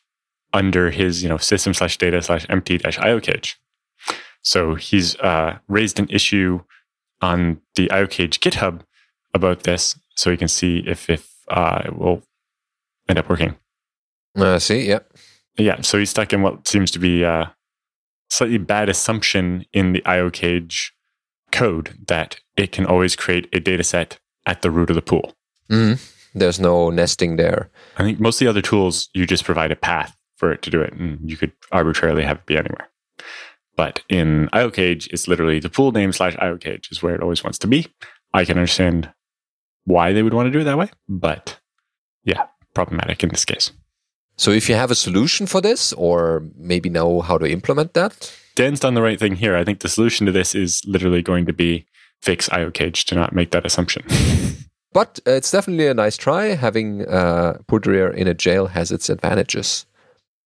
under 0.52 0.90
his, 0.90 1.22
you 1.22 1.28
know, 1.28 1.36
system 1.36 1.74
slash 1.74 1.98
data 1.98 2.22
slash 2.22 2.46
empty 2.48 2.78
dash 2.78 2.98
IOCage. 2.98 3.56
So 4.42 4.74
he's 4.74 5.16
uh, 5.16 5.58
raised 5.68 5.98
an 5.98 6.08
issue 6.08 6.60
on 7.20 7.61
the 7.74 7.88
IOCage 7.88 8.38
GitHub 8.38 8.80
about 9.35 9.62
this, 9.62 9.98
so 10.16 10.30
we 10.30 10.37
can 10.37 10.48
see 10.48 10.83
if 10.87 11.09
if 11.09 11.30
uh, 11.48 11.83
it 11.85 11.96
will 11.96 12.22
end 13.09 13.18
up 13.18 13.28
working. 13.28 13.56
Uh, 14.37 14.59
see, 14.59 14.88
yeah, 14.88 15.00
yeah. 15.56 15.80
So 15.83 15.98
he's 15.98 16.11
stuck 16.11 16.33
in 16.33 16.42
what 16.42 16.66
seems 16.66 16.90
to 16.92 16.98
be 16.98 17.22
a 17.22 17.54
slightly 18.30 18.59
bad 18.59 18.88
assumption 18.88 19.66
in 19.72 19.92
the 19.92 20.02
IOCage 20.02 20.90
code 21.52 21.98
that 22.06 22.40
it 22.56 22.72
can 22.72 22.87
always 22.87 23.16
create 23.16 23.48
a 23.52 23.61
data 23.61 23.83
set 23.83 24.18
at 24.46 24.62
the 24.62 24.70
root 24.70 24.90
of 24.90 24.96
the 24.96 25.02
pool. 25.02 25.35
Mm-hmm. 25.68 26.38
There's 26.38 26.61
no 26.61 26.90
nesting 26.90 27.37
there. 27.37 27.70
I 27.96 28.04
think 28.04 28.20
most 28.20 28.40
of 28.40 28.46
the 28.46 28.50
other 28.50 28.62
tools 28.62 29.09
you 29.14 29.26
just 29.26 29.44
provide 29.44 29.72
a 29.72 29.76
path 29.76 30.16
for 30.37 30.52
it 30.52 30.62
to 30.62 30.70
do 30.70 30.80
it, 30.80 30.92
and 30.92 31.18
you 31.28 31.37
could 31.37 31.52
arbitrarily 31.72 32.24
have 32.24 32.38
it 32.38 32.46
be 32.46 32.56
anywhere. 32.56 32.88
But 33.80 34.02
in 34.10 34.50
IOCage, 34.52 35.08
it's 35.10 35.26
literally 35.26 35.58
the 35.58 35.70
pool 35.70 35.90
name 35.90 36.12
slash 36.12 36.36
IOCage 36.36 36.92
is 36.92 37.02
where 37.02 37.14
it 37.14 37.22
always 37.22 37.42
wants 37.42 37.58
to 37.60 37.66
be. 37.66 37.86
I 38.34 38.44
can 38.44 38.58
understand 38.58 39.10
why 39.84 40.12
they 40.12 40.22
would 40.22 40.34
want 40.34 40.48
to 40.48 40.50
do 40.50 40.60
it 40.60 40.64
that 40.64 40.76
way, 40.76 40.90
but 41.08 41.58
yeah, 42.22 42.42
problematic 42.74 43.22
in 43.22 43.30
this 43.30 43.46
case. 43.46 43.72
So 44.36 44.50
if 44.50 44.68
you 44.68 44.74
have 44.74 44.90
a 44.90 44.94
solution 44.94 45.46
for 45.46 45.62
this 45.62 45.94
or 45.94 46.42
maybe 46.58 46.90
know 46.90 47.22
how 47.22 47.38
to 47.38 47.50
implement 47.50 47.94
that? 47.94 48.30
Dan's 48.54 48.80
done 48.80 48.92
the 48.92 49.00
right 49.00 49.18
thing 49.18 49.36
here. 49.36 49.56
I 49.56 49.64
think 49.64 49.80
the 49.80 49.88
solution 49.88 50.26
to 50.26 50.32
this 50.32 50.54
is 50.54 50.82
literally 50.86 51.22
going 51.22 51.46
to 51.46 51.54
be 51.54 51.86
fix 52.20 52.50
IOCage 52.50 53.04
to 53.06 53.14
not 53.14 53.32
make 53.32 53.50
that 53.52 53.64
assumption. 53.64 54.02
but 54.92 55.20
uh, 55.26 55.30
it's 55.30 55.50
definitely 55.50 55.86
a 55.86 55.94
nice 55.94 56.18
try. 56.18 56.48
Having 56.48 57.08
uh, 57.08 57.56
in 57.72 58.28
a 58.28 58.34
jail 58.34 58.66
has 58.66 58.92
its 58.92 59.08
advantages. 59.08 59.86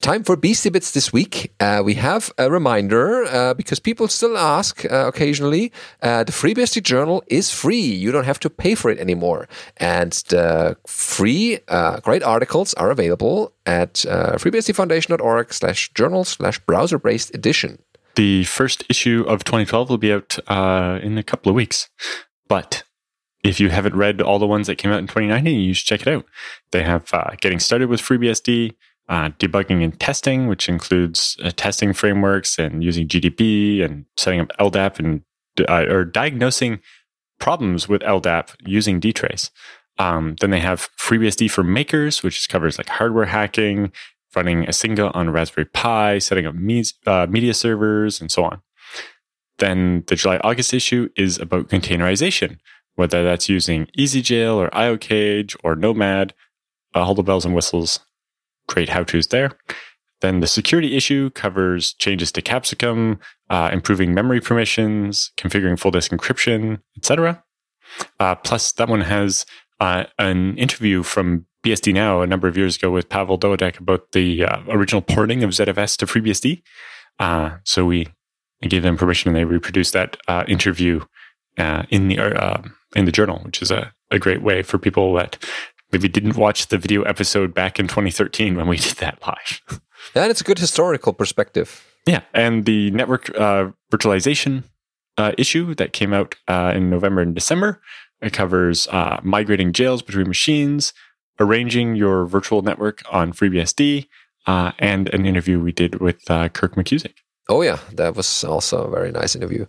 Time 0.05 0.23
for 0.23 0.37
Beastie 0.37 0.69
Bits 0.69 0.91
this 0.91 1.15
week. 1.15 1.51
Uh, 1.59 1.81
we 1.83 1.95
have 1.95 2.31
a 2.37 2.51
reminder 2.51 3.25
uh, 3.25 3.55
because 3.55 3.81
people 3.81 4.07
still 4.07 4.37
ask 4.37 4.85
uh, 4.85 5.07
occasionally. 5.07 5.73
Uh, 6.03 6.23
the 6.23 6.31
FreeBSD 6.31 6.83
journal 6.83 7.25
is 7.29 7.51
free. 7.51 7.81
You 7.81 8.13
don't 8.13 8.27
have 8.27 8.39
to 8.41 8.51
pay 8.51 8.75
for 8.75 8.91
it 8.91 8.99
anymore. 8.99 9.49
And 9.79 10.13
the 10.29 10.77
free, 10.87 11.59
uh, 11.69 12.01
great 12.01 12.23
articles 12.23 12.75
are 12.75 12.91
available 12.91 13.55
at 13.65 14.05
uh, 14.05 14.33
freebsdfoundation.org 14.33 15.55
slash 15.55 15.91
journal 15.95 16.25
slash 16.25 16.59
browser 16.59 16.99
based 16.99 17.35
edition. 17.35 17.79
The 18.15 18.45
first 18.45 18.85
issue 18.91 19.25
of 19.27 19.45
2012 19.45 19.89
will 19.89 19.97
be 19.97 20.13
out 20.13 20.39
uh, 20.49 20.99
in 21.03 21.17
a 21.17 21.23
couple 21.23 21.49
of 21.49 21.57
weeks. 21.57 21.89
But 22.47 22.83
if 23.43 23.59
you 23.59 23.71
haven't 23.71 23.97
read 23.97 24.21
all 24.21 24.39
the 24.39 24.47
ones 24.47 24.67
that 24.67 24.77
came 24.77 24.93
out 24.93 24.99
in 24.99 25.07
2019, 25.07 25.61
you 25.61 25.73
should 25.73 25.87
check 25.87 26.03
it 26.03 26.09
out. 26.09 26.27
They 26.73 26.83
have 26.83 27.11
Getting 27.41 27.59
Started 27.59 27.89
with 27.89 28.03
FreeBSD 28.03 28.75
uh, 29.09 29.31
debugging 29.39 29.85
and 29.85 29.99
testing, 30.01 30.47
which 30.47 30.69
includes 30.69 31.37
uh, 31.43 31.51
testing 31.57 31.93
frameworks 31.93 32.59
and 32.59 32.83
using 32.83 33.07
GDB 33.07 33.85
and 33.85 34.07
setting 34.17 34.41
up 34.41 34.53
LDAP 34.59 34.99
and 34.99 35.23
uh, 35.69 35.85
or 35.89 36.05
diagnosing 36.05 36.81
problems 37.39 37.89
with 37.89 38.03
LDAP 38.03 38.55
using 38.67 39.01
dtrace. 39.01 39.51
Um, 39.99 40.37
then 40.41 40.51
they 40.51 40.61
have 40.61 40.89
FreeBSD 40.99 41.51
for 41.51 41.63
makers, 41.63 42.23
which 42.23 42.49
covers 42.49 42.79
like 42.79 42.89
hardware 42.89 43.27
hacking, 43.27 43.93
running 44.35 44.65
Icinga 44.65 45.15
on 45.15 45.31
Raspberry 45.31 45.67
Pi, 45.67 46.19
setting 46.19 46.47
up 46.47 46.55
me- 46.55 46.85
uh, 47.07 47.27
media 47.29 47.55
servers, 47.55 48.21
and 48.21 48.33
so 48.33 48.45
on. 48.45 48.61
Then 49.59 50.03
the 50.09 50.17
July 50.17 50.39
August 50.43 50.75
issue 50.75 51.11
is 51.17 51.39
about 51.39 51.69
containerization, 51.69 52.59
whether 52.97 53.23
that's 53.23 53.49
using 53.49 53.87
ezjail 53.97 54.57
or 54.57 54.69
IOCage 54.71 55.55
or 55.63 55.77
Nomad, 55.77 56.35
uh, 56.95 57.01
all 57.01 57.15
the 57.15 57.23
bells 57.23 57.45
and 57.45 57.55
whistles 57.55 58.01
great 58.69 58.89
how 58.89 59.05
to's 59.05 59.29
there. 59.29 59.53
Then 60.21 60.41
the 60.41 60.47
security 60.47 60.97
issue 60.97 61.31
covers 61.31 61.93
changes 61.95 62.33
to 62.33 62.43
Capsicum, 62.43 63.19
uh, 63.51 63.71
improving 63.73 64.15
memory 64.15 64.41
permissions, 64.41 65.33
configuring 65.37 65.79
full 65.79 65.91
disk 65.91 66.11
encryption, 66.13 66.81
etc. 66.97 67.45
Uh, 68.19 68.35
plus, 68.37 68.73
that 68.73 68.89
one 68.89 69.03
has 69.03 69.45
uh, 69.81 70.05
an 70.19 70.57
interview 70.57 71.03
from 71.03 71.45
BSD 71.63 71.93
Now 71.93 72.23
a 72.23 72.27
number 72.27 72.49
of 72.49 72.57
years 72.57 72.77
ago 72.77 72.91
with 72.91 73.09
Pawel 73.09 73.39
Dawidek 73.39 73.79
about 73.79 74.13
the 74.13 74.45
uh, 74.45 74.61
original 74.69 75.03
porting 75.03 75.45
of 75.45 75.51
ZFS 75.51 75.97
to 75.99 76.07
FreeBSD. 76.07 76.63
Uh, 77.19 77.57
so 77.65 77.85
we 77.85 78.09
gave 78.63 78.83
them 78.83 78.97
permission 78.97 79.29
and 79.29 79.37
they 79.37 79.45
reproduced 79.45 79.93
that 79.93 80.17
uh, 80.27 80.45
interview 80.49 81.05
in 81.57 82.09
the 82.09 82.73
in 82.97 83.05
the 83.05 83.13
journal, 83.13 83.41
which 83.45 83.61
is 83.61 83.71
a, 83.71 83.93
a 84.11 84.19
great 84.19 84.43
way 84.43 84.63
for 84.63 84.79
people 84.79 85.13
that 85.15 85.37
maybe 85.95 86.09
didn't 86.09 86.37
watch 86.37 86.67
the 86.67 86.77
video 86.77 87.03
episode 87.03 87.55
back 87.55 87.79
in 87.79 87.87
2013 87.87 88.57
when 88.57 88.67
we 88.67 88.77
did 88.89 88.97
that 88.97 89.19
live. 89.27 89.81
and 90.15 90.31
it's 90.31 90.41
a 90.41 90.45
good 90.45 90.59
historical 90.59 91.13
perspective. 91.13 91.87
Yeah, 92.07 92.23
and 92.35 92.65
the 92.65 92.91
network 92.91 93.31
uh, 93.39 93.71
virtualization 93.93 94.65
uh, 95.17 95.33
issue 95.39 95.75
that 95.77 95.93
came 95.93 96.13
out 96.13 96.35
uh, 96.49 96.73
in 96.75 96.91
November 96.91 97.23
and 97.23 97.35
December. 97.35 97.81
It 98.21 98.33
covers 98.33 98.89
uh, 98.89 99.21
migrating 99.23 99.73
jails 99.73 100.03
between 100.03 100.27
machines, 100.27 100.93
arranging 101.39 101.95
your 101.95 102.27
virtual 102.27 102.63
network 102.63 103.03
on 103.11 103.33
FreeBSD, 103.33 104.09
uh, 104.47 104.73
and 104.79 105.09
an 105.15 105.25
interview 105.25 105.61
we 105.61 105.73
did 105.73 106.01
with 106.01 106.29
uh, 106.29 106.49
Kirk 106.49 106.75
McKusick. 106.75 107.15
Oh 107.49 107.63
yeah, 107.63 107.79
that 107.93 108.17
was 108.17 108.43
also 108.45 108.85
a 108.85 108.91
very 108.91 109.13
nice 109.13 109.37
interview. 109.37 109.67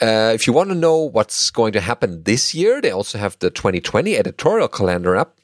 Uh, 0.00 0.30
if 0.32 0.46
you 0.46 0.52
want 0.52 0.68
to 0.68 0.74
know 0.74 0.96
what's 0.96 1.50
going 1.50 1.72
to 1.72 1.80
happen 1.80 2.22
this 2.22 2.54
year, 2.54 2.80
they 2.80 2.90
also 2.90 3.18
have 3.18 3.36
the 3.40 3.50
2020 3.50 4.16
editorial 4.16 4.68
calendar 4.68 5.16
up. 5.16 5.38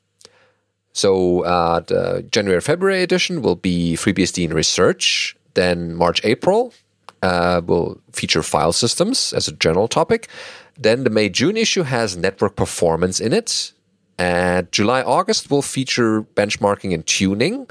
So 0.93 1.43
uh, 1.43 1.81
the 1.81 2.25
January 2.31 2.61
February 2.61 3.03
edition 3.03 3.43
will 3.43 3.57
be 3.57 3.95
FreeBSD 3.97 4.45
in 4.45 4.55
research. 4.55 5.37
Then 5.55 5.95
March 5.97 6.25
April 6.25 6.73
uh, 7.23 7.63
will 7.67 8.01
feature 8.13 8.43
file 8.43 8.73
systems 8.73 9.33
as 9.33 9.49
a 9.49 9.53
general 9.53 9.89
topic. 9.89 10.29
Then 10.79 11.03
the 11.03 11.11
May 11.11 11.29
June 11.29 11.57
issue 11.57 11.83
has 11.83 12.17
network 12.17 12.55
performance 12.55 13.19
in 13.21 13.33
it. 13.33 13.73
And 14.19 14.71
July 14.71 15.03
August 15.03 15.51
will 15.51 15.63
feature 15.63 16.23
benchmarking 16.23 16.95
and 16.95 17.05
tuning. 17.05 17.67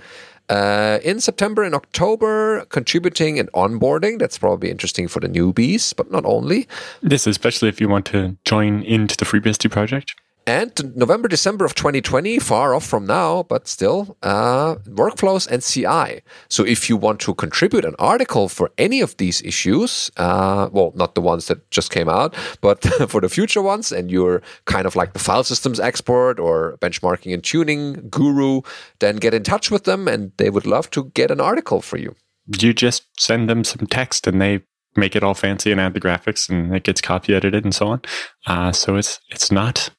Uh, 0.50 1.00
in 1.04 1.20
September 1.20 1.64
and 1.64 1.74
October, 1.74 2.66
contributing 2.66 3.40
and 3.40 3.52
onboarding. 3.54 4.20
That's 4.20 4.38
probably 4.38 4.70
interesting 4.70 5.08
for 5.08 5.20
the 5.20 5.30
newbies, 5.30 5.96
but 5.96 6.12
not 6.12 6.26
only. 6.26 6.68
This, 7.02 7.26
especially 7.26 7.70
if 7.70 7.80
you 7.80 7.88
want 7.88 8.06
to 8.08 8.38
join 8.44 8.84
into 8.84 9.16
the 9.16 9.26
FreeBSD 9.26 9.72
project. 9.72 10.16
And 10.46 10.96
November, 10.96 11.30
December 11.30 11.64
of 11.64 11.74
2020, 11.74 12.40
far 12.40 12.76
off 12.76 12.86
from 12.86 13.06
now, 13.06 13.44
but 13.44 13.68
still, 13.68 14.18
uh, 14.24 14.76
workflows 14.86 15.48
and 15.48 15.64
CI. 15.64 16.22
So 16.50 16.66
if 16.66 16.90
you 16.90 16.98
want 16.98 17.22
to 17.22 17.34
contribute 17.34 17.86
an 17.86 17.96
article 17.98 18.50
for 18.50 18.70
any 18.78 19.00
of 19.00 19.16
these 19.18 19.42
issues, 19.44 20.12
uh, 20.18 20.70
well, 20.72 20.92
not 20.96 21.16
the 21.16 21.22
ones 21.22 21.48
that 21.48 21.72
just 21.72 21.92
came 21.92 22.10
out, 22.10 22.36
but 22.60 22.84
for 23.10 23.22
the 23.22 23.30
future 23.30 23.62
ones, 23.62 23.92
and 23.94 24.12
you're 24.12 24.42
kind 24.66 24.86
of 24.86 24.98
like 24.98 25.14
the 25.14 25.20
file 25.20 25.46
systems 25.46 25.80
expert 25.80 26.40
or 26.40 26.78
benchmarking 26.82 27.34
and 27.34 27.44
tuning 27.44 28.10
guru, 28.10 28.62
then 29.00 29.16
get 29.16 29.34
in 29.34 29.44
touch 29.44 29.72
with 29.72 29.86
them 29.86 30.10
and 30.10 30.34
they 30.38 30.50
would 30.50 30.66
love 30.66 30.90
to 30.92 31.06
get 31.14 31.32
an 31.32 31.40
article 31.40 31.82
for 31.82 31.98
you. 31.98 32.16
You 32.60 32.74
just 32.74 33.08
send 33.18 33.50
them 33.50 33.64
some 33.64 33.88
text 33.88 34.28
and 34.28 34.42
they 34.42 34.64
make 34.98 35.16
it 35.16 35.24
all 35.24 35.34
fancy 35.34 35.72
and 35.72 35.80
add 35.80 35.94
the 35.94 36.02
graphics 36.02 36.50
and 36.50 36.76
it 36.76 36.84
gets 36.84 37.00
copy 37.00 37.34
edited 37.34 37.64
and 37.64 37.74
so 37.74 37.88
on. 37.88 38.02
Uh, 38.46 38.74
so 38.74 38.98
it's, 38.98 39.22
it's 39.30 39.52
not 39.52 39.90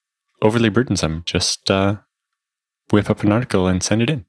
overly 0.44 0.68
burdensome. 0.68 1.22
Just 1.26 1.70
uh, 1.70 1.96
whip 2.92 3.10
up 3.10 3.24
an 3.24 3.32
article 3.32 3.66
and 3.66 3.82
send 3.82 4.02
it 4.02 4.10
in. 4.10 4.26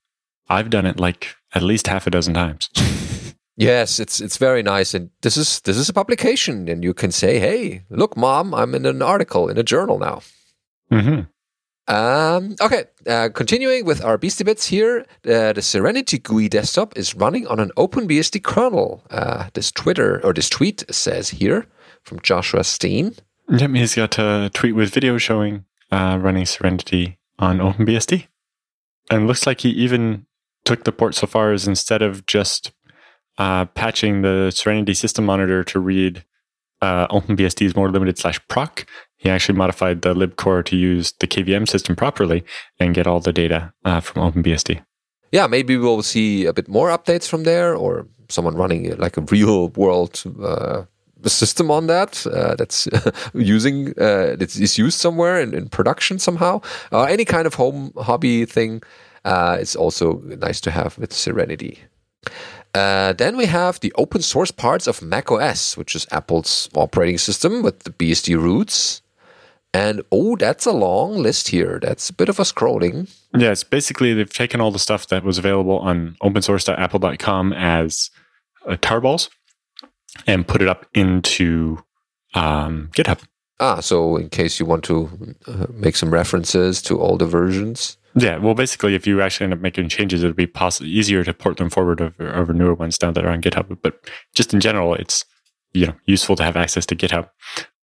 I've 0.47 0.69
done 0.69 0.85
it 0.85 0.99
like 0.99 1.35
at 1.53 1.61
least 1.61 1.87
half 1.87 2.07
a 2.07 2.11
dozen 2.11 2.33
times. 2.33 2.69
yes, 3.57 3.99
it's 3.99 4.21
it's 4.21 4.37
very 4.37 4.63
nice, 4.63 4.93
and 4.93 5.09
this 5.21 5.37
is 5.37 5.59
this 5.61 5.77
is 5.77 5.89
a 5.89 5.93
publication, 5.93 6.69
and 6.69 6.83
you 6.83 6.93
can 6.93 7.11
say, 7.11 7.39
"Hey, 7.39 7.83
look, 7.89 8.15
mom, 8.15 8.53
I'm 8.53 8.73
in 8.73 8.85
an 8.85 9.01
article 9.01 9.49
in 9.49 9.57
a 9.57 9.63
journal 9.63 9.99
now." 9.99 10.21
Mm-hmm. 10.91 11.21
Um, 11.87 12.55
okay, 12.61 12.85
uh, 13.07 13.29
continuing 13.33 13.85
with 13.85 14.03
our 14.03 14.17
Beastie 14.17 14.43
Bits 14.43 14.67
here, 14.67 15.05
uh, 15.27 15.53
the 15.53 15.61
Serenity 15.61 16.17
GUI 16.17 16.49
desktop 16.49 16.97
is 16.97 17.13
running 17.13 17.45
on 17.47 17.59
an 17.59 17.71
OpenBSD 17.77 18.43
kernel. 18.43 19.03
Uh, 19.11 19.49
this 19.53 19.71
Twitter 19.71 20.23
or 20.23 20.33
this 20.33 20.49
tweet 20.49 20.83
says 20.89 21.29
here 21.29 21.67
from 22.03 22.19
Joshua 22.21 22.63
Steen. 22.63 23.15
Yep, 23.49 23.71
he's 23.71 23.95
got 23.95 24.17
a 24.17 24.49
tweet 24.53 24.75
with 24.75 24.93
video 24.93 25.19
showing 25.19 25.65
uh, 25.91 26.17
running 26.21 26.45
Serenity 26.45 27.17
on 27.39 27.59
OpenBSD. 27.59 28.27
And 29.09 29.27
looks 29.27 29.45
like 29.45 29.61
he 29.61 29.69
even 29.69 30.25
took 30.63 30.83
the 30.83 30.91
port 30.91 31.15
so 31.15 31.27
far 31.27 31.51
as 31.51 31.67
instead 31.67 32.01
of 32.01 32.25
just 32.25 32.71
uh, 33.37 33.65
patching 33.65 34.21
the 34.21 34.51
Serenity 34.51 34.93
system 34.93 35.25
monitor 35.25 35.63
to 35.63 35.79
read 35.79 36.25
uh, 36.81 37.07
OpenBSD's 37.07 37.75
more 37.75 37.89
limited 37.89 38.17
slash 38.17 38.39
proc, 38.47 38.85
he 39.15 39.29
actually 39.29 39.57
modified 39.57 40.01
the 40.01 40.13
libcore 40.13 40.63
to 40.65 40.75
use 40.75 41.13
the 41.19 41.27
KVM 41.27 41.67
system 41.67 41.95
properly 41.95 42.43
and 42.79 42.95
get 42.95 43.07
all 43.07 43.19
the 43.19 43.33
data 43.33 43.73
uh, 43.83 43.99
from 43.99 44.31
OpenBSD. 44.31 44.83
Yeah, 45.31 45.47
maybe 45.47 45.77
we'll 45.77 46.03
see 46.03 46.45
a 46.45 46.53
bit 46.53 46.67
more 46.67 46.89
updates 46.89 47.27
from 47.27 47.43
there 47.43 47.75
or 47.75 48.07
someone 48.29 48.55
running 48.55 48.95
like 48.97 49.17
a 49.17 49.21
real 49.21 49.69
world 49.69 50.21
uh, 50.41 50.83
system 51.29 51.71
on 51.71 51.87
that 51.87 52.25
uh, 52.27 52.55
that's 52.55 52.87
using 53.33 53.89
uh, 53.99 54.35
that 54.35 54.55
is 54.55 54.77
used 54.77 54.99
somewhere 54.99 55.41
in, 55.41 55.53
in 55.53 55.69
production 55.69 56.19
somehow. 56.19 56.61
Uh, 56.91 57.03
any 57.03 57.25
kind 57.25 57.47
of 57.47 57.55
home 57.55 57.91
hobby 57.97 58.45
thing 58.45 58.81
uh, 59.25 59.57
is 59.59 59.75
also 59.75 60.21
nice 60.39 60.61
to 60.61 60.71
have 60.71 60.97
with 60.97 61.13
Serenity. 61.13 61.79
Uh, 62.73 63.13
then 63.13 63.37
we 63.37 63.45
have 63.45 63.79
the 63.79 63.93
open 63.95 64.21
source 64.21 64.51
parts 64.51 64.85
of 64.85 65.01
macOS, 65.01 65.77
which 65.77 65.95
is 65.95 66.05
Apple's 66.11 66.69
operating 66.75 67.17
system 67.17 67.63
with 67.63 67.79
the 67.83 67.91
BSD 67.91 68.35
roots. 68.35 69.01
And 69.73 70.01
oh, 70.11 70.35
that's 70.35 70.65
a 70.65 70.71
long 70.71 71.17
list 71.17 71.49
here. 71.49 71.79
That's 71.81 72.09
a 72.09 72.13
bit 72.13 72.29
of 72.29 72.39
a 72.39 72.43
scrolling. 72.43 73.13
Yes, 73.37 73.63
basically 73.63 74.13
they've 74.13 74.31
taken 74.31 74.61
all 74.61 74.71
the 74.71 74.79
stuff 74.79 75.07
that 75.07 75.23
was 75.23 75.37
available 75.37 75.79
on 75.79 76.15
opensource.apple.com 76.21 77.53
as 77.53 78.09
uh, 78.65 78.75
tarballs 78.77 79.29
and 80.27 80.47
put 80.47 80.61
it 80.61 80.67
up 80.67 80.85
into 80.93 81.83
um, 82.33 82.89
GitHub. 82.93 83.21
Ah, 83.59 83.79
so 83.79 84.17
in 84.17 84.29
case 84.29 84.59
you 84.59 84.65
want 84.65 84.83
to 84.85 85.35
uh, 85.47 85.67
make 85.71 85.95
some 85.95 86.13
references 86.13 86.81
to 86.83 86.99
older 86.99 87.25
versions. 87.25 87.97
Yeah, 88.17 88.37
well, 88.37 88.53
basically, 88.53 88.95
if 88.95 89.05
you 89.05 89.21
actually 89.21 89.45
end 89.45 89.53
up 89.53 89.59
making 89.59 89.89
changes, 89.89 90.23
it'll 90.23 90.33
be 90.33 90.47
possible 90.47 90.87
easier 90.87 91.23
to 91.23 91.33
port 91.33 91.57
them 91.57 91.69
forward 91.69 92.01
over, 92.01 92.33
over 92.33 92.53
newer 92.53 92.73
ones 92.73 93.01
now 93.01 93.11
that 93.11 93.25
are 93.25 93.29
on 93.29 93.41
GitHub. 93.41 93.77
But 93.81 94.09
just 94.33 94.53
in 94.53 94.59
general, 94.59 94.95
it's 94.95 95.25
you 95.73 95.87
know 95.87 95.95
useful 96.05 96.35
to 96.37 96.43
have 96.43 96.55
access 96.55 96.85
to 96.87 96.95
GitHub. 96.95 97.29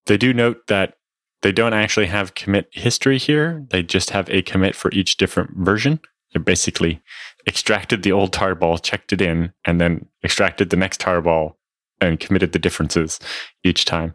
They 0.07 0.17
do 0.17 0.33
note 0.33 0.67
that 0.69 0.95
they 1.43 1.53
don't 1.53 1.75
actually 1.75 2.07
have 2.07 2.35
commit 2.35 2.69
history 2.73 3.19
here. 3.19 3.65
They 3.71 3.83
just 3.83 4.11
have 4.11 4.29
a 4.31 4.43
commit 4.43 4.75
for 4.75 4.91
each 4.93 5.17
different 5.17 5.51
version. 5.57 6.01
They 6.33 6.41
basically 6.41 7.03
extracted 7.47 8.03
the 8.03 8.13
old 8.13 8.33
tarball, 8.33 8.83
checked 8.83 9.13
it 9.13 9.21
in, 9.21 9.53
and 9.65 9.81
then 9.81 10.07
extracted 10.25 10.71
the 10.71 10.77
next 10.77 11.01
tarball 11.01 11.57
and 12.03 12.21
committed 12.21 12.53
the 12.53 12.59
differences 12.59 13.19
each 13.65 13.85
time. 13.85 14.15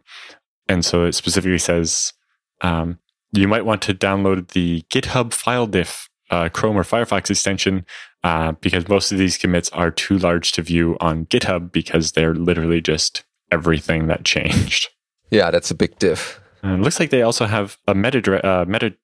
And 0.70 0.84
so 0.84 1.06
it 1.06 1.14
specifically 1.14 1.60
says 1.60 2.14
um, 2.62 3.00
you 3.32 3.48
might 3.48 3.66
want 3.66 3.82
to 3.84 3.94
download 3.94 4.50
the 4.50 4.84
GitHub 4.90 5.34
file 5.34 5.68
diff 5.68 6.10
uh, 6.30 6.50
Chrome 6.50 6.78
or 6.78 6.84
Firefox 6.84 7.30
extension 7.30 7.86
uh, 8.24 8.52
because 8.54 8.88
most 8.88 9.12
of 9.12 9.18
these 9.18 9.38
commits 9.38 9.70
are 9.70 9.92
too 9.92 10.18
large 10.18 10.52
to 10.54 10.62
view 10.62 10.98
on 11.00 11.26
GitHub 11.28 11.72
because 11.72 12.12
they're 12.12 12.36
literally 12.36 12.82
just 12.82 13.24
everything 13.52 14.08
that 14.08 14.26
changed. 14.26 14.90
Yeah, 15.30 15.52
that's 15.52 15.70
a 15.70 15.76
big 15.76 16.00
diff. 16.00 16.40
Uh, 16.64 16.76
it 16.76 16.80
looks 16.80 17.02
like 17.02 17.10
they 17.10 17.22
also 17.22 17.48
have 17.48 17.78
a 17.86 17.94
meta, 17.94 18.48
uh, 18.48 18.64
meta 18.64 18.96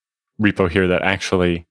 repo 0.41 0.71
here 0.71 0.87
that 0.87 1.01
actually 1.01 1.67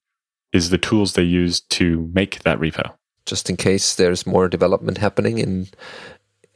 is 0.51 0.69
the 0.69 0.77
tools 0.77 1.13
they 1.13 1.23
use 1.23 1.59
to 1.59 2.07
make 2.13 2.43
that 2.43 2.59
repo. 2.59 2.93
Just 3.25 3.49
in 3.49 3.57
case 3.57 3.95
there's 3.95 4.27
more 4.27 4.47
development 4.47 4.99
happening 4.99 5.39
in 5.39 5.69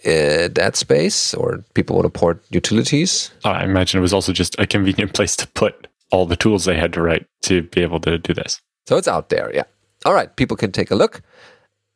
uh, 0.08 0.47
that 0.53 0.76
space 0.76 1.34
or 1.34 1.64
people 1.74 1.95
want 1.95 2.05
to 2.05 2.20
port 2.20 2.41
utilities. 2.49 3.32
I 3.43 3.64
imagine 3.64 3.99
it 3.99 4.01
was 4.01 4.14
also 4.14 4.32
just 4.32 4.58
a 4.60 4.66
convenient 4.66 5.14
place 5.14 5.36
to 5.36 5.47
put 5.49 5.88
all 6.12 6.26
the 6.26 6.38
tools 6.38 6.66
they 6.66 6.78
had 6.78 6.93
to 6.93 7.01
write 7.01 7.28
to 7.43 7.64
be 7.64 7.82
able 7.82 7.99
to 8.01 8.18
do 8.18 8.34
this. 8.34 8.62
So 8.86 8.95
it's 8.97 9.08
out 9.08 9.30
there, 9.30 9.53
yeah. 9.53 9.64
All 10.05 10.14
right, 10.14 10.34
people 10.36 10.55
can 10.55 10.72
take 10.72 10.91
a 10.91 10.95
look. 10.95 11.22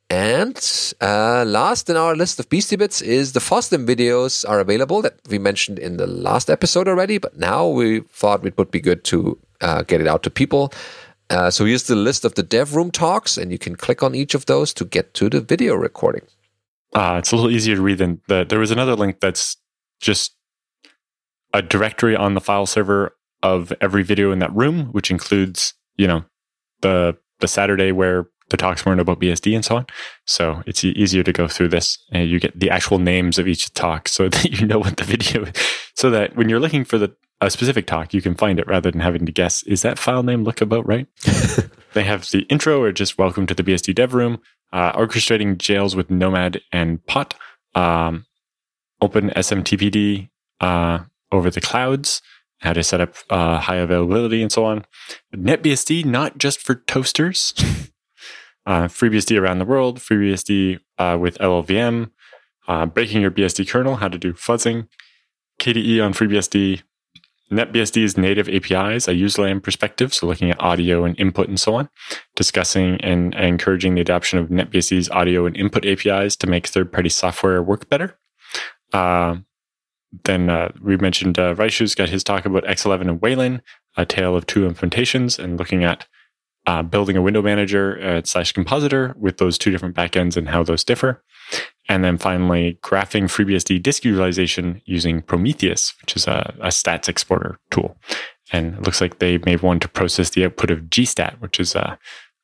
And 0.09 0.57
uh, 0.99 1.45
last 1.47 1.89
in 1.89 1.95
our 1.95 2.17
list 2.17 2.37
of 2.37 2.49
Beastie 2.49 2.75
Bits 2.75 3.01
is 3.01 3.31
the 3.31 3.39
FOSDEM 3.39 3.87
videos 3.87 4.47
are 4.47 4.59
available 4.59 5.01
that 5.03 5.15
we 5.29 5.39
mentioned 5.39 5.79
in 5.79 5.95
the 5.95 6.07
last 6.07 6.49
episode 6.49 6.89
already, 6.89 7.17
but 7.17 7.37
now 7.37 7.65
we 7.65 8.01
thought 8.01 8.45
it 8.45 8.57
would 8.57 8.71
be 8.71 8.81
good 8.81 9.05
to 9.05 9.39
uh, 9.61 9.83
get 9.83 10.01
it 10.01 10.07
out 10.07 10.23
to 10.23 10.29
people. 10.29 10.73
Uh, 11.29 11.49
so 11.49 11.63
here's 11.63 11.83
the 11.83 11.95
list 11.95 12.25
of 12.25 12.35
the 12.35 12.43
dev 12.43 12.75
room 12.75 12.91
talks, 12.91 13.37
and 13.37 13.53
you 13.53 13.57
can 13.57 13.77
click 13.77 14.03
on 14.03 14.13
each 14.13 14.35
of 14.35 14.47
those 14.47 14.73
to 14.73 14.83
get 14.83 15.13
to 15.13 15.29
the 15.29 15.39
video 15.39 15.75
recording. 15.75 16.23
Uh, 16.93 17.15
it's 17.19 17.31
a 17.31 17.35
little 17.35 17.51
easier 17.51 17.75
to 17.75 17.81
read 17.81 17.99
than 17.99 18.21
the, 18.27 18.45
there 18.47 18.59
was 18.59 18.71
another 18.71 18.95
link 18.95 19.19
that's 19.19 19.57
just 19.99 20.35
a 21.53 21.61
directory 21.61 22.15
on 22.15 22.33
the 22.33 22.41
file 22.41 22.65
server 22.65 23.15
of 23.43 23.73
every 23.81 24.03
video 24.03 24.31
in 24.31 24.39
that 24.39 24.53
room, 24.55 24.87
which 24.87 25.09
includes, 25.09 25.73
you 25.97 26.07
know, 26.07 26.23
the 26.81 27.17
the 27.39 27.47
Saturday 27.47 27.91
where 27.91 28.27
the 28.49 28.57
talks 28.57 28.85
weren't 28.85 29.01
about 29.01 29.19
BSD 29.19 29.55
and 29.55 29.65
so 29.65 29.77
on. 29.77 29.85
So 30.27 30.61
it's 30.67 30.83
easier 30.83 31.23
to 31.23 31.33
go 31.33 31.47
through 31.47 31.69
this 31.69 31.97
and 32.11 32.29
you 32.29 32.39
get 32.39 32.59
the 32.59 32.69
actual 32.69 32.99
names 32.99 33.39
of 33.39 33.47
each 33.47 33.73
talk 33.73 34.07
so 34.07 34.29
that 34.29 34.59
you 34.59 34.67
know 34.67 34.79
what 34.79 34.97
the 34.97 35.03
video 35.03 35.43
is. 35.43 35.53
So 35.95 36.09
that 36.11 36.35
when 36.35 36.49
you're 36.49 36.59
looking 36.59 36.83
for 36.83 36.97
the 36.97 37.15
a 37.43 37.49
specific 37.49 37.87
talk, 37.87 38.13
you 38.13 38.21
can 38.21 38.35
find 38.35 38.59
it 38.59 38.67
rather 38.67 38.91
than 38.91 39.01
having 39.01 39.25
to 39.25 39.31
guess, 39.31 39.63
is 39.63 39.81
that 39.81 39.97
file 39.97 40.21
name 40.21 40.43
look 40.43 40.61
about 40.61 40.85
right? 40.85 41.07
they 41.93 42.03
have 42.03 42.29
the 42.29 42.45
intro 42.49 42.83
or 42.83 42.91
just 42.91 43.17
welcome 43.17 43.47
to 43.47 43.55
the 43.55 43.63
BSD 43.63 43.95
dev 43.95 44.13
room, 44.13 44.39
uh, 44.73 44.93
orchestrating 44.93 45.57
jails 45.57 45.95
with 45.95 46.09
Nomad 46.09 46.61
and 46.71 47.05
Pot, 47.05 47.33
um, 47.75 48.25
OpenSMTPD 49.01 50.29
uh, 50.59 50.99
over 51.31 51.49
the 51.49 51.61
clouds, 51.61 52.21
how 52.59 52.73
to 52.73 52.83
set 52.83 53.01
up 53.01 53.15
uh, 53.29 53.59
high 53.59 53.77
availability 53.77 54.41
and 54.41 54.51
so 54.51 54.65
on. 54.65 54.85
NetBSD, 55.35 56.05
not 56.05 56.37
just 56.37 56.61
for 56.61 56.75
toasters. 56.75 57.53
uh, 58.65 58.83
FreeBSD 58.83 59.39
around 59.39 59.59
the 59.59 59.65
world, 59.65 59.99
FreeBSD 59.99 60.79
uh, 60.97 61.17
with 61.19 61.37
LLVM, 61.39 62.11
uh, 62.67 62.85
breaking 62.85 63.21
your 63.21 63.31
BSD 63.31 63.67
kernel, 63.67 63.97
how 63.97 64.07
to 64.07 64.17
do 64.17 64.33
fuzzing, 64.33 64.87
KDE 65.59 66.03
on 66.03 66.13
FreeBSD, 66.13 66.83
NetBSD's 67.51 68.17
native 68.17 68.47
APIs, 68.47 69.07
a 69.07 69.13
userland 69.13 69.63
perspective, 69.63 70.13
so 70.13 70.25
looking 70.25 70.51
at 70.51 70.61
audio 70.61 71.03
and 71.03 71.19
input 71.19 71.49
and 71.49 71.59
so 71.59 71.75
on, 71.75 71.89
discussing 72.35 72.95
and, 73.01 73.33
encouraging 73.35 73.95
the 73.95 74.01
adoption 74.01 74.39
of 74.39 74.49
NetBSD's 74.49 75.09
audio 75.09 75.45
and 75.45 75.55
input 75.57 75.85
APIs 75.85 76.35
to 76.37 76.47
make 76.47 76.67
third 76.67 76.91
party 76.91 77.09
software 77.09 77.61
work 77.61 77.89
better. 77.89 78.17
Uh, 78.93 79.37
then 80.23 80.49
uh, 80.49 80.71
we 80.81 80.97
mentioned 80.97 81.39
uh, 81.39 81.55
Raichoo's 81.55 81.95
got 81.95 82.09
his 82.09 82.23
talk 82.23 82.45
about 82.45 82.63
X11 82.65 83.01
and 83.01 83.21
Wayland, 83.21 83.61
a 83.97 84.05
tale 84.05 84.35
of 84.35 84.45
two 84.45 84.67
implementations, 84.69 85.37
and 85.37 85.57
looking 85.57 85.83
at 85.83 86.07
uh, 86.67 86.83
building 86.83 87.17
a 87.17 87.21
window 87.21 87.41
manager 87.41 87.99
uh, 88.01 88.21
slash 88.23 88.51
compositor 88.51 89.15
with 89.17 89.37
those 89.37 89.57
two 89.57 89.71
different 89.71 89.95
backends 89.95 90.37
and 90.37 90.49
how 90.49 90.63
those 90.63 90.83
differ. 90.83 91.23
And 91.89 92.03
then 92.03 92.17
finally, 92.17 92.79
graphing 92.81 93.23
FreeBSD 93.23 93.81
disk 93.83 94.05
utilization 94.05 94.81
using 94.85 95.21
Prometheus, 95.21 95.93
which 96.01 96.15
is 96.15 96.27
a, 96.27 96.53
a 96.59 96.67
stats 96.67 97.09
exporter 97.09 97.59
tool. 97.71 97.97
And 98.53 98.75
it 98.75 98.83
looks 98.83 99.01
like 99.01 99.19
they 99.19 99.39
may 99.39 99.55
want 99.55 99.81
to 99.81 99.87
process 99.87 100.29
the 100.29 100.45
output 100.45 100.71
of 100.71 100.81
GStat, 100.83 101.39
which 101.39 101.59
is 101.59 101.75
a, 101.75 101.97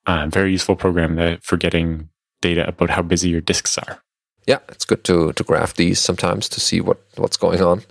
a 0.06 0.28
very 0.28 0.52
useful 0.52 0.76
program 0.76 1.16
that, 1.16 1.44
for 1.44 1.58
getting 1.58 2.10
data 2.42 2.68
about 2.68 2.90
how 2.90 3.02
busy 3.02 3.30
your 3.30 3.42
disks 3.42 3.78
are. 3.78 4.02
Yeah, 4.46 4.60
it's 4.70 4.86
good 4.86 5.04
to 5.04 5.34
to 5.34 5.44
graph 5.44 5.74
these 5.74 6.00
sometimes 6.00 6.48
to 6.50 6.62
see 6.62 6.80
what 6.80 7.02
what's 7.16 7.36
going 7.36 7.62
on. 7.62 7.84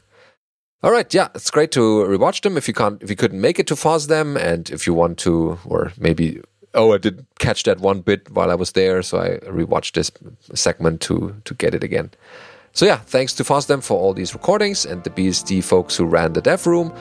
All 0.87 0.93
right, 0.93 1.12
yeah, 1.12 1.26
it's 1.34 1.51
great 1.51 1.72
to 1.72 1.80
rewatch 1.80 2.43
them 2.43 2.57
if 2.57 2.68
you 2.68 2.72
can't 2.72 3.03
if 3.03 3.11
you 3.11 3.16
couldn't 3.16 3.41
make 3.41 3.59
it 3.59 3.66
to 3.66 3.74
FOSDEM 3.74 4.39
and 4.39 4.70
if 4.70 4.87
you 4.87 4.95
want 4.95 5.18
to 5.18 5.59
or 5.64 5.91
maybe 5.99 6.41
oh 6.74 6.93
I 6.93 6.99
didn't 6.99 7.26
catch 7.41 7.64
that 7.64 7.80
one 7.80 8.03
bit 8.03 8.30
while 8.30 8.53
I 8.53 8.55
was 8.55 8.70
there, 8.70 9.03
so 9.03 9.18
I 9.18 9.39
rewatched 9.51 9.95
this 9.95 10.12
segment 10.55 11.01
to 11.01 11.34
to 11.45 11.55
get 11.55 11.74
it 11.74 11.82
again. 11.82 12.12
So 12.72 12.87
yeah, 12.87 12.99
thanks 12.99 13.32
to 13.32 13.43
FOSDEM 13.43 13.82
for 13.82 13.99
all 13.99 14.14
these 14.14 14.32
recordings 14.32 14.87
and 14.87 15.03
the 15.03 15.11
BSD 15.11 15.64
folks 15.64 15.97
who 15.97 16.05
ran 16.05 16.34
the 16.34 16.41
dev 16.41 16.64
room 16.68 16.93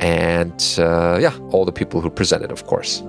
and 0.00 0.58
uh, 0.78 1.18
yeah, 1.20 1.36
all 1.50 1.66
the 1.66 1.72
people 1.80 2.00
who 2.00 2.08
presented, 2.08 2.50
of 2.50 2.64
course. 2.64 3.02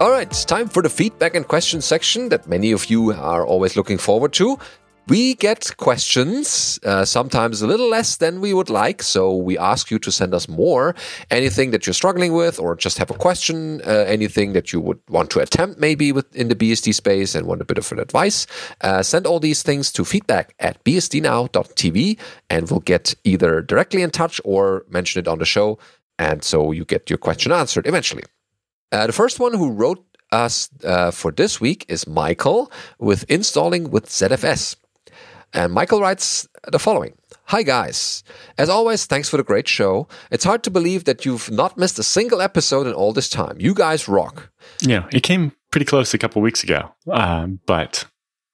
All 0.00 0.10
right, 0.10 0.30
time 0.46 0.68
for 0.68 0.82
the 0.82 0.88
feedback 0.88 1.34
and 1.34 1.48
question 1.48 1.80
section 1.80 2.28
that 2.28 2.46
many 2.46 2.70
of 2.70 2.86
you 2.86 3.12
are 3.12 3.44
always 3.44 3.74
looking 3.74 3.98
forward 3.98 4.32
to. 4.34 4.58
We 5.06 5.34
get 5.34 5.76
questions, 5.76 6.78
uh, 6.82 7.04
sometimes 7.04 7.60
a 7.60 7.66
little 7.66 7.90
less 7.90 8.16
than 8.16 8.40
we 8.40 8.54
would 8.54 8.70
like, 8.70 9.02
so 9.02 9.36
we 9.36 9.58
ask 9.58 9.90
you 9.90 9.98
to 9.98 10.10
send 10.10 10.32
us 10.32 10.48
more. 10.48 10.94
Anything 11.30 11.72
that 11.72 11.86
you're 11.86 11.92
struggling 11.92 12.32
with, 12.32 12.58
or 12.58 12.74
just 12.74 12.96
have 12.96 13.10
a 13.10 13.14
question, 13.14 13.82
uh, 13.86 14.06
anything 14.08 14.54
that 14.54 14.72
you 14.72 14.80
would 14.80 14.98
want 15.10 15.28
to 15.32 15.40
attempt 15.40 15.78
maybe 15.78 16.10
within 16.10 16.48
the 16.48 16.54
BSD 16.54 16.94
space 16.94 17.34
and 17.34 17.46
want 17.46 17.60
a 17.60 17.66
bit 17.66 17.76
of 17.76 17.92
an 17.92 17.98
advice, 17.98 18.46
uh, 18.80 19.02
send 19.02 19.26
all 19.26 19.38
these 19.38 19.62
things 19.62 19.92
to 19.92 20.06
feedback 20.06 20.54
at 20.58 20.82
bsdnow.tv 20.84 22.18
and 22.48 22.70
we'll 22.70 22.80
get 22.80 23.14
either 23.24 23.60
directly 23.60 24.00
in 24.00 24.10
touch 24.10 24.40
or 24.42 24.86
mention 24.88 25.20
it 25.20 25.28
on 25.28 25.38
the 25.38 25.44
show. 25.44 25.78
And 26.18 26.42
so 26.42 26.72
you 26.72 26.86
get 26.86 27.10
your 27.10 27.18
question 27.18 27.52
answered 27.52 27.86
eventually. 27.86 28.22
Uh, 28.90 29.06
the 29.06 29.12
first 29.12 29.38
one 29.38 29.52
who 29.52 29.70
wrote 29.70 30.02
us 30.32 30.70
uh, 30.82 31.10
for 31.10 31.30
this 31.30 31.60
week 31.60 31.84
is 31.88 32.06
Michael 32.06 32.72
with 32.98 33.24
installing 33.28 33.90
with 33.90 34.06
ZFS. 34.06 34.76
And 35.54 35.72
Michael 35.72 36.00
writes 36.00 36.48
the 36.66 36.78
following 36.78 37.14
Hi, 37.46 37.62
guys. 37.62 38.24
As 38.58 38.68
always, 38.68 39.06
thanks 39.06 39.28
for 39.28 39.36
the 39.36 39.42
great 39.44 39.68
show. 39.68 40.08
It's 40.30 40.44
hard 40.44 40.64
to 40.64 40.70
believe 40.70 41.04
that 41.04 41.24
you've 41.24 41.50
not 41.50 41.78
missed 41.78 41.98
a 41.98 42.02
single 42.02 42.40
episode 42.40 42.86
in 42.86 42.94
all 42.94 43.12
this 43.12 43.28
time. 43.28 43.56
You 43.60 43.74
guys 43.74 44.08
rock. 44.08 44.50
Yeah, 44.80 45.06
it 45.12 45.22
came 45.22 45.52
pretty 45.70 45.84
close 45.84 46.12
a 46.14 46.18
couple 46.18 46.42
weeks 46.42 46.64
ago. 46.64 46.92
Uh, 47.10 47.48
but 47.66 48.06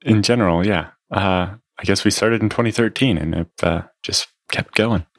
in 0.03 0.23
general, 0.23 0.67
yeah. 0.67 0.91
Uh, 1.11 1.55
I 1.79 1.85
guess 1.85 2.05
we 2.05 2.11
started 2.11 2.43
in 2.43 2.51
2013 2.51 3.17
and 3.17 3.35
it 3.35 3.51
uh, 3.63 3.83
just 4.03 4.29
kept 4.51 4.75
going. 4.75 5.07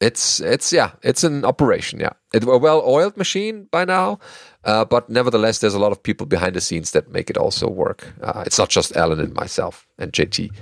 it's 0.00 0.38
it's 0.40 0.72
yeah 0.72 0.92
it's 1.02 1.24
an 1.24 1.44
operation 1.44 1.98
yeah 1.98 2.12
it's 2.32 2.46
a 2.46 2.58
well-oiled 2.58 3.16
machine 3.16 3.66
by 3.72 3.84
now 3.84 4.16
uh, 4.62 4.84
but 4.84 5.10
nevertheless 5.10 5.58
there's 5.58 5.74
a 5.74 5.78
lot 5.78 5.90
of 5.90 6.00
people 6.00 6.24
behind 6.24 6.54
the 6.54 6.60
scenes 6.60 6.92
that 6.92 7.10
make 7.10 7.28
it 7.28 7.36
also 7.36 7.68
work 7.68 8.12
uh, 8.22 8.44
it's 8.46 8.58
not 8.58 8.68
just 8.68 8.94
Allan 8.94 9.18
and 9.18 9.34
myself 9.34 9.88
and 9.98 10.12
jt 10.12 10.52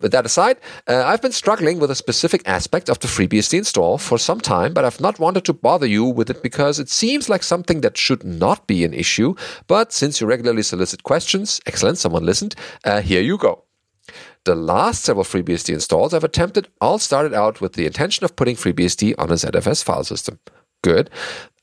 with 0.00 0.12
that 0.12 0.26
aside, 0.26 0.58
uh, 0.86 1.04
I've 1.04 1.22
been 1.22 1.32
struggling 1.32 1.78
with 1.78 1.90
a 1.90 1.94
specific 1.94 2.42
aspect 2.46 2.88
of 2.88 3.00
the 3.00 3.08
FreeBSD 3.08 3.58
install 3.58 3.98
for 3.98 4.18
some 4.18 4.40
time, 4.40 4.72
but 4.72 4.84
I've 4.84 5.00
not 5.00 5.18
wanted 5.18 5.44
to 5.46 5.52
bother 5.52 5.86
you 5.86 6.04
with 6.04 6.30
it 6.30 6.42
because 6.42 6.78
it 6.78 6.88
seems 6.88 7.28
like 7.28 7.42
something 7.42 7.80
that 7.80 7.96
should 7.96 8.24
not 8.24 8.66
be 8.66 8.84
an 8.84 8.94
issue. 8.94 9.34
But 9.66 9.92
since 9.92 10.20
you 10.20 10.26
regularly 10.26 10.62
solicit 10.62 11.02
questions, 11.02 11.60
excellent, 11.66 11.98
someone 11.98 12.24
listened, 12.24 12.54
uh, 12.84 13.00
here 13.00 13.22
you 13.22 13.38
go. 13.38 13.64
The 14.44 14.54
last 14.54 15.04
several 15.04 15.24
FreeBSD 15.24 15.74
installs 15.74 16.14
I've 16.14 16.24
attempted 16.24 16.68
all 16.80 16.98
started 16.98 17.34
out 17.34 17.60
with 17.60 17.74
the 17.74 17.84
intention 17.84 18.24
of 18.24 18.36
putting 18.36 18.56
FreeBSD 18.56 19.14
on 19.18 19.30
a 19.30 19.34
ZFS 19.34 19.84
file 19.84 20.04
system. 20.04 20.38
Good. 20.82 21.10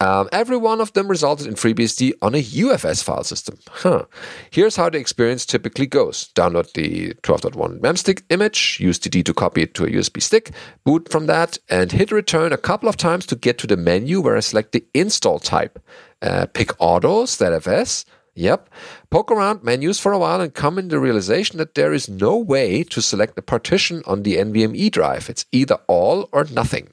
Um, 0.01 0.27
every 0.33 0.57
one 0.57 0.81
of 0.81 0.91
them 0.91 1.07
resulted 1.07 1.47
in 1.47 1.53
FreeBSD 1.53 2.13
on 2.21 2.35
a 2.35 2.43
UFS 2.43 3.01
file 3.01 3.23
system. 3.23 3.57
Huh. 3.69 4.05
Here's 4.51 4.75
how 4.75 4.89
the 4.89 4.97
experience 4.97 5.45
typically 5.45 5.85
goes. 5.85 6.31
Download 6.35 6.71
the 6.73 7.13
12.1 7.23 7.81
memstick 7.81 8.23
image, 8.29 8.77
use 8.81 8.99
DD 8.99 9.23
to 9.23 9.33
copy 9.33 9.61
it 9.61 9.73
to 9.75 9.85
a 9.85 9.89
USB 9.89 10.21
stick, 10.21 10.51
boot 10.83 11.09
from 11.09 11.27
that, 11.27 11.57
and 11.69 11.93
hit 11.93 12.11
return 12.11 12.51
a 12.51 12.57
couple 12.57 12.89
of 12.89 12.97
times 12.97 13.25
to 13.27 13.37
get 13.37 13.57
to 13.59 13.67
the 13.67 13.77
menu 13.77 14.19
where 14.19 14.35
I 14.35 14.41
select 14.41 14.73
the 14.73 14.85
install 14.93 15.39
type. 15.39 15.79
Uh, 16.21 16.47
pick 16.47 16.71
Auto, 16.79 17.23
ZFS, 17.23 18.05
Yep. 18.37 18.69
Poke 19.11 19.31
around 19.31 19.63
menus 19.63 19.97
for 19.97 20.11
a 20.11 20.19
while 20.19 20.41
and 20.41 20.53
come 20.53 20.77
in 20.77 20.89
the 20.89 20.99
realization 20.99 21.57
that 21.57 21.75
there 21.75 21.93
is 21.93 22.09
no 22.09 22.35
way 22.37 22.83
to 22.83 23.01
select 23.01 23.37
a 23.37 23.41
partition 23.41 24.03
on 24.05 24.23
the 24.23 24.35
NVMe 24.35 24.91
drive. 24.91 25.29
It's 25.29 25.45
either 25.53 25.79
all 25.87 26.27
or 26.33 26.43
nothing. 26.51 26.89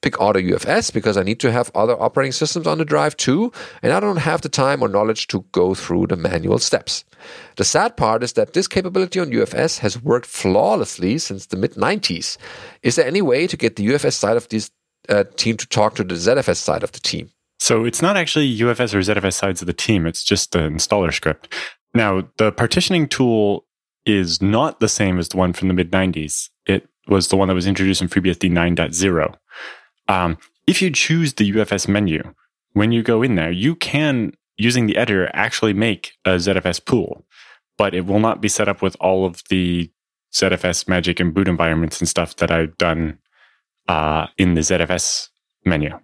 Pick 0.00 0.20
Auto 0.20 0.38
UFS 0.38 0.92
because 0.92 1.16
I 1.16 1.22
need 1.22 1.40
to 1.40 1.52
have 1.52 1.70
other 1.74 2.00
operating 2.00 2.32
systems 2.32 2.66
on 2.66 2.78
the 2.78 2.84
drive 2.84 3.16
too, 3.16 3.52
and 3.82 3.92
I 3.92 4.00
don't 4.00 4.18
have 4.18 4.42
the 4.42 4.48
time 4.48 4.82
or 4.82 4.88
knowledge 4.88 5.26
to 5.28 5.44
go 5.52 5.74
through 5.74 6.08
the 6.08 6.16
manual 6.16 6.58
steps. 6.58 7.04
The 7.56 7.64
sad 7.64 7.96
part 7.96 8.22
is 8.22 8.34
that 8.34 8.52
this 8.52 8.68
capability 8.68 9.20
on 9.20 9.30
UFS 9.30 9.78
has 9.80 10.02
worked 10.02 10.26
flawlessly 10.26 11.18
since 11.18 11.46
the 11.46 11.56
mid 11.56 11.74
90s. 11.74 12.36
Is 12.82 12.96
there 12.96 13.06
any 13.06 13.22
way 13.22 13.46
to 13.46 13.56
get 13.56 13.76
the 13.76 13.86
UFS 13.88 14.14
side 14.14 14.36
of 14.36 14.48
this 14.48 14.70
uh, 15.08 15.24
team 15.36 15.56
to 15.56 15.66
talk 15.66 15.94
to 15.96 16.04
the 16.04 16.14
ZFS 16.14 16.56
side 16.56 16.82
of 16.82 16.92
the 16.92 17.00
team? 17.00 17.30
So 17.58 17.84
it's 17.84 18.00
not 18.00 18.16
actually 18.16 18.56
UFS 18.58 18.94
or 18.94 19.00
ZFS 19.00 19.34
sides 19.34 19.60
of 19.60 19.66
the 19.66 19.72
team, 19.72 20.06
it's 20.06 20.22
just 20.22 20.52
the 20.52 20.60
installer 20.60 21.12
script. 21.12 21.52
Now, 21.94 22.28
the 22.36 22.52
partitioning 22.52 23.08
tool 23.08 23.64
is 24.06 24.40
not 24.40 24.80
the 24.80 24.88
same 24.88 25.18
as 25.18 25.28
the 25.28 25.36
one 25.36 25.52
from 25.52 25.68
the 25.68 25.74
mid 25.74 25.90
90s. 25.90 26.50
It 26.66 26.88
was 27.08 27.28
the 27.28 27.36
one 27.36 27.48
that 27.48 27.54
was 27.54 27.66
introduced 27.66 28.02
in 28.02 28.08
FreeBSD 28.08 28.50
9.0. 28.50 29.34
Um, 30.08 30.38
if 30.66 30.82
you 30.82 30.90
choose 30.90 31.34
the 31.34 31.50
UFS 31.52 31.88
menu, 31.88 32.22
when 32.72 32.92
you 32.92 33.02
go 33.02 33.22
in 33.22 33.34
there, 33.34 33.50
you 33.50 33.74
can, 33.74 34.32
using 34.56 34.86
the 34.86 34.96
editor, 34.96 35.30
actually 35.32 35.72
make 35.72 36.12
a 36.24 36.30
ZFS 36.30 36.84
pool, 36.84 37.24
but 37.76 37.94
it 37.94 38.06
will 38.06 38.20
not 38.20 38.40
be 38.40 38.48
set 38.48 38.68
up 38.68 38.82
with 38.82 38.96
all 39.00 39.24
of 39.24 39.42
the 39.50 39.90
ZFS 40.32 40.88
magic 40.88 41.20
and 41.20 41.32
boot 41.32 41.48
environments 41.48 42.00
and 42.00 42.08
stuff 42.08 42.36
that 42.36 42.50
I've 42.50 42.76
done 42.76 43.18
uh, 43.88 44.26
in 44.36 44.54
the 44.54 44.60
ZFS 44.60 45.28
menu 45.64 45.98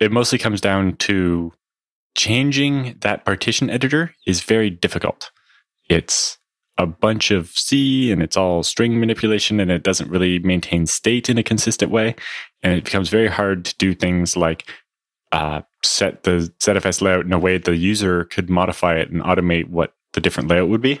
it 0.00 0.12
mostly 0.12 0.38
comes 0.38 0.60
down 0.60 0.96
to 0.96 1.52
changing 2.16 2.96
that 3.00 3.24
partition 3.24 3.70
editor 3.70 4.14
is 4.26 4.40
very 4.40 4.70
difficult. 4.70 5.30
It's 5.88 6.37
a 6.78 6.86
bunch 6.86 7.30
of 7.32 7.50
C 7.50 8.12
and 8.12 8.22
it's 8.22 8.36
all 8.36 8.62
string 8.62 9.00
manipulation 9.00 9.58
and 9.58 9.70
it 9.70 9.82
doesn't 9.82 10.10
really 10.10 10.38
maintain 10.38 10.86
state 10.86 11.28
in 11.28 11.36
a 11.36 11.42
consistent 11.42 11.90
way. 11.90 12.14
And 12.62 12.72
it 12.72 12.84
becomes 12.84 13.08
very 13.08 13.28
hard 13.28 13.64
to 13.64 13.76
do 13.76 13.94
things 13.94 14.36
like 14.36 14.64
uh, 15.32 15.62
set 15.82 16.22
the 16.22 16.52
ZFS 16.60 17.02
layout 17.02 17.24
in 17.24 17.32
a 17.32 17.38
way 17.38 17.58
the 17.58 17.76
user 17.76 18.24
could 18.24 18.48
modify 18.48 18.94
it 18.94 19.10
and 19.10 19.22
automate 19.22 19.68
what 19.68 19.94
the 20.12 20.20
different 20.20 20.48
layout 20.48 20.68
would 20.68 20.80
be. 20.80 21.00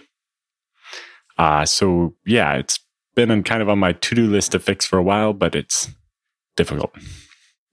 Uh, 1.38 1.64
so 1.64 2.14
yeah, 2.26 2.54
it's 2.54 2.80
been 3.14 3.42
kind 3.44 3.62
of 3.62 3.68
on 3.68 3.78
my 3.78 3.92
to-do 3.92 4.26
list 4.26 4.52
to 4.52 4.58
fix 4.58 4.84
for 4.84 4.98
a 4.98 5.02
while, 5.02 5.32
but 5.32 5.54
it's 5.54 5.88
difficult. 6.56 6.92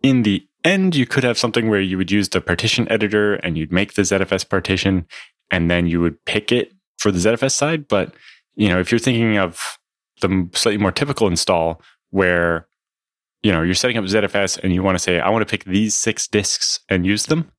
In 0.03 0.21
the 0.21 0.47
end, 0.63 0.95
you 0.95 1.07
could 1.07 1.23
have 1.23 1.37
something 1.37 1.69
where 1.69 1.81
you 1.81 1.97
would 1.97 2.11
use 2.11 2.29
the 2.29 2.41
partition 2.41 2.89
editor 2.91 3.35
and 3.35 3.57
you'd 3.57 3.71
make 3.71 3.93
the 3.93 4.03
ZFS 4.03 4.47
partition 4.47 5.07
and 5.51 5.69
then 5.69 5.87
you 5.87 5.99
would 6.01 6.23
pick 6.25 6.51
it 6.51 6.71
for 7.05 7.11
the 7.11 7.19
ZFS 7.19 7.51
side. 7.51 7.87
But, 7.87 8.15
you 8.55 8.67
know, 8.67 8.79
if 8.79 8.91
you're 8.91 8.97
thinking 8.97 9.37
of 9.37 9.61
the 10.21 10.49
slightly 10.55 10.79
more 10.79 10.91
typical 10.91 11.27
install 11.27 11.79
where, 12.09 12.67
you 13.43 13.51
know, 13.51 13.61
you're 13.61 13.75
setting 13.75 13.97
up 13.97 14.05
ZFS 14.05 14.57
and 14.63 14.73
you 14.73 14.81
want 14.81 14.95
to 14.95 15.03
say, 15.03 15.19
I 15.19 15.29
want 15.29 15.47
to 15.47 15.51
pick 15.51 15.65
these 15.65 15.93
six 15.95 16.27
disks 16.27 16.79
and 16.89 17.05
use 17.05 17.27
them, 17.27 17.51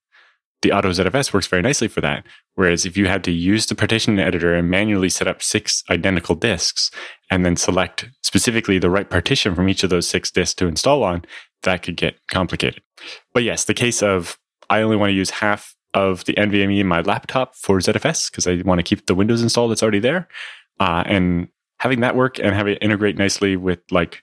the 0.62 0.72
auto 0.72 0.90
ZFS 0.90 1.32
works 1.32 1.46
very 1.46 1.62
nicely 1.62 1.86
for 1.86 2.00
that. 2.00 2.26
Whereas 2.56 2.84
if 2.84 2.96
you 2.96 3.06
had 3.06 3.22
to 3.22 3.30
use 3.30 3.66
the 3.66 3.76
partition 3.76 4.18
editor 4.18 4.52
and 4.52 4.68
manually 4.68 5.10
set 5.10 5.28
up 5.28 5.44
six 5.44 5.84
identical 5.90 6.34
disks 6.34 6.90
and 7.30 7.46
then 7.46 7.54
select 7.54 8.08
specifically 8.24 8.80
the 8.80 8.90
right 8.90 9.08
partition 9.08 9.54
from 9.54 9.68
each 9.68 9.84
of 9.84 9.90
those 9.90 10.08
six 10.08 10.32
disks 10.32 10.56
to 10.56 10.66
install 10.66 11.04
on, 11.04 11.24
that 11.62 11.84
could 11.84 11.96
get 11.96 12.18
complicated. 12.26 12.82
But 13.32 13.44
yes, 13.44 13.62
the 13.62 13.74
case 13.74 14.02
of 14.02 14.40
I 14.68 14.82
only 14.82 14.96
want 14.96 15.10
to 15.10 15.14
use 15.14 15.30
half 15.30 15.76
of 15.96 16.24
the 16.26 16.34
NVMe 16.34 16.78
in 16.78 16.86
my 16.86 17.00
laptop 17.00 17.56
for 17.56 17.78
ZFS 17.78 18.30
because 18.30 18.46
I 18.46 18.60
want 18.64 18.78
to 18.78 18.82
keep 18.82 19.06
the 19.06 19.14
Windows 19.14 19.42
install 19.42 19.66
that's 19.66 19.82
already 19.82 19.98
there. 19.98 20.28
Uh, 20.78 21.02
and 21.06 21.48
having 21.78 22.00
that 22.00 22.14
work 22.14 22.38
and 22.38 22.54
have 22.54 22.68
it 22.68 22.78
integrate 22.82 23.16
nicely 23.16 23.56
with 23.56 23.80
like 23.90 24.22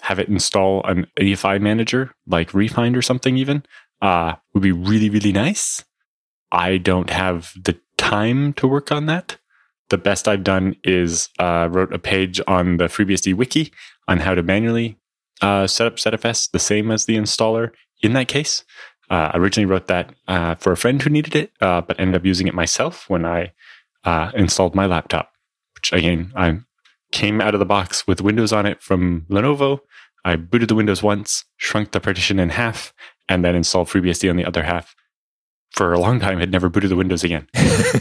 have 0.00 0.18
it 0.18 0.28
install 0.28 0.82
an 0.84 1.06
EFI 1.20 1.60
manager 1.60 2.12
like 2.26 2.50
rEFInd 2.50 2.96
or 2.96 3.02
something 3.02 3.36
even 3.36 3.62
uh, 4.00 4.34
would 4.54 4.62
be 4.62 4.72
really, 4.72 5.10
really 5.10 5.32
nice. 5.32 5.84
I 6.50 6.78
don't 6.78 7.10
have 7.10 7.52
the 7.62 7.78
time 7.98 8.54
to 8.54 8.66
work 8.66 8.90
on 8.90 9.06
that. 9.06 9.36
the 9.90 9.98
best 9.98 10.26
I've 10.26 10.42
done 10.44 10.74
is 10.82 11.28
uh, 11.38 11.68
wrote 11.70 11.92
a 11.92 11.98
page 11.98 12.40
on 12.46 12.78
the 12.78 12.84
FreeBSD 12.84 13.34
wiki 13.34 13.70
on 14.08 14.18
how 14.18 14.34
to 14.34 14.42
manually 14.42 14.96
uh, 15.42 15.66
set 15.66 15.86
up 15.86 15.96
ZFS 15.96 16.50
the 16.50 16.58
same 16.58 16.90
as 16.90 17.04
the 17.04 17.16
installer 17.16 17.70
in 18.02 18.14
that 18.14 18.28
case. 18.28 18.64
Uh, 19.14 19.30
I 19.32 19.38
originally 19.38 19.66
wrote 19.66 19.86
that 19.86 20.12
uh, 20.26 20.56
for 20.56 20.72
a 20.72 20.76
friend 20.76 21.00
who 21.00 21.08
needed 21.08 21.36
it, 21.36 21.52
uh, 21.60 21.80
but 21.82 22.00
ended 22.00 22.16
up 22.16 22.24
using 22.24 22.48
it 22.48 22.54
myself 22.54 23.08
when 23.08 23.24
I 23.24 23.52
uh, 24.02 24.32
installed 24.34 24.74
my 24.74 24.86
laptop, 24.86 25.30
which 25.76 25.92
again, 25.92 26.32
I 26.34 26.58
came 27.12 27.40
out 27.40 27.54
of 27.54 27.60
the 27.60 27.64
box 27.64 28.08
with 28.08 28.20
Windows 28.20 28.52
on 28.52 28.66
it 28.66 28.82
from 28.82 29.24
Lenovo. 29.30 29.78
I 30.24 30.34
booted 30.34 30.68
the 30.68 30.74
Windows 30.74 31.00
once, 31.00 31.44
shrunk 31.58 31.92
the 31.92 32.00
partition 32.00 32.40
in 32.40 32.48
half, 32.48 32.92
and 33.28 33.44
then 33.44 33.54
installed 33.54 33.86
FreeBSD 33.86 34.28
on 34.28 34.34
the 34.34 34.44
other 34.44 34.64
half. 34.64 34.96
For 35.70 35.92
a 35.92 36.00
long 36.00 36.18
time, 36.18 36.40
had 36.40 36.50
never 36.50 36.68
booted 36.68 36.90
the 36.90 36.96
Windows 36.96 37.22
again. 37.22 37.46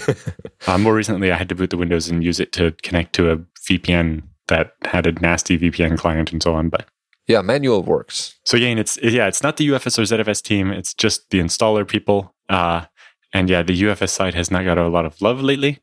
uh, 0.67 0.79
more 0.79 0.95
recently, 0.95 1.31
I 1.31 1.37
had 1.37 1.49
to 1.49 1.55
boot 1.55 1.69
the 1.69 1.77
Windows 1.77 2.07
and 2.07 2.23
use 2.23 2.39
it 2.39 2.51
to 2.53 2.71
connect 2.81 3.13
to 3.13 3.29
a 3.29 3.37
VPN 3.69 4.23
that 4.47 4.73
had 4.83 5.05
a 5.05 5.11
nasty 5.11 5.59
VPN 5.59 5.95
client 5.95 6.31
and 6.31 6.41
so 6.41 6.55
on. 6.55 6.69
But 6.69 6.87
yeah, 7.27 7.41
manual 7.41 7.83
works. 7.83 8.35
so 8.43 8.57
again, 8.57 8.77
it's 8.77 8.97
yeah, 9.01 9.27
it's 9.27 9.43
not 9.43 9.57
the 9.57 9.69
UFS 9.69 9.97
or 9.97 10.01
ZFS 10.03 10.41
team. 10.41 10.71
It's 10.71 10.93
just 10.93 11.29
the 11.29 11.39
installer 11.39 11.87
people. 11.87 12.33
Uh, 12.49 12.85
and 13.33 13.49
yeah, 13.49 13.63
the 13.63 13.81
UFS 13.83 14.09
side 14.09 14.35
has 14.35 14.51
not 14.51 14.65
got 14.65 14.77
a 14.77 14.87
lot 14.87 15.05
of 15.05 15.21
love 15.21 15.41
lately. 15.41 15.79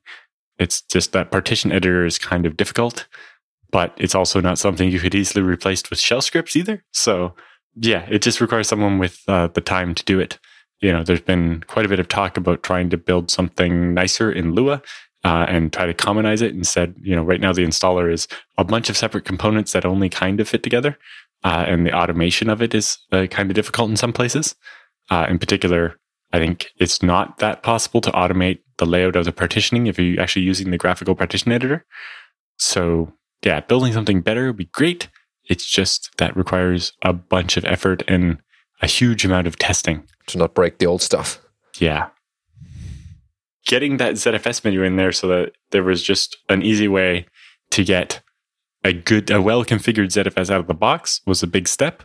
It's 0.58 0.82
just 0.82 1.12
that 1.12 1.30
partition 1.30 1.72
editor 1.72 2.04
is 2.04 2.18
kind 2.18 2.44
of 2.44 2.56
difficult, 2.56 3.06
but 3.70 3.94
it's 3.96 4.14
also 4.14 4.40
not 4.40 4.58
something 4.58 4.90
you 4.90 5.00
could 5.00 5.14
easily 5.14 5.42
replace 5.42 5.88
with 5.88 5.98
shell 5.98 6.20
scripts 6.20 6.54
either. 6.54 6.84
So 6.92 7.34
yeah, 7.74 8.06
it 8.10 8.20
just 8.20 8.40
requires 8.40 8.68
someone 8.68 8.98
with 8.98 9.22
uh, 9.26 9.48
the 9.48 9.60
time 9.60 9.94
to 9.94 10.04
do 10.04 10.20
it. 10.20 10.38
You 10.80 10.92
know, 10.92 11.02
there's 11.02 11.20
been 11.20 11.62
quite 11.66 11.86
a 11.86 11.88
bit 11.88 12.00
of 12.00 12.08
talk 12.08 12.36
about 12.36 12.62
trying 12.62 12.90
to 12.90 12.96
build 12.96 13.30
something 13.30 13.94
nicer 13.94 14.30
in 14.30 14.52
Lua 14.54 14.82
uh, 15.24 15.46
and 15.48 15.72
try 15.72 15.86
to 15.86 15.94
commonize 15.94 16.42
it 16.42 16.54
instead. 16.54 16.94
You 17.02 17.16
know, 17.16 17.22
right 17.22 17.40
now 17.40 17.52
the 17.52 17.64
installer 17.64 18.12
is 18.12 18.28
a 18.56 18.64
bunch 18.64 18.88
of 18.88 18.96
separate 18.96 19.24
components 19.24 19.72
that 19.72 19.84
only 19.84 20.08
kind 20.08 20.40
of 20.40 20.48
fit 20.48 20.62
together, 20.62 20.98
uh, 21.44 21.64
and 21.66 21.86
the 21.86 21.92
automation 21.92 22.50
of 22.50 22.62
it 22.62 22.74
is 22.74 22.98
uh, 23.12 23.26
kind 23.30 23.50
of 23.50 23.54
difficult 23.54 23.90
in 23.90 23.96
some 23.96 24.12
places. 24.12 24.54
Uh, 25.10 25.26
in 25.28 25.38
particular, 25.38 25.96
I 26.32 26.38
think 26.38 26.68
it's 26.76 27.02
not 27.02 27.38
that 27.38 27.62
possible 27.62 28.00
to 28.02 28.10
automate 28.12 28.60
the 28.78 28.86
layout 28.86 29.16
of 29.16 29.24
the 29.24 29.32
partitioning 29.32 29.86
if 29.86 29.98
you're 29.98 30.20
actually 30.20 30.42
using 30.42 30.70
the 30.70 30.78
graphical 30.78 31.14
partition 31.14 31.52
editor. 31.52 31.84
So 32.58 33.12
yeah, 33.44 33.60
building 33.60 33.92
something 33.92 34.20
better 34.20 34.46
would 34.46 34.56
be 34.56 34.66
great. 34.66 35.08
It's 35.48 35.66
just 35.66 36.10
that 36.18 36.36
requires 36.36 36.92
a 37.02 37.12
bunch 37.12 37.56
of 37.56 37.64
effort 37.64 38.02
and 38.06 38.38
a 38.82 38.86
huge 38.86 39.24
amount 39.24 39.46
of 39.46 39.58
testing. 39.58 40.04
To 40.28 40.38
not 40.38 40.54
break 40.54 40.78
the 40.78 40.86
old 40.86 41.02
stuff. 41.02 41.40
Yeah. 41.78 42.08
Getting 43.66 43.96
that 43.96 44.14
ZFS 44.14 44.64
menu 44.64 44.84
in 44.84 44.96
there 44.96 45.12
so 45.12 45.26
that 45.28 45.52
there 45.70 45.82
was 45.82 46.02
just 46.02 46.36
an 46.48 46.62
easy 46.62 46.86
way 46.86 47.26
to 47.70 47.82
get 47.82 48.22
a 48.84 48.92
good, 48.92 49.30
a 49.30 49.40
well 49.40 49.64
configured 49.64 50.06
ZFS 50.06 50.50
out 50.50 50.60
of 50.60 50.66
the 50.66 50.74
box 50.74 51.20
was 51.26 51.42
a 51.42 51.46
big 51.46 51.68
step. 51.68 52.02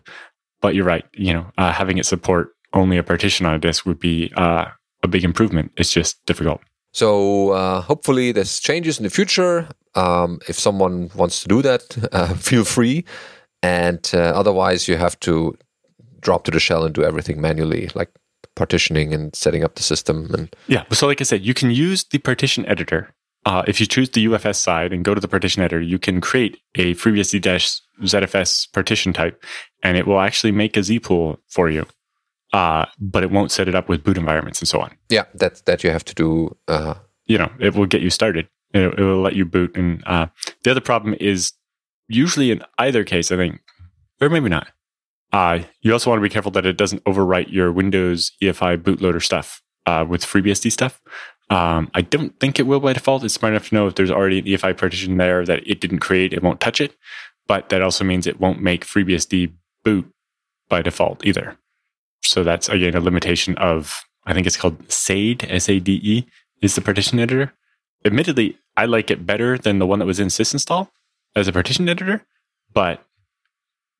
But 0.62 0.76
you're 0.76 0.86
right, 0.86 1.06
you 1.14 1.34
know, 1.34 1.52
uh, 1.58 1.72
having 1.72 1.98
it 1.98 2.06
support 2.06 2.56
only 2.74 2.98
a 2.98 3.04
partition 3.04 3.46
on 3.46 3.54
a 3.54 3.60
disk 3.60 3.86
would 3.86 4.00
be 4.00 4.32
uh, 4.36 4.66
a 5.04 5.08
big 5.08 5.24
improvement. 5.24 5.72
It's 5.78 5.92
just 5.92 6.24
difficult. 6.26 6.62
So 6.94 7.52
uh, 7.52 7.82
hopefully 7.82 8.32
this 8.32 8.60
changes 8.60 8.98
in 8.98 9.04
the 9.04 9.10
future. 9.10 9.68
Um, 9.96 10.40
if 10.48 10.58
someone 10.58 11.12
wants 11.16 11.42
to 11.44 11.48
do 11.48 11.62
that, 11.62 11.84
uh, 12.12 12.34
feel 12.36 12.64
free. 12.64 13.06
And 13.62 14.10
uh, 14.14 14.18
otherwise, 14.18 14.88
you 14.88 14.96
have 14.96 15.20
to 15.22 15.58
drop 16.22 16.44
to 16.46 16.52
the 16.52 16.60
shell 16.60 16.86
and 16.86 16.94
do 16.94 17.04
everything 17.04 17.42
manually, 17.42 17.90
like 17.96 18.12
partitioning 18.56 19.14
and 19.14 19.36
setting 19.36 19.64
up 19.64 19.76
the 19.76 19.84
system. 19.84 20.34
And 20.34 20.56
Yeah. 20.68 20.84
So, 20.92 21.08
like 21.08 21.22
I 21.22 21.24
said, 21.24 21.46
you 21.46 21.54
can 21.54 21.72
use 21.72 22.04
the 22.06 22.20
partition 22.20 22.66
editor. 22.66 23.14
Uh, 23.46 23.64
if 23.68 23.80
you 23.80 23.86
choose 23.86 24.10
the 24.10 24.26
UFS 24.26 24.56
side 24.56 24.92
and 24.92 25.06
go 25.06 25.14
to 25.14 25.22
the 25.22 25.28
partition 25.28 25.62
editor, 25.62 25.80
you 25.82 26.00
can 26.00 26.20
create 26.20 26.58
a 26.76 26.96
FreeBSD 26.96 27.42
ZFS 28.02 28.72
partition 28.74 29.14
type, 29.14 29.44
and 29.84 29.98
it 29.98 30.08
will 30.08 30.20
actually 30.20 30.52
make 30.52 30.76
a 30.78 30.84
Z 30.84 31.00
pool 31.02 31.40
for 31.48 31.70
you. 31.70 31.86
Uh, 32.54 32.86
but 33.00 33.22
it 33.24 33.32
won't 33.32 33.52
set 33.52 33.68
it 33.68 33.76
up 33.76 33.88
with 33.90 34.04
boot 34.04 34.18
environments 34.18 34.62
and 34.62 34.68
so 34.68 34.80
on. 34.80 34.92
yeah, 35.10 35.26
that 35.36 35.64
that 35.66 35.84
you 35.84 35.92
have 35.92 36.06
to 36.06 36.16
do. 36.16 36.56
Uh, 36.68 36.96
You 37.28 37.38
know, 37.40 37.52
it 37.60 37.74
will 37.76 37.88
get 37.88 38.02
you 38.02 38.10
started. 38.12 38.48
It, 38.74 38.82
it 39.00 39.04
will 39.04 39.22
let 39.22 39.36
you 39.36 39.46
boot. 39.46 39.76
And 39.76 40.04
uh, 40.06 40.28
the 40.64 40.72
other 40.72 40.82
problem 40.82 41.16
is 41.20 41.54
usually 42.08 42.52
in 42.52 42.62
either 42.78 43.04
case, 43.04 43.32
I 43.32 43.36
think, 43.38 43.62
or 44.22 44.30
maybe 44.30 44.50
not. 44.50 44.68
Uh, 45.34 45.60
you 45.82 45.92
also 45.92 46.10
want 46.12 46.20
to 46.20 46.24
be 46.30 46.30
careful 46.34 46.52
that 46.52 46.66
it 46.66 46.78
doesn't 46.78 47.04
overwrite 47.06 47.52
your 47.52 47.72
Windows 47.72 48.32
EFI 48.42 48.78
bootloader 48.78 49.22
stuff 49.22 49.62
uh, 49.86 50.06
with 50.08 50.24
FreeBSD 50.24 50.72
stuff. 50.72 51.02
Um, 51.50 51.92
I 51.94 52.02
don't 52.02 52.40
think 52.40 52.60
it 52.60 52.64
will 52.64 52.80
by 52.80 52.94
default. 52.94 53.24
It's 53.24 53.34
smart 53.34 53.54
enough 53.54 53.70
to 53.70 53.76
know 53.76 53.88
if 53.88 53.96
there's 53.96 54.12
already 54.12 54.40
an 54.40 54.46
EFI 54.46 54.78
partition 54.78 55.18
there 55.18 55.46
that 55.46 55.66
it 55.68 55.80
didn't 55.80 56.00
create, 56.00 56.34
it 56.34 56.42
won't 56.42 56.60
touch 56.60 56.82
it. 56.82 56.96
But 57.48 57.70
that 57.70 57.82
also 57.82 58.04
means 58.04 58.26
it 58.26 58.40
won't 58.40 58.62
make 58.62 58.86
FreeBSD 58.86 59.54
boot 59.84 60.12
by 60.68 60.82
default 60.82 61.26
either. 61.26 61.58
So 62.24 62.44
that's 62.44 62.68
again 62.70 62.96
a 62.96 63.00
limitation 63.00 63.56
of 63.58 64.02
I 64.26 64.34
think 64.34 64.48
it's 64.48 64.58
called 64.58 64.90
SADE, 64.90 65.46
S 65.48 65.70
A 65.70 65.80
D 65.80 66.00
E, 66.04 66.26
is 66.62 66.74
the 66.74 66.82
partition 66.82 67.20
editor. 67.20 67.54
Admittedly, 68.04 68.58
I 68.76 68.86
like 68.86 69.12
it 69.12 69.26
better 69.26 69.58
than 69.58 69.80
the 69.80 69.86
one 69.86 70.00
that 70.00 70.06
was 70.06 70.20
in 70.20 70.28
sysinstall 70.28 70.90
as 71.36 71.48
a 71.48 71.54
partition 71.54 71.88
editor, 71.88 72.26
but 72.74 73.06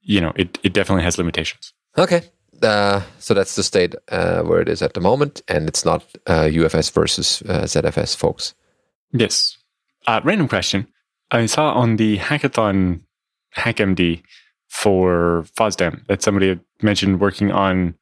you 0.02 0.22
know, 0.22 0.34
it, 0.36 0.60
it 0.64 0.74
definitely 0.74 1.04
has 1.04 1.18
limitations. 1.18 1.74
okay. 1.98 2.24
Uh, 2.62 3.02
so 3.20 3.34
that's 3.34 3.56
the 3.56 3.64
state 3.64 3.96
uh, 4.10 4.42
where 4.44 4.62
it 4.62 4.70
is 4.70 4.82
at 4.82 4.94
the 4.94 5.02
moment, 5.02 5.42
and 5.48 5.68
it's 5.68 5.86
not 5.86 6.04
uh, 6.28 6.44
UFS 6.44 6.92
versus 6.92 7.42
uh, 7.44 7.64
ZFS, 7.64 8.16
folks. 8.16 8.54
Yes. 9.12 9.58
Uh, 10.08 10.22
random 10.24 10.48
question. 10.48 10.88
I 11.32 11.46
saw 11.48 11.74
on 11.74 11.96
the 11.96 12.18
hackathon 12.18 13.02
HackMD 13.56 14.22
for 14.70 15.46
FOSDEM 15.58 16.06
that 16.08 16.22
somebody 16.22 16.50
had 16.50 16.60
mentioned 16.82 17.20
working 17.20 17.52
on 17.52 17.96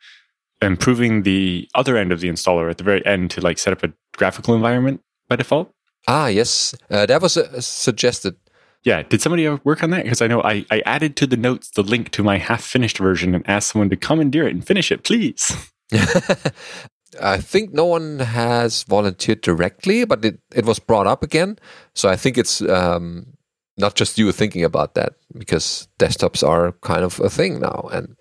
improving 0.61 1.23
the 1.23 1.69
other 1.75 1.97
end 1.97 2.11
of 2.11 2.19
the 2.19 2.29
installer 2.29 2.69
at 2.69 2.77
the 2.77 2.83
very 2.83 3.05
end 3.05 3.31
to 3.31 3.41
like 3.41 3.57
set 3.57 3.73
up 3.73 3.83
a 3.83 3.93
graphical 4.15 4.55
environment 4.55 5.01
by 5.27 5.35
default. 5.35 5.73
Ah, 6.07 6.27
yes, 6.27 6.75
uh, 6.89 7.05
that 7.05 7.21
was 7.21 7.37
uh, 7.37 7.61
suggested. 7.61 8.35
Yeah, 8.83 9.01
did 9.03 9.21
somebody 9.21 9.47
work 9.47 9.81
on 9.81 9.91
that? 9.91 10.03
Because 10.03 10.21
I 10.21 10.27
know 10.27 10.41
I, 10.41 10.65
I 10.69 10.81
added 10.85 11.15
to 11.17 11.27
the 11.27 11.37
notes 11.37 11.69
the 11.69 11.83
link 11.83 12.09
to 12.11 12.23
my 12.23 12.37
half 12.37 12.63
finished 12.63 12.97
version 12.97 13.33
and 13.33 13.47
asked 13.49 13.69
someone 13.69 13.89
to 13.89 13.95
commandeer 13.95 14.47
it 14.47 14.53
and 14.53 14.65
finish 14.65 14.91
it, 14.91 15.03
please. 15.03 15.71
I 17.21 17.37
think 17.37 17.73
no 17.73 17.85
one 17.85 18.19
has 18.19 18.83
volunteered 18.83 19.41
directly, 19.41 20.05
but 20.05 20.25
it, 20.25 20.39
it 20.53 20.65
was 20.65 20.79
brought 20.79 21.07
up 21.07 21.23
again. 21.23 21.59
So 21.93 22.09
I 22.09 22.15
think 22.15 22.37
it's 22.37 22.61
um, 22.61 23.37
not 23.77 23.95
just 23.95 24.17
you 24.17 24.31
thinking 24.31 24.63
about 24.63 24.95
that 24.95 25.13
because 25.37 25.87
desktops 25.99 26.47
are 26.47 26.73
kind 26.81 27.03
of 27.03 27.19
a 27.19 27.29
thing 27.29 27.59
now, 27.59 27.89
and 27.91 28.15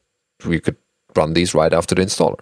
we 0.45 0.61
could 0.61 0.77
run 1.17 1.33
these 1.33 1.55
right 1.55 1.73
after 1.73 1.95
the 1.95 2.03
installer. 2.03 2.41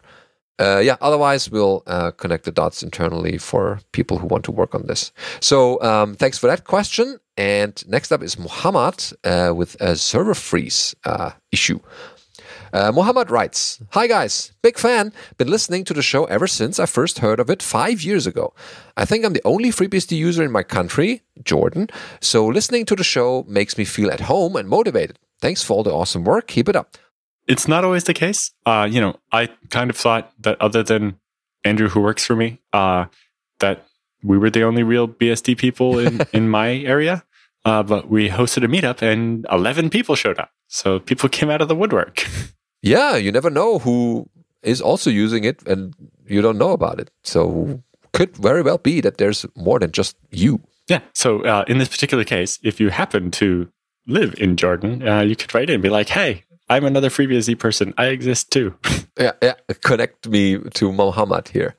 Uh, 0.60 0.78
yeah, 0.78 0.96
otherwise, 1.00 1.50
we'll 1.50 1.82
uh, 1.86 2.10
connect 2.10 2.44
the 2.44 2.52
dots 2.52 2.82
internally 2.82 3.38
for 3.38 3.80
people 3.92 4.18
who 4.18 4.26
want 4.26 4.44
to 4.44 4.52
work 4.52 4.74
on 4.74 4.86
this. 4.86 5.10
So, 5.40 5.80
um, 5.82 6.14
thanks 6.14 6.36
for 6.38 6.48
that 6.48 6.64
question. 6.64 7.18
And 7.36 7.82
next 7.88 8.12
up 8.12 8.22
is 8.22 8.38
Muhammad 8.38 9.02
uh, 9.24 9.54
with 9.56 9.80
a 9.80 9.96
server 9.96 10.34
freeze 10.34 10.94
uh, 11.04 11.30
issue. 11.50 11.80
Uh, 12.72 12.92
Muhammad 12.92 13.30
writes 13.30 13.80
Hi 13.90 14.06
guys, 14.06 14.52
big 14.62 14.78
fan. 14.78 15.12
Been 15.38 15.48
listening 15.48 15.84
to 15.84 15.94
the 15.94 16.02
show 16.02 16.24
ever 16.26 16.46
since 16.46 16.78
I 16.78 16.86
first 16.86 17.18
heard 17.18 17.40
of 17.40 17.50
it 17.50 17.62
five 17.62 18.02
years 18.02 18.26
ago. 18.26 18.52
I 18.96 19.04
think 19.04 19.24
I'm 19.24 19.32
the 19.32 19.44
only 19.44 19.70
FreeBSD 19.70 20.16
user 20.16 20.44
in 20.44 20.52
my 20.52 20.62
country, 20.62 21.22
Jordan, 21.42 21.88
so 22.20 22.46
listening 22.46 22.84
to 22.86 22.94
the 22.94 23.04
show 23.04 23.44
makes 23.48 23.76
me 23.76 23.84
feel 23.84 24.10
at 24.10 24.20
home 24.20 24.54
and 24.54 24.68
motivated. 24.68 25.18
Thanks 25.40 25.62
for 25.62 25.74
all 25.74 25.82
the 25.82 25.92
awesome 25.92 26.24
work. 26.24 26.46
Keep 26.46 26.68
it 26.68 26.76
up. 26.76 26.96
It's 27.50 27.66
not 27.66 27.84
always 27.84 28.04
the 28.04 28.14
case. 28.14 28.52
Uh, 28.64 28.86
you 28.90 29.00
know, 29.00 29.16
I 29.32 29.48
kind 29.70 29.90
of 29.90 29.96
thought 29.96 30.32
that 30.38 30.56
other 30.60 30.82
than 30.84 31.18
Andrew, 31.64 31.88
who 31.88 32.00
works 32.00 32.24
for 32.24 32.36
me, 32.36 32.60
uh, 32.72 33.06
that 33.58 33.86
we 34.22 34.38
were 34.38 34.50
the 34.50 34.62
only 34.62 34.84
real 34.84 35.08
BSD 35.08 35.58
people 35.58 35.98
in, 35.98 36.20
in 36.32 36.48
my 36.48 36.76
area. 36.94 37.24
Uh, 37.64 37.82
but 37.82 38.08
we 38.08 38.28
hosted 38.28 38.64
a 38.64 38.68
meetup 38.68 39.02
and 39.02 39.46
11 39.50 39.90
people 39.90 40.14
showed 40.14 40.38
up. 40.38 40.50
So 40.68 41.00
people 41.00 41.28
came 41.28 41.50
out 41.50 41.60
of 41.60 41.68
the 41.68 41.74
woodwork. 41.76 42.24
Yeah, 42.82 43.16
you 43.16 43.30
never 43.30 43.50
know 43.50 43.78
who 43.78 44.26
is 44.62 44.80
also 44.80 45.10
using 45.10 45.44
it 45.44 45.62
and 45.66 45.94
you 46.26 46.40
don't 46.40 46.56
know 46.56 46.70
about 46.70 46.98
it. 46.98 47.10
So, 47.22 47.82
could 48.14 48.34
very 48.38 48.62
well 48.62 48.78
be 48.78 49.02
that 49.02 49.18
there's 49.18 49.44
more 49.54 49.78
than 49.78 49.92
just 49.92 50.16
you. 50.30 50.60
yeah. 50.88 51.00
So 51.12 51.42
uh, 51.44 51.64
in 51.68 51.76
this 51.76 51.88
particular 51.90 52.24
case, 52.24 52.58
if 52.62 52.80
you 52.80 52.88
happen 52.88 53.30
to 53.32 53.68
live 54.06 54.34
in 54.38 54.56
Jordan, 54.56 55.06
uh, 55.06 55.20
you 55.20 55.36
could 55.36 55.54
write 55.54 55.68
in 55.68 55.74
and 55.74 55.82
be 55.82 55.90
like, 55.90 56.08
hey, 56.08 56.44
I'm 56.70 56.84
another 56.84 57.10
FreeBSD 57.10 57.58
person. 57.58 57.92
I 57.98 58.06
exist 58.06 58.52
too. 58.52 58.76
yeah, 59.18 59.32
yeah. 59.42 59.54
Connect 59.82 60.28
me 60.28 60.58
to 60.58 60.92
Mohammed 60.92 61.48
here. 61.48 61.74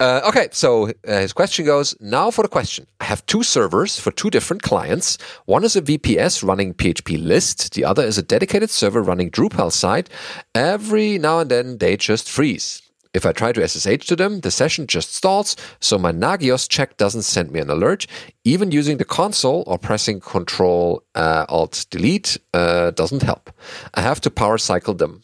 Uh, 0.00 0.20
okay, 0.26 0.48
so 0.52 0.88
uh, 0.88 1.20
his 1.20 1.32
question 1.32 1.64
goes 1.64 1.96
now 1.98 2.30
for 2.30 2.42
the 2.42 2.48
question. 2.48 2.86
I 3.00 3.04
have 3.04 3.24
two 3.24 3.42
servers 3.42 3.98
for 3.98 4.10
two 4.10 4.28
different 4.28 4.62
clients. 4.62 5.16
One 5.46 5.64
is 5.64 5.76
a 5.76 5.82
VPS 5.82 6.46
running 6.46 6.74
phpList, 6.74 7.70
the 7.70 7.84
other 7.84 8.02
is 8.02 8.18
a 8.18 8.22
dedicated 8.22 8.70
server 8.70 9.02
running 9.02 9.30
Drupal 9.30 9.72
site. 9.72 10.10
Every 10.54 11.18
now 11.18 11.40
and 11.40 11.50
then 11.50 11.78
they 11.78 11.96
just 11.96 12.30
freeze. 12.30 12.81
If 13.14 13.26
I 13.26 13.32
try 13.32 13.52
to 13.52 13.68
SSH 13.68 14.06
to 14.06 14.16
them, 14.16 14.40
the 14.40 14.50
session 14.50 14.86
just 14.86 15.14
stalls, 15.14 15.54
so 15.80 15.98
my 15.98 16.12
Nagios 16.12 16.66
check 16.66 16.96
doesn't 16.96 17.22
send 17.22 17.50
me 17.50 17.60
an 17.60 17.68
alert. 17.68 18.06
Even 18.44 18.70
using 18.70 18.96
the 18.96 19.04
console 19.04 19.64
or 19.66 19.78
pressing 19.78 20.20
Control 20.20 21.02
uh, 21.14 21.44
Alt 21.50 21.84
Delete 21.90 22.38
uh, 22.54 22.90
doesn't 22.92 23.22
help. 23.22 23.50
I 23.92 24.00
have 24.00 24.20
to 24.22 24.30
power 24.30 24.56
cycle 24.56 24.94
them. 24.94 25.22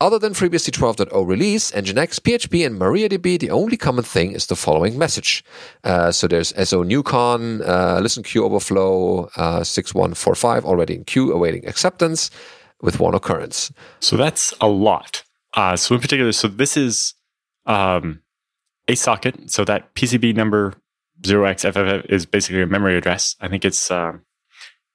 Other 0.00 0.18
than 0.18 0.32
FreeBSD 0.32 0.70
12.0 0.70 1.26
release, 1.26 1.72
Nginx, 1.72 2.20
PHP, 2.20 2.66
and 2.66 2.78
MariaDB, 2.78 3.38
the 3.38 3.50
only 3.50 3.76
common 3.76 4.04
thing 4.04 4.32
is 4.32 4.46
the 4.46 4.56
following 4.56 4.96
message. 4.98 5.44
Uh, 5.82 6.12
so 6.12 6.28
there's 6.28 6.52
sonewconn, 6.52 7.66
uh, 7.66 8.00
listen 8.00 8.22
queue 8.22 8.44
overflow, 8.44 9.30
uh, 9.36 9.64
6145 9.64 10.64
already 10.64 10.94
in 10.94 11.04
queue 11.04 11.32
awaiting 11.32 11.66
acceptance 11.66 12.30
with 12.80 13.00
one 13.00 13.14
occurrence. 13.14 13.72
So 14.00 14.16
that's 14.16 14.52
a 14.60 14.68
lot. 14.68 15.24
Uh, 15.54 15.76
so 15.76 15.94
in 15.94 16.00
particular, 16.00 16.32
so 16.32 16.48
this 16.48 16.76
is 16.76 17.14
um, 17.66 18.22
a 18.88 18.94
socket. 18.94 19.50
So 19.50 19.64
that 19.64 19.94
PCB 19.94 20.34
number 20.34 20.74
0xFF 21.22 22.06
is 22.06 22.26
basically 22.26 22.62
a 22.62 22.66
memory 22.66 22.96
address. 22.96 23.36
I 23.40 23.48
think 23.48 23.64
it's 23.64 23.90
um, 23.90 24.22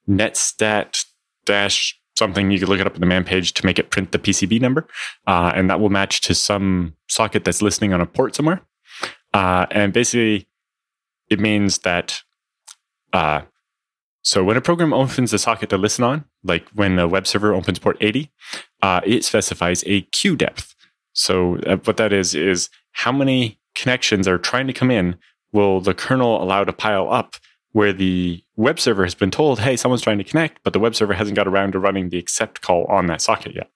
netstat 0.08 1.04
dash 1.44 1.98
something. 2.16 2.50
You 2.50 2.58
could 2.58 2.68
look 2.68 2.80
it 2.80 2.86
up 2.86 2.94
in 2.94 3.00
the 3.00 3.06
man 3.06 3.24
page 3.24 3.54
to 3.54 3.66
make 3.66 3.78
it 3.78 3.90
print 3.90 4.12
the 4.12 4.18
PCB 4.18 4.60
number. 4.60 4.86
Uh, 5.26 5.52
and 5.54 5.70
that 5.70 5.80
will 5.80 5.90
match 5.90 6.20
to 6.22 6.34
some 6.34 6.94
socket 7.08 7.44
that's 7.44 7.62
listening 7.62 7.92
on 7.92 8.00
a 8.00 8.06
port 8.06 8.34
somewhere. 8.34 8.60
Uh, 9.32 9.66
and 9.70 9.92
basically, 9.92 10.48
it 11.30 11.40
means 11.40 11.78
that 11.78 12.22
uh, 13.12 13.42
so 14.22 14.44
when 14.44 14.56
a 14.56 14.60
program 14.60 14.92
opens 14.92 15.32
a 15.32 15.38
socket 15.38 15.70
to 15.70 15.78
listen 15.78 16.04
on, 16.04 16.24
like 16.44 16.68
when 16.74 16.98
a 16.98 17.08
web 17.08 17.26
server 17.26 17.54
opens 17.54 17.78
port 17.78 17.96
80, 18.00 18.30
uh, 18.82 19.00
it 19.04 19.24
specifies 19.24 19.82
a 19.86 20.02
queue 20.02 20.36
depth. 20.36 20.74
So 21.20 21.58
uh, 21.66 21.76
what 21.84 21.98
that 21.98 22.14
is 22.14 22.34
is 22.34 22.70
how 22.92 23.12
many 23.12 23.58
connections 23.74 24.26
are 24.26 24.38
trying 24.38 24.66
to 24.68 24.72
come 24.72 24.90
in 24.90 25.16
will 25.52 25.82
the 25.82 25.92
kernel 25.92 26.42
allow 26.42 26.64
to 26.64 26.72
pile 26.72 27.12
up 27.12 27.36
where 27.72 27.92
the 27.92 28.42
web 28.56 28.80
server 28.80 29.04
has 29.04 29.14
been 29.14 29.30
told, 29.30 29.60
hey, 29.60 29.76
someone's 29.76 30.00
trying 30.00 30.18
to 30.18 30.24
connect, 30.24 30.62
but 30.64 30.72
the 30.72 30.80
web 30.80 30.94
server 30.94 31.12
hasn't 31.12 31.36
got 31.36 31.46
around 31.46 31.72
to 31.72 31.78
running 31.78 32.08
the 32.08 32.18
accept 32.18 32.62
call 32.62 32.84
on 32.86 33.06
that 33.06 33.20
socket 33.20 33.54
yet. 33.54 33.70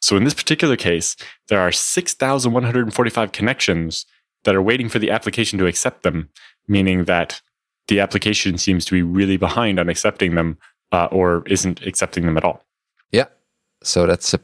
So 0.00 0.16
in 0.16 0.24
this 0.24 0.34
particular 0.34 0.76
case, 0.76 1.16
there 1.48 1.60
are 1.60 1.72
6,145 1.72 3.32
connections 3.32 4.04
that 4.42 4.56
are 4.56 4.62
waiting 4.62 4.88
for 4.88 4.98
the 4.98 5.10
application 5.12 5.58
to 5.60 5.66
accept 5.66 6.02
them, 6.02 6.28
meaning 6.66 7.04
that 7.04 7.40
the 7.86 8.00
application 8.00 8.58
seems 8.58 8.84
to 8.86 8.92
be 8.92 9.02
really 9.02 9.36
behind 9.36 9.78
on 9.78 9.88
accepting 9.88 10.34
them 10.34 10.58
uh, 10.90 11.06
or 11.12 11.44
isn't 11.46 11.86
accepting 11.86 12.26
them 12.26 12.36
at 12.36 12.44
all. 12.44 12.64
Yeah. 13.12 13.26
So 13.82 14.06
that's 14.06 14.34
a 14.34 14.40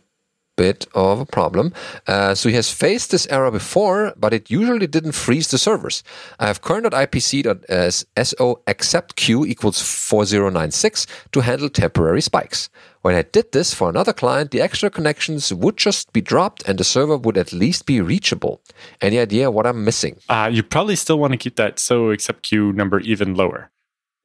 bit 0.61 0.87
of 0.95 1.21
a 1.21 1.25
problem. 1.25 1.73
Uh, 2.07 2.35
so 2.35 2.51
he 2.51 2.55
has 2.55 2.71
faced 2.71 3.11
this 3.11 3.27
error 3.29 3.51
before, 3.51 4.13
but 4.23 4.35
it 4.35 4.51
usually 4.51 4.87
didn't 4.87 5.13
freeze 5.13 5.49
the 5.51 5.57
servers. 5.57 6.03
I 6.39 6.47
have 6.49 6.61
kernel.ipc.so 6.61 8.47
accept 8.67 9.17
queue 9.17 9.47
equals 9.47 9.81
4096 9.81 11.07
to 11.33 11.41
handle 11.41 11.71
temporary 11.71 12.21
spikes. 12.21 12.69
When 13.01 13.15
I 13.15 13.23
did 13.23 13.53
this 13.53 13.73
for 13.73 13.89
another 13.89 14.13
client, 14.13 14.51
the 14.51 14.61
extra 14.61 14.91
connections 14.91 15.51
would 15.51 15.79
just 15.79 16.13
be 16.13 16.21
dropped 16.21 16.69
and 16.69 16.79
the 16.79 16.85
server 16.85 17.17
would 17.17 17.39
at 17.39 17.55
least 17.55 17.87
be 17.87 18.03
reachable. 18.03 18.61
Any 19.01 19.19
idea 19.19 19.51
what 19.51 19.67
I'm 19.67 19.83
missing? 19.83 20.19
Uh, 20.29 20.51
you 20.53 20.63
probably 20.63 20.97
still 20.97 21.19
want 21.19 21.33
to 21.33 21.39
keep 21.39 21.57
that 21.57 21.77
soacceptqueue 21.77 22.75
number 22.75 23.01
even 23.01 23.35
lower, 23.35 23.71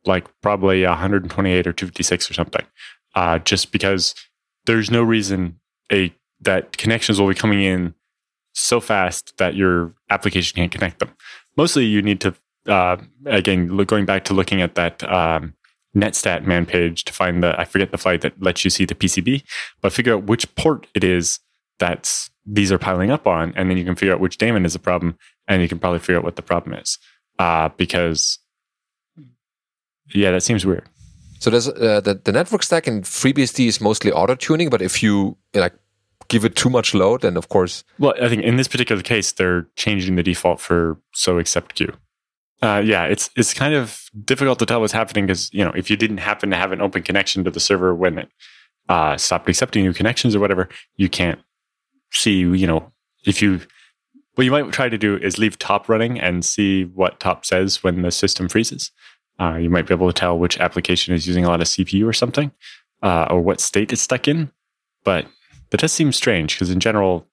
like 0.05 0.25
probably 0.41 0.83
128 0.83 1.65
or 1.65 1.71
256 1.71 2.29
or 2.29 2.33
something, 2.33 2.65
uh, 3.15 3.39
just 3.39 3.71
because 3.71 4.13
there's 4.65 4.91
no 4.91 5.01
reason 5.01 5.61
a 5.91 6.13
that 6.41 6.77
connections 6.77 7.19
will 7.19 7.27
be 7.27 7.35
coming 7.35 7.61
in 7.63 7.93
so 8.53 8.79
fast 8.79 9.37
that 9.37 9.55
your 9.55 9.93
application 10.09 10.55
can't 10.55 10.71
connect 10.71 10.99
them. 10.99 11.11
Mostly, 11.57 11.85
you 11.85 12.01
need 12.01 12.21
to 12.21 12.33
uh, 12.67 12.97
again 13.25 13.69
look, 13.69 13.87
going 13.87 14.05
back 14.05 14.23
to 14.25 14.33
looking 14.33 14.61
at 14.61 14.75
that 14.75 15.03
um, 15.11 15.53
netstat 15.95 16.45
man 16.45 16.65
page 16.65 17.03
to 17.05 17.13
find 17.13 17.43
the 17.43 17.59
I 17.59 17.65
forget 17.65 17.91
the 17.91 17.97
flight 17.97 18.21
that 18.21 18.41
lets 18.41 18.63
you 18.63 18.69
see 18.69 18.85
the 18.85 18.95
PCB, 18.95 19.43
but 19.81 19.93
figure 19.93 20.15
out 20.15 20.23
which 20.23 20.53
port 20.55 20.87
it 20.93 21.03
is 21.03 21.39
that 21.79 22.29
these 22.45 22.71
are 22.71 22.77
piling 22.77 23.11
up 23.11 23.27
on, 23.27 23.53
and 23.55 23.69
then 23.69 23.77
you 23.77 23.85
can 23.85 23.95
figure 23.95 24.13
out 24.13 24.19
which 24.19 24.37
daemon 24.37 24.65
is 24.65 24.73
the 24.73 24.79
problem, 24.79 25.17
and 25.47 25.61
you 25.61 25.67
can 25.67 25.79
probably 25.79 25.99
figure 25.99 26.17
out 26.17 26.23
what 26.23 26.35
the 26.35 26.41
problem 26.41 26.73
is. 26.73 26.97
Uh, 27.39 27.69
because 27.77 28.39
yeah, 30.13 30.31
that 30.31 30.41
seems 30.41 30.65
weird. 30.65 30.87
So 31.39 31.49
there's 31.49 31.67
uh, 31.67 32.01
the 32.01 32.15
the 32.23 32.31
network 32.31 32.63
stack 32.63 32.87
in 32.87 33.01
FreeBSD 33.01 33.67
is 33.67 33.81
mostly 33.81 34.11
auto 34.11 34.35
tuning, 34.35 34.69
but 34.69 34.81
if 34.81 35.03
you 35.03 35.37
like 35.53 35.73
give 36.27 36.45
it 36.45 36.55
too 36.55 36.69
much 36.69 36.93
load, 36.93 37.21
then 37.21 37.37
of 37.37 37.49
course. 37.49 37.83
Well, 37.99 38.13
I 38.21 38.29
think 38.29 38.43
in 38.43 38.57
this 38.57 38.67
particular 38.67 39.01
case, 39.01 39.31
they're 39.31 39.67
changing 39.75 40.15
the 40.15 40.23
default 40.23 40.59
for 40.59 40.99
soacceptqueue. 41.15 41.95
Uh, 42.61 42.81
yeah, 42.83 43.05
it's 43.05 43.29
it's 43.35 43.53
kind 43.53 43.73
of 43.73 44.09
difficult 44.23 44.59
to 44.59 44.65
tell 44.65 44.81
what's 44.81 44.93
happening 44.93 45.25
because 45.25 45.53
you 45.53 45.63
know 45.63 45.71
if 45.75 45.89
you 45.89 45.97
didn't 45.97 46.17
happen 46.17 46.49
to 46.49 46.55
have 46.55 46.71
an 46.71 46.81
open 46.81 47.03
connection 47.03 47.43
to 47.43 47.51
the 47.51 47.59
server 47.59 47.93
when 47.93 48.17
it 48.17 48.29
uh, 48.89 49.17
stopped 49.17 49.49
accepting 49.49 49.83
new 49.83 49.93
connections 49.93 50.35
or 50.35 50.39
whatever, 50.39 50.69
you 50.95 51.09
can't 51.09 51.39
see. 52.11 52.39
You 52.39 52.67
know, 52.67 52.91
if 53.25 53.41
you 53.41 53.61
what 54.35 54.43
you 54.43 54.51
might 54.51 54.71
try 54.71 54.89
to 54.89 54.97
do 54.97 55.17
is 55.17 55.37
leave 55.37 55.57
top 55.57 55.89
running 55.89 56.19
and 56.19 56.45
see 56.45 56.85
what 56.85 57.19
top 57.19 57.45
says 57.45 57.83
when 57.83 58.01
the 58.01 58.11
system 58.11 58.47
freezes. 58.47 58.91
Uh, 59.39 59.55
you 59.55 59.69
might 59.69 59.85
be 59.87 59.93
able 59.93 60.07
to 60.07 60.13
tell 60.13 60.37
which 60.37 60.59
application 60.59 61.13
is 61.13 61.27
using 61.27 61.43
a 61.43 61.49
lot 61.49 61.61
of 61.61 61.67
CPU 61.67 62.07
or 62.07 62.13
something, 62.13 62.51
uh, 63.03 63.27
or 63.29 63.41
what 63.41 63.59
state 63.59 63.91
it's 63.91 64.01
stuck 64.01 64.27
in. 64.27 64.51
But 65.03 65.25
that 65.69 65.79
does 65.79 65.91
seems 65.91 66.15
strange 66.15 66.55
because 66.55 66.69
in 66.69 66.79
general, 66.79 67.27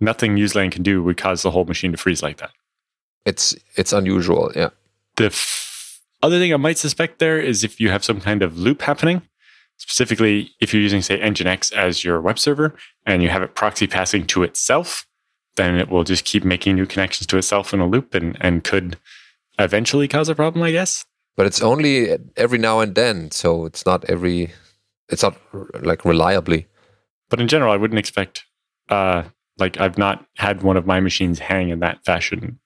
nothing 0.00 0.36
userland 0.36 0.72
can 0.72 0.82
do 0.82 1.02
would 1.02 1.16
cause 1.16 1.42
the 1.42 1.50
whole 1.50 1.64
machine 1.64 1.92
to 1.92 1.98
freeze 1.98 2.22
like 2.22 2.38
that. 2.38 2.52
It's 3.26 3.54
it's 3.76 3.92
unusual, 3.92 4.50
yeah. 4.56 4.70
The 5.16 5.26
f- 5.26 6.00
other 6.22 6.38
thing 6.38 6.52
I 6.52 6.56
might 6.56 6.78
suspect 6.78 7.18
there 7.18 7.38
is 7.38 7.64
if 7.64 7.80
you 7.80 7.90
have 7.90 8.04
some 8.04 8.20
kind 8.20 8.42
of 8.42 8.58
loop 8.58 8.82
happening, 8.82 9.22
specifically 9.76 10.52
if 10.60 10.72
you're 10.72 10.82
using 10.82 11.02
say 11.02 11.18
Nginx 11.18 11.72
as 11.72 12.04
your 12.04 12.20
web 12.20 12.38
server 12.38 12.74
and 13.06 13.22
you 13.22 13.28
have 13.28 13.42
it 13.42 13.54
proxy 13.54 13.86
passing 13.86 14.26
to 14.28 14.42
itself, 14.42 15.06
then 15.56 15.76
it 15.76 15.88
will 15.88 16.04
just 16.04 16.24
keep 16.24 16.44
making 16.44 16.76
new 16.76 16.86
connections 16.86 17.26
to 17.26 17.38
itself 17.38 17.74
in 17.74 17.80
a 17.80 17.86
loop 17.86 18.14
and, 18.14 18.36
and 18.40 18.64
could 18.64 18.96
eventually 19.58 20.08
cause 20.08 20.28
a 20.28 20.34
problem, 20.34 20.62
I 20.62 20.72
guess. 20.72 21.04
But 21.36 21.46
it's 21.46 21.62
only 21.62 22.16
every 22.36 22.58
now 22.58 22.80
and 22.80 22.94
then, 22.94 23.30
so 23.30 23.64
it's 23.64 23.86
not 23.86 24.04
every 24.06 24.52
it's 25.08 25.22
not 25.22 25.36
like 25.80 26.04
reliably. 26.04 26.66
But 27.30 27.40
in 27.40 27.48
general, 27.48 27.72
I 27.72 27.76
wouldn't 27.76 27.98
expect 27.98 28.44
uh 28.88 29.22
like 29.58 29.80
I've 29.80 29.98
not 29.98 30.26
had 30.36 30.62
one 30.62 30.76
of 30.76 30.86
my 30.86 31.00
machines 31.00 31.38
hang 31.38 31.68
in 31.68 31.80
that 31.80 32.04
fashion 32.04 32.58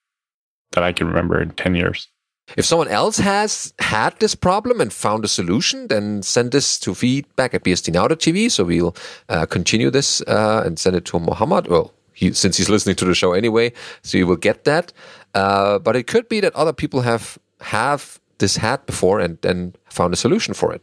that 0.73 0.85
I 0.85 0.93
can 0.93 1.07
remember 1.07 1.41
in 1.41 1.51
10 1.51 1.75
years. 1.75 2.09
If 2.57 2.65
someone 2.65 2.89
else 2.89 3.19
has 3.19 3.73
had 3.79 4.19
this 4.21 4.35
problem 4.35 4.81
and 4.81 4.93
found 4.93 5.25
a 5.25 5.29
solution, 5.29 5.89
then 5.89 6.23
send 6.23 6.53
this 6.53 6.79
to 6.81 6.95
feedback 6.95 7.55
at 7.55 7.65
bsdnow.tv. 7.65 8.51
So 8.51 8.65
we'll 8.65 8.95
uh, 9.29 9.47
continue 9.47 9.91
this 9.91 10.21
uh, 10.23 10.63
and 10.65 10.79
send 10.79 10.95
it 10.95 11.05
to 11.07 11.19
Mohammed. 11.19 11.69
Well, 11.69 11.93
he, 12.13 12.33
since 12.33 12.57
he's 12.59 12.69
listening 12.69 12.97
to 12.97 13.05
the 13.07 13.15
show 13.15 13.33
anyway, 13.33 13.73
so 14.03 14.19
you 14.19 14.27
will 14.27 14.37
get 14.37 14.65
that. 14.65 14.93
Uh, 15.35 15.79
but 15.79 15.97
it 15.97 16.07
could 16.07 16.29
be 16.29 16.41
that 16.41 16.55
other 16.55 16.73
people 16.73 17.01
have 17.01 17.39
have 17.61 18.21
this 18.39 18.57
had 18.59 18.85
before 18.85 19.21
and 19.21 19.39
then 19.41 19.75
found 19.89 20.13
a 20.13 20.17
solution 20.17 20.55
for 20.55 20.73
it. 20.73 20.83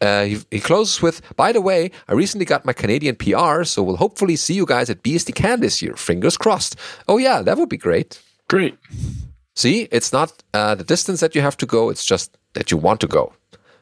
Uh, 0.00 0.24
he, 0.24 0.38
he, 0.50 0.60
closes 0.60 1.02
with, 1.02 1.20
by 1.36 1.52
the 1.52 1.60
way, 1.60 1.90
I 2.08 2.14
recently 2.14 2.44
got 2.44 2.64
my 2.64 2.72
Canadian 2.72 3.16
PR, 3.16 3.64
so 3.64 3.82
we'll 3.82 3.96
hopefully 3.96 4.36
see 4.36 4.54
you 4.54 4.66
guys 4.66 4.90
at 4.90 5.02
BSDCan 5.02 5.60
this 5.60 5.82
year. 5.82 5.94
Fingers 5.94 6.36
crossed. 6.36 6.76
Oh, 7.08 7.18
yeah, 7.18 7.42
that 7.42 7.56
would 7.56 7.68
be 7.68 7.76
great. 7.76 8.22
Great. 8.48 8.78
See, 9.54 9.88
it's 9.90 10.12
not 10.12 10.42
uh, 10.54 10.74
the 10.74 10.84
distance 10.84 11.20
that 11.20 11.34
you 11.34 11.40
have 11.40 11.56
to 11.58 11.66
go, 11.66 11.90
it's 11.90 12.04
just 12.04 12.36
that 12.54 12.70
you 12.70 12.76
want 12.76 13.00
to 13.00 13.06
go. 13.06 13.32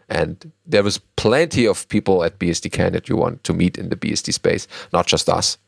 And 0.09 0.53
there 0.67 0.83
was 0.83 0.99
plenty 1.17 1.67
of 1.67 1.89
people 1.89 2.25
at 2.25 2.39
BSDCan 2.39 2.93
that 2.93 3.09
you 3.09 3.17
want 3.17 3.43
to 3.45 3.53
meet 3.53 3.79
in 3.79 3.89
the 3.89 3.97
BSD 3.97 4.33
space, 4.33 4.69
not 4.93 5.07
just 5.07 5.29
us. 5.29 5.59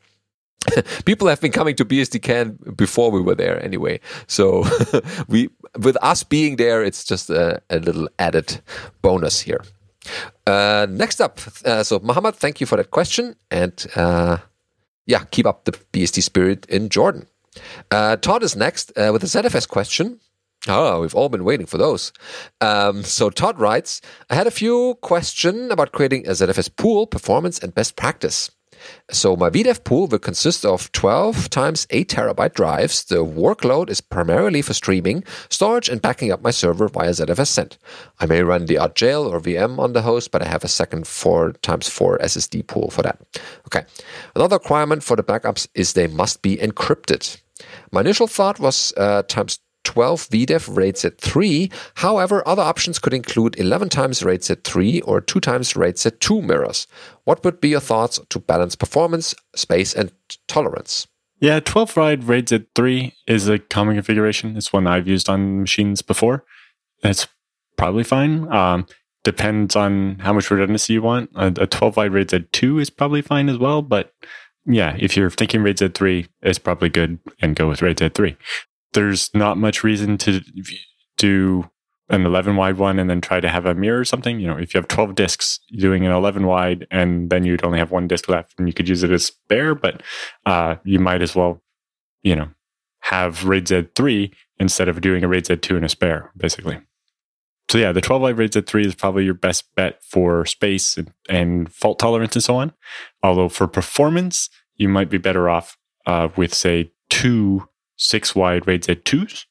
people 1.04 1.28
have 1.28 1.40
been 1.40 1.52
coming 1.52 1.74
to 1.76 1.84
BSDCan 1.84 2.76
before 2.76 3.10
we 3.10 3.20
were 3.20 3.34
there 3.34 3.62
anyway. 3.62 4.00
So 4.26 4.64
we, 5.28 5.48
with 5.78 5.96
us 6.02 6.22
being 6.22 6.56
there, 6.56 6.84
it's 6.84 7.04
just 7.04 7.30
a, 7.30 7.62
a 7.70 7.78
little 7.78 8.08
added 8.18 8.60
bonus 9.02 9.40
here. 9.40 9.62
Uh, 10.46 10.86
next 10.88 11.20
up, 11.20 11.40
uh, 11.64 11.82
so 11.82 11.98
Mohammed, 12.00 12.34
thank 12.34 12.60
you 12.60 12.66
for 12.66 12.76
that 12.76 12.90
question, 12.90 13.36
and 13.50 13.86
uh, 13.96 14.38
yeah, 15.06 15.24
keep 15.30 15.46
up 15.46 15.64
the 15.64 15.72
BSD 15.72 16.22
spirit 16.22 16.66
in 16.66 16.88
Jordan. 16.88 17.26
Uh, 17.90 18.16
Todd 18.16 18.42
is 18.42 18.56
next 18.56 18.92
uh, 18.96 19.10
with 19.12 19.22
a 19.22 19.26
ZFS 19.26 19.68
question. 19.68 20.20
Oh, 20.68 21.00
we've 21.00 21.14
all 21.14 21.28
been 21.28 21.44
waiting 21.44 21.66
for 21.66 21.78
those. 21.78 22.12
Um, 22.60 23.04
so 23.04 23.30
Todd 23.30 23.58
writes, 23.58 24.00
I 24.30 24.34
had 24.34 24.46
a 24.46 24.50
few 24.50 24.98
questions 25.00 25.70
about 25.70 25.92
creating 25.92 26.26
a 26.26 26.32
ZFS 26.32 26.74
pool, 26.74 27.06
performance, 27.06 27.58
and 27.58 27.74
best 27.74 27.94
practice. 27.96 28.50
So 29.10 29.36
my 29.36 29.50
VDEV 29.50 29.84
pool 29.84 30.06
will 30.06 30.18
consist 30.18 30.64
of 30.64 30.90
12 30.92 31.48
times 31.50 31.86
8 31.90 32.08
terabyte 32.08 32.54
drives. 32.54 33.04
The 33.04 33.24
workload 33.24 33.88
is 33.88 34.00
primarily 34.00 34.62
for 34.62 34.74
streaming, 34.74 35.24
storage, 35.48 35.88
and 35.88 36.02
backing 36.02 36.32
up 36.32 36.42
my 36.42 36.50
server 36.50 36.88
via 36.88 37.10
ZFS 37.10 37.48
send. 37.48 37.78
I 38.20 38.26
may 38.26 38.42
run 38.42 38.66
the 38.66 38.78
odd 38.78 38.96
jail 38.96 39.22
or 39.22 39.40
VM 39.40 39.78
on 39.78 39.92
the 39.92 40.02
host, 40.02 40.30
but 40.30 40.42
I 40.42 40.48
have 40.48 40.64
a 40.64 40.68
second 40.68 41.06
4 41.06 41.52
times 41.62 41.88
4 41.88 42.18
SSD 42.18 42.66
pool 42.66 42.90
for 42.90 43.02
that. 43.02 43.20
Okay. 43.66 43.84
Another 44.34 44.56
requirement 44.56 45.02
for 45.02 45.16
the 45.16 45.22
backups 45.22 45.68
is 45.74 45.92
they 45.92 46.06
must 46.06 46.42
be 46.42 46.56
encrypted. 46.56 47.40
My 47.92 48.00
initial 48.00 48.26
thought 48.26 48.58
was 48.58 48.92
uh, 48.96 49.22
times 49.22 49.60
12 49.86 50.28
VDEV 50.30 50.76
RAID 50.76 50.94
Z3. 50.96 51.72
However, 51.94 52.46
other 52.46 52.62
options 52.62 52.98
could 52.98 53.14
include 53.14 53.58
11 53.58 53.88
times 53.88 54.22
RAID 54.22 54.40
Z3 54.40 55.02
or 55.06 55.20
2 55.20 55.38
times 55.38 55.76
RAID 55.76 55.94
Z2 55.94 56.42
mirrors. 56.42 56.88
What 57.22 57.44
would 57.44 57.60
be 57.60 57.68
your 57.68 57.80
thoughts 57.80 58.18
to 58.28 58.38
balance 58.40 58.74
performance, 58.74 59.32
space, 59.54 59.94
and 59.94 60.10
tolerance? 60.48 61.06
Yeah, 61.38 61.60
12 61.60 61.96
RAID 61.96 62.24
RAID 62.24 62.46
Z3 62.48 63.12
is 63.28 63.46
a 63.48 63.60
common 63.60 63.94
configuration. 63.94 64.56
It's 64.56 64.72
one 64.72 64.88
I've 64.88 65.06
used 65.06 65.28
on 65.28 65.60
machines 65.60 66.02
before. 66.02 66.44
That's 67.02 67.28
probably 67.76 68.04
fine. 68.04 68.52
Um, 68.52 68.86
depends 69.22 69.76
on 69.76 70.18
how 70.18 70.32
much 70.32 70.50
redundancy 70.50 70.94
you 70.94 71.02
want. 71.02 71.30
A, 71.36 71.46
a 71.60 71.66
12 71.68 71.96
wide 71.96 72.12
RAID 72.12 72.28
Z2 72.30 72.82
is 72.82 72.90
probably 72.90 73.22
fine 73.22 73.48
as 73.48 73.58
well, 73.58 73.82
but 73.82 74.12
yeah, 74.64 74.96
if 74.98 75.16
you're 75.16 75.30
thinking 75.30 75.62
RAID 75.62 75.76
Z3, 75.76 76.26
it's 76.42 76.58
probably 76.58 76.88
good 76.88 77.20
and 77.40 77.54
go 77.54 77.68
with 77.68 77.82
RAID 77.82 77.98
Z3 77.98 78.36
there's 78.96 79.32
not 79.34 79.58
much 79.58 79.84
reason 79.84 80.16
to 80.18 80.40
do 81.18 81.70
an 82.08 82.24
11 82.24 82.56
wide 82.56 82.78
one 82.78 82.98
and 82.98 83.10
then 83.10 83.20
try 83.20 83.40
to 83.40 83.48
have 83.48 83.66
a 83.66 83.74
mirror 83.74 84.00
or 84.00 84.04
something. 84.04 84.40
You 84.40 84.48
know, 84.48 84.56
if 84.56 84.72
you 84.72 84.78
have 84.78 84.88
12 84.88 85.14
discs, 85.14 85.60
doing 85.76 86.06
an 86.06 86.12
11 86.12 86.46
wide 86.46 86.86
and 86.90 87.30
then 87.30 87.44
you'd 87.44 87.64
only 87.64 87.78
have 87.78 87.90
one 87.90 88.08
disc 88.08 88.28
left 88.28 88.54
and 88.58 88.66
you 88.66 88.72
could 88.72 88.88
use 88.88 89.02
it 89.02 89.10
as 89.10 89.26
spare, 89.26 89.74
but 89.74 90.02
uh, 90.46 90.76
you 90.84 90.98
might 90.98 91.20
as 91.20 91.36
well, 91.36 91.62
you 92.22 92.34
know, 92.34 92.48
have 93.00 93.44
RAID 93.44 93.66
Z3 93.66 94.32
instead 94.58 94.88
of 94.88 95.00
doing 95.00 95.22
a 95.24 95.28
RAID 95.28 95.44
Z2 95.44 95.76
and 95.76 95.84
a 95.84 95.88
spare, 95.88 96.32
basically. 96.36 96.80
So 97.68 97.78
yeah, 97.78 97.92
the 97.92 98.00
12 98.00 98.22
wide 98.22 98.38
RAID 98.38 98.52
Z3 98.52 98.86
is 98.86 98.94
probably 98.94 99.24
your 99.24 99.34
best 99.34 99.74
bet 99.74 100.02
for 100.02 100.46
space 100.46 100.96
and, 100.96 101.12
and, 101.28 101.72
fault 101.72 101.98
tolerance 101.98 102.34
and 102.34 102.42
so 102.42 102.56
on. 102.56 102.72
Although 103.22 103.48
for 103.48 103.66
performance, 103.66 104.48
you 104.76 104.88
might 104.88 105.10
be 105.10 105.18
better 105.18 105.50
off 105.50 105.76
uh, 106.06 106.28
with 106.36 106.54
say 106.54 106.92
two 107.10 107.68
six 107.96 108.34
wide 108.34 108.66
RAID 108.66 108.82
Z2s. 108.82 109.44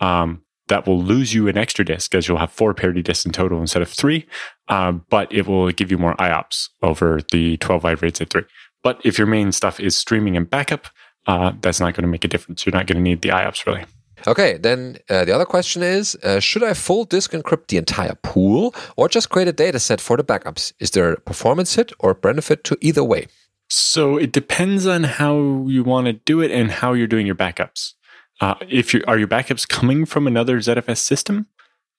Um, 0.00 0.42
that 0.68 0.86
will 0.86 1.00
lose 1.00 1.32
you 1.32 1.48
an 1.48 1.56
extra 1.56 1.84
disk 1.84 2.14
as 2.14 2.26
you'll 2.26 2.38
have 2.38 2.50
four 2.50 2.74
parity 2.74 3.02
disks 3.02 3.24
in 3.24 3.32
total 3.32 3.60
instead 3.60 3.82
of 3.82 3.88
three, 3.88 4.26
uh, 4.68 4.92
but 4.92 5.32
it 5.32 5.46
will 5.46 5.70
give 5.70 5.90
you 5.90 5.98
more 5.98 6.16
IOPS 6.16 6.68
over 6.82 7.20
the 7.30 7.56
12 7.58 7.84
wide 7.84 8.02
RAID 8.02 8.14
Z3. 8.14 8.44
But 8.82 9.00
if 9.04 9.18
your 9.18 9.26
main 9.26 9.52
stuff 9.52 9.78
is 9.78 9.96
streaming 9.96 10.36
and 10.36 10.48
backup, 10.48 10.88
uh, 11.26 11.52
that's 11.60 11.80
not 11.80 11.94
going 11.94 12.02
to 12.02 12.08
make 12.08 12.24
a 12.24 12.28
difference. 12.28 12.66
You're 12.66 12.74
not 12.74 12.86
going 12.86 12.96
to 12.96 13.02
need 13.02 13.22
the 13.22 13.30
IOPS 13.30 13.66
really. 13.66 13.84
Okay, 14.26 14.56
then 14.56 14.98
uh, 15.10 15.24
the 15.24 15.32
other 15.32 15.44
question 15.44 15.82
is 15.82 16.16
uh, 16.22 16.40
Should 16.40 16.64
I 16.64 16.74
full 16.74 17.04
disk 17.04 17.32
encrypt 17.32 17.68
the 17.68 17.76
entire 17.76 18.14
pool 18.22 18.74
or 18.96 19.08
just 19.08 19.30
create 19.30 19.46
a 19.46 19.52
data 19.52 19.78
set 19.78 20.00
for 20.00 20.16
the 20.16 20.24
backups? 20.24 20.72
Is 20.80 20.90
there 20.92 21.12
a 21.12 21.20
performance 21.20 21.74
hit 21.74 21.92
or 22.00 22.14
benefit 22.14 22.64
to 22.64 22.78
either 22.80 23.04
way? 23.04 23.26
So 23.68 24.16
it 24.16 24.32
depends 24.32 24.86
on 24.86 25.04
how 25.04 25.66
you 25.66 25.82
want 25.82 26.06
to 26.06 26.12
do 26.12 26.40
it 26.40 26.50
and 26.50 26.70
how 26.70 26.92
you're 26.92 27.06
doing 27.06 27.26
your 27.26 27.34
backups. 27.34 27.94
Uh, 28.40 28.54
if 28.68 28.92
you 28.94 29.02
are 29.06 29.18
your 29.18 29.28
backups 29.28 29.66
coming 29.66 30.04
from 30.04 30.26
another 30.26 30.58
ZFS 30.58 30.98
system, 30.98 31.46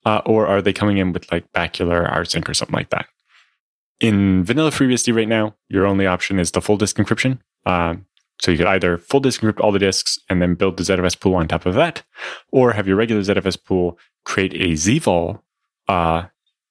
uh, 0.05 0.22
or 0.26 0.47
are 0.47 0.61
they 0.61 0.74
coming 0.74 0.97
in 0.97 1.11
with 1.11 1.30
like 1.32 1.51
Bacula, 1.51 2.09
rsync, 2.13 2.47
or 2.47 2.53
something 2.53 2.76
like 2.76 2.89
that? 2.91 3.07
In 3.99 4.43
vanilla 4.43 4.70
FreeBSD 4.70 5.15
right 5.15 5.28
now, 5.28 5.55
your 5.70 5.86
only 5.86 6.05
option 6.05 6.39
is 6.39 6.51
the 6.51 6.61
full 6.61 6.78
disk 6.78 6.97
encryption. 6.97 7.39
Um, 7.65 8.05
so 8.39 8.51
you 8.51 8.57
could 8.57 8.68
either 8.68 8.97
full 8.99 9.20
disk 9.20 9.41
encrypt 9.41 9.59
all 9.59 9.72
the 9.72 9.80
disks 9.80 10.20
and 10.30 10.41
then 10.41 10.53
build 10.53 10.78
the 10.78 10.84
ZFS 10.84 11.20
pool 11.20 11.36
on 11.36 11.47
top 11.47 11.65
of 11.65 11.74
that, 11.74 12.03
or 12.51 12.74
have 12.74 12.88
your 12.88 12.95
regular 12.95 13.22
ZFS 13.22 13.63
pool 13.63 13.97
create 14.24 14.53
a 14.53 14.74
ZVol, 14.74 15.41
uh, 15.88 16.24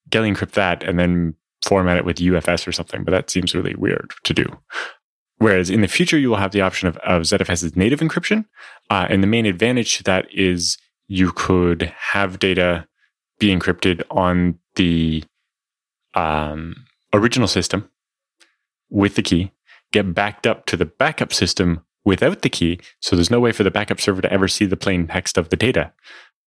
Geli 0.09 0.35
encrypt 0.35 0.53
that, 0.53 0.85
and 0.85 0.99
then 0.99 1.35
format 1.67 1.97
it 1.97 2.05
with 2.05 2.19
UFS 2.19 2.67
or 2.67 2.73
something, 2.73 3.05
but 3.05 3.11
that 3.11 3.29
seems 3.29 3.55
really 3.55 3.75
weird 3.75 4.13
to 4.25 4.33
do. 4.33 4.47
Whereas 5.39 5.69
in 5.69 5.83
the 5.83 5.89
future, 5.89 6.19
you 6.19 6.31
will 6.31 6.37
have 6.37 6.53
the 6.53 6.63
option 6.63 6.89
of, 6.89 6.97
of 6.99 7.23
ZFS's 7.23 7.77
native 7.77 8.01
encryption. 8.01 8.47
Uh, 8.89 9.07
and 9.11 9.23
the 9.23 9.27
main 9.27 9.45
advantage 9.45 9.99
to 9.99 10.05
that 10.05 10.27
is 10.33 10.79
you 11.09 11.33
could 11.33 11.93
have 12.13 12.39
data 12.39 12.87
be 13.39 13.55
encrypted 13.55 14.03
on 14.11 14.59
the 14.77 15.25
um, 16.15 16.87
original 17.13 17.49
system 17.49 17.91
with 18.89 19.17
the 19.17 19.23
key, 19.23 19.53
get 19.93 20.15
backed 20.15 20.47
up 20.47 20.65
to 20.67 20.77
the 20.77 20.87
backup 20.87 21.35
system 21.35 21.85
without 22.05 22.43
the 22.43 22.49
key. 22.49 22.81
So 23.01 23.15
there's 23.15 23.31
no 23.31 23.41
way 23.41 23.53
for 23.53 23.65
the 23.65 23.71
backup 23.71 24.01
server 24.01 24.23
to 24.23 24.33
ever 24.33 24.49
see 24.49 24.65
the 24.65 24.77
plain 24.77 25.07
text 25.09 25.37
of 25.37 25.51
the 25.51 25.57
data. 25.57 25.93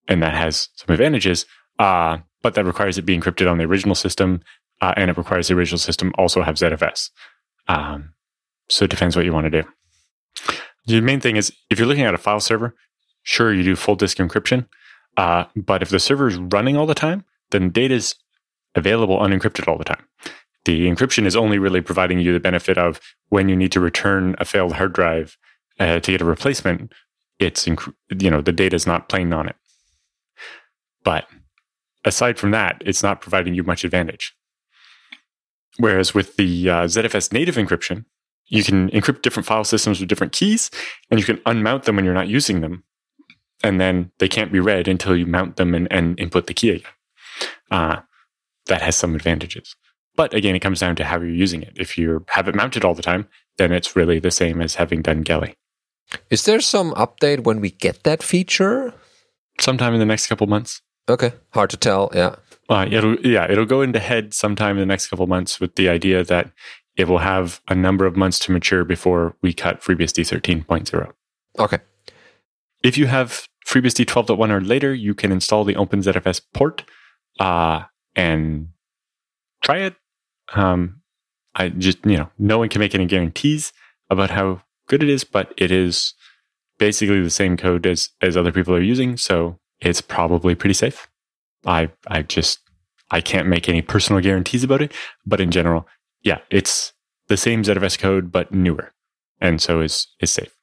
And 0.08 0.24
that 0.24 0.34
has 0.34 0.70
some 0.76 0.94
advantages. 0.94 1.46
Uh, 1.78 2.20
but 2.42 2.56
that 2.56 2.66
requires 2.66 2.98
it 2.98 3.04
be 3.04 3.18
encrypted 3.18 3.50
on 3.50 3.58
the 3.58 3.66
original 3.66 3.96
system 3.96 4.42
uh, 4.82 4.94
and 4.98 5.10
it 5.10 5.18
requires 5.18 5.48
the 5.48 5.56
original 5.56 5.80
system 5.80 6.12
also 6.18 6.42
have 6.42 6.56
ZFS. 6.56 7.10
Um, 7.68 8.14
so 8.70 8.86
it 8.86 8.92
depends 8.92 9.16
what 9.16 9.26
you 9.26 9.34
want 9.34 9.52
to 9.52 9.62
do. 9.62 9.68
The 10.86 11.02
main 11.02 11.20
thing 11.20 11.36
is 11.36 11.52
if 11.70 11.78
you're 11.78 11.88
looking 11.88 12.06
at 12.06 12.14
a 12.14 12.18
file 12.18 12.40
server, 12.40 12.76
sure 13.24 13.54
you 13.54 13.64
do 13.64 13.76
full 13.76 13.96
disk 13.96 14.18
encryption, 14.18 14.68
uh, 15.18 15.46
but 15.56 15.82
if 15.82 15.90
the 15.90 16.00
server 16.00 16.28
is 16.28 16.38
running 16.38 16.78
all 16.78 16.86
the 16.86 16.96
time, 16.96 17.26
then 17.52 17.70
data 17.70 17.94
is 17.94 18.16
available 18.76 19.20
unencrypted 19.20 19.68
all 19.68 19.78
the 19.78 19.84
time. 19.84 20.06
The 20.66 20.88
encryption 20.88 21.26
is 21.26 21.36
only 21.36 21.58
really 21.58 21.82
providing 21.82 22.20
you 22.20 22.34
the 22.34 22.40
benefit 22.40 22.78
of 22.78 23.00
when 23.30 23.50
you 23.50 23.56
need 23.56 23.72
to 23.72 23.80
return 23.80 24.36
a 24.40 24.46
failed 24.46 24.74
hard 24.74 24.94
drive 24.94 25.38
uh, 25.80 26.00
to 26.00 26.12
get 26.12 26.22
a 26.22 26.26
replacement. 26.26 26.94
It's 27.40 27.68
you 27.68 28.30
know 28.30 28.42
the 28.42 28.52
data 28.52 28.76
is 28.76 28.86
not 28.86 29.10
plain 29.10 29.32
on 29.34 29.48
it, 29.48 29.56
but 31.04 31.28
aside 32.04 32.38
from 32.38 32.52
that, 32.52 32.82
it's 32.86 33.02
not 33.02 33.22
providing 33.22 33.54
you 33.54 33.64
much 33.64 33.84
advantage. 33.84 34.36
Whereas 35.80 36.14
with 36.14 36.36
the 36.36 36.70
uh, 36.70 36.84
ZFS 36.84 37.32
native 37.32 37.56
encryption, 37.56 38.04
you 38.48 38.64
can 38.64 38.90
encrypt 38.90 39.22
different 39.22 39.48
file 39.48 39.64
systems 39.64 40.00
with 40.00 40.10
different 40.10 40.34
keys 40.34 40.70
and 41.10 41.20
you 41.20 41.26
can 41.26 41.38
unmount 41.38 41.84
them 41.84 41.96
when 41.96 42.04
you're 42.04 42.14
not 42.14 42.28
using 42.28 42.60
them. 42.60 42.84
And 43.64 43.80
then 43.80 44.12
they 44.20 44.28
can't 44.28 44.52
be 44.52 44.60
read 44.60 44.90
until 44.90 45.16
you 45.16 45.26
mount 45.26 45.56
them 45.56 45.74
and, 45.74 45.88
and 45.92 46.20
input 46.20 46.48
the 46.48 46.54
key 46.54 46.72
again. 46.72 46.92
Uh, 47.72 48.02
that 48.66 48.82
has 48.82 48.98
some 48.98 49.16
advantages. 49.16 49.76
But 50.16 50.34
again, 50.34 50.54
it 50.54 50.60
comes 50.60 50.82
down 50.82 50.98
to 50.98 51.06
how 51.06 51.18
you're 51.18 51.30
using 51.30 51.62
it. 51.62 51.74
If 51.78 51.98
you 51.98 52.26
have 52.30 52.50
it 52.50 52.56
mounted 52.56 52.84
all 52.84 52.94
the 52.94 53.02
time, 53.02 53.30
then 53.58 53.72
it's 53.72 53.96
really 53.96 54.20
the 54.20 54.32
same 54.32 54.62
as 54.62 54.76
having 54.76 55.02
done 55.02 55.24
Geli. 55.24 55.56
Is 56.30 56.44
there 56.44 56.60
some 56.60 56.92
update 56.96 57.44
when 57.46 57.62
we 57.62 57.72
get 57.72 58.04
that 58.04 58.22
feature? 58.22 58.94
Sometime 59.62 59.94
in 59.94 60.00
the 60.00 60.06
next 60.06 60.28
couple 60.28 60.48
months. 60.48 60.82
Okay, 61.08 61.34
hard 61.54 61.70
to 61.70 61.78
tell. 61.78 62.12
Yeah. 62.14 62.36
Uh, 62.70 62.88
it'll 62.92 63.20
yeah, 63.26 63.50
it'll 63.50 63.66
go 63.66 63.82
into 63.82 64.00
head 64.00 64.34
sometime 64.34 64.78
in 64.78 64.80
the 64.80 64.86
next 64.86 65.08
couple 65.08 65.26
months 65.26 65.60
with 65.60 65.76
the 65.76 65.90
idea 65.90 66.24
that 66.24 66.52
it 66.96 67.08
will 67.08 67.20
have 67.20 67.62
a 67.68 67.76
number 67.76 68.06
of 68.06 68.16
months 68.16 68.38
to 68.40 68.52
mature 68.52 68.84
before 68.84 69.36
we 69.42 69.54
cut 69.54 69.82
FreeBSD 69.82 70.64
13.0. 70.66 71.12
Okay. 71.58 71.80
If 72.84 72.98
you 72.98 73.08
have 73.08 73.48
FreeBSD 73.68 74.06
12.1 74.06 74.50
or 74.50 74.62
later, 74.62 74.94
you 74.94 75.14
can 75.14 75.32
install 75.32 75.64
the 75.64 75.76
OpenZFS 75.76 76.42
port 76.54 76.84
uh, 77.40 77.84
and 78.16 78.70
try 79.64 79.80
it. 79.80 79.96
Um, 80.54 81.02
I 81.56 81.70
just 81.70 82.06
you 82.06 82.18
know 82.18 82.30
no 82.38 82.60
one 82.60 82.70
can 82.70 82.80
make 82.80 82.94
any 82.94 83.06
guarantees 83.06 83.74
about 84.10 84.30
how 84.30 84.62
good 84.88 85.04
it 85.04 85.10
is, 85.10 85.24
but 85.24 85.54
it 85.58 85.72
is 85.72 86.14
basically 86.78 87.22
the 87.22 87.30
same 87.30 87.58
code 87.58 87.86
as 87.86 88.10
as 88.22 88.38
other 88.38 88.52
people 88.52 88.76
are 88.76 88.82
using, 88.82 89.18
so 89.18 89.60
it's 89.82 90.02
probably 90.02 90.56
pretty 90.56 90.74
safe. 90.74 91.09
I 91.66 91.90
I 92.08 92.22
just 92.24 92.60
I 93.12 93.22
can't 93.22 93.48
make 93.48 93.68
any 93.68 93.82
personal 93.82 94.22
guarantees 94.22 94.64
about 94.64 94.82
it, 94.82 94.94
but 95.26 95.42
in 95.42 95.52
general, 95.52 95.88
yeah, 96.22 96.40
it's 96.50 96.94
the 97.28 97.38
same 97.38 97.64
ZFS 97.64 97.98
code 97.98 98.32
but 98.32 98.52
newer, 98.52 98.94
and 99.40 99.62
so 99.62 99.82
is 99.82 100.08
is 100.20 100.32
safe. 100.32 100.56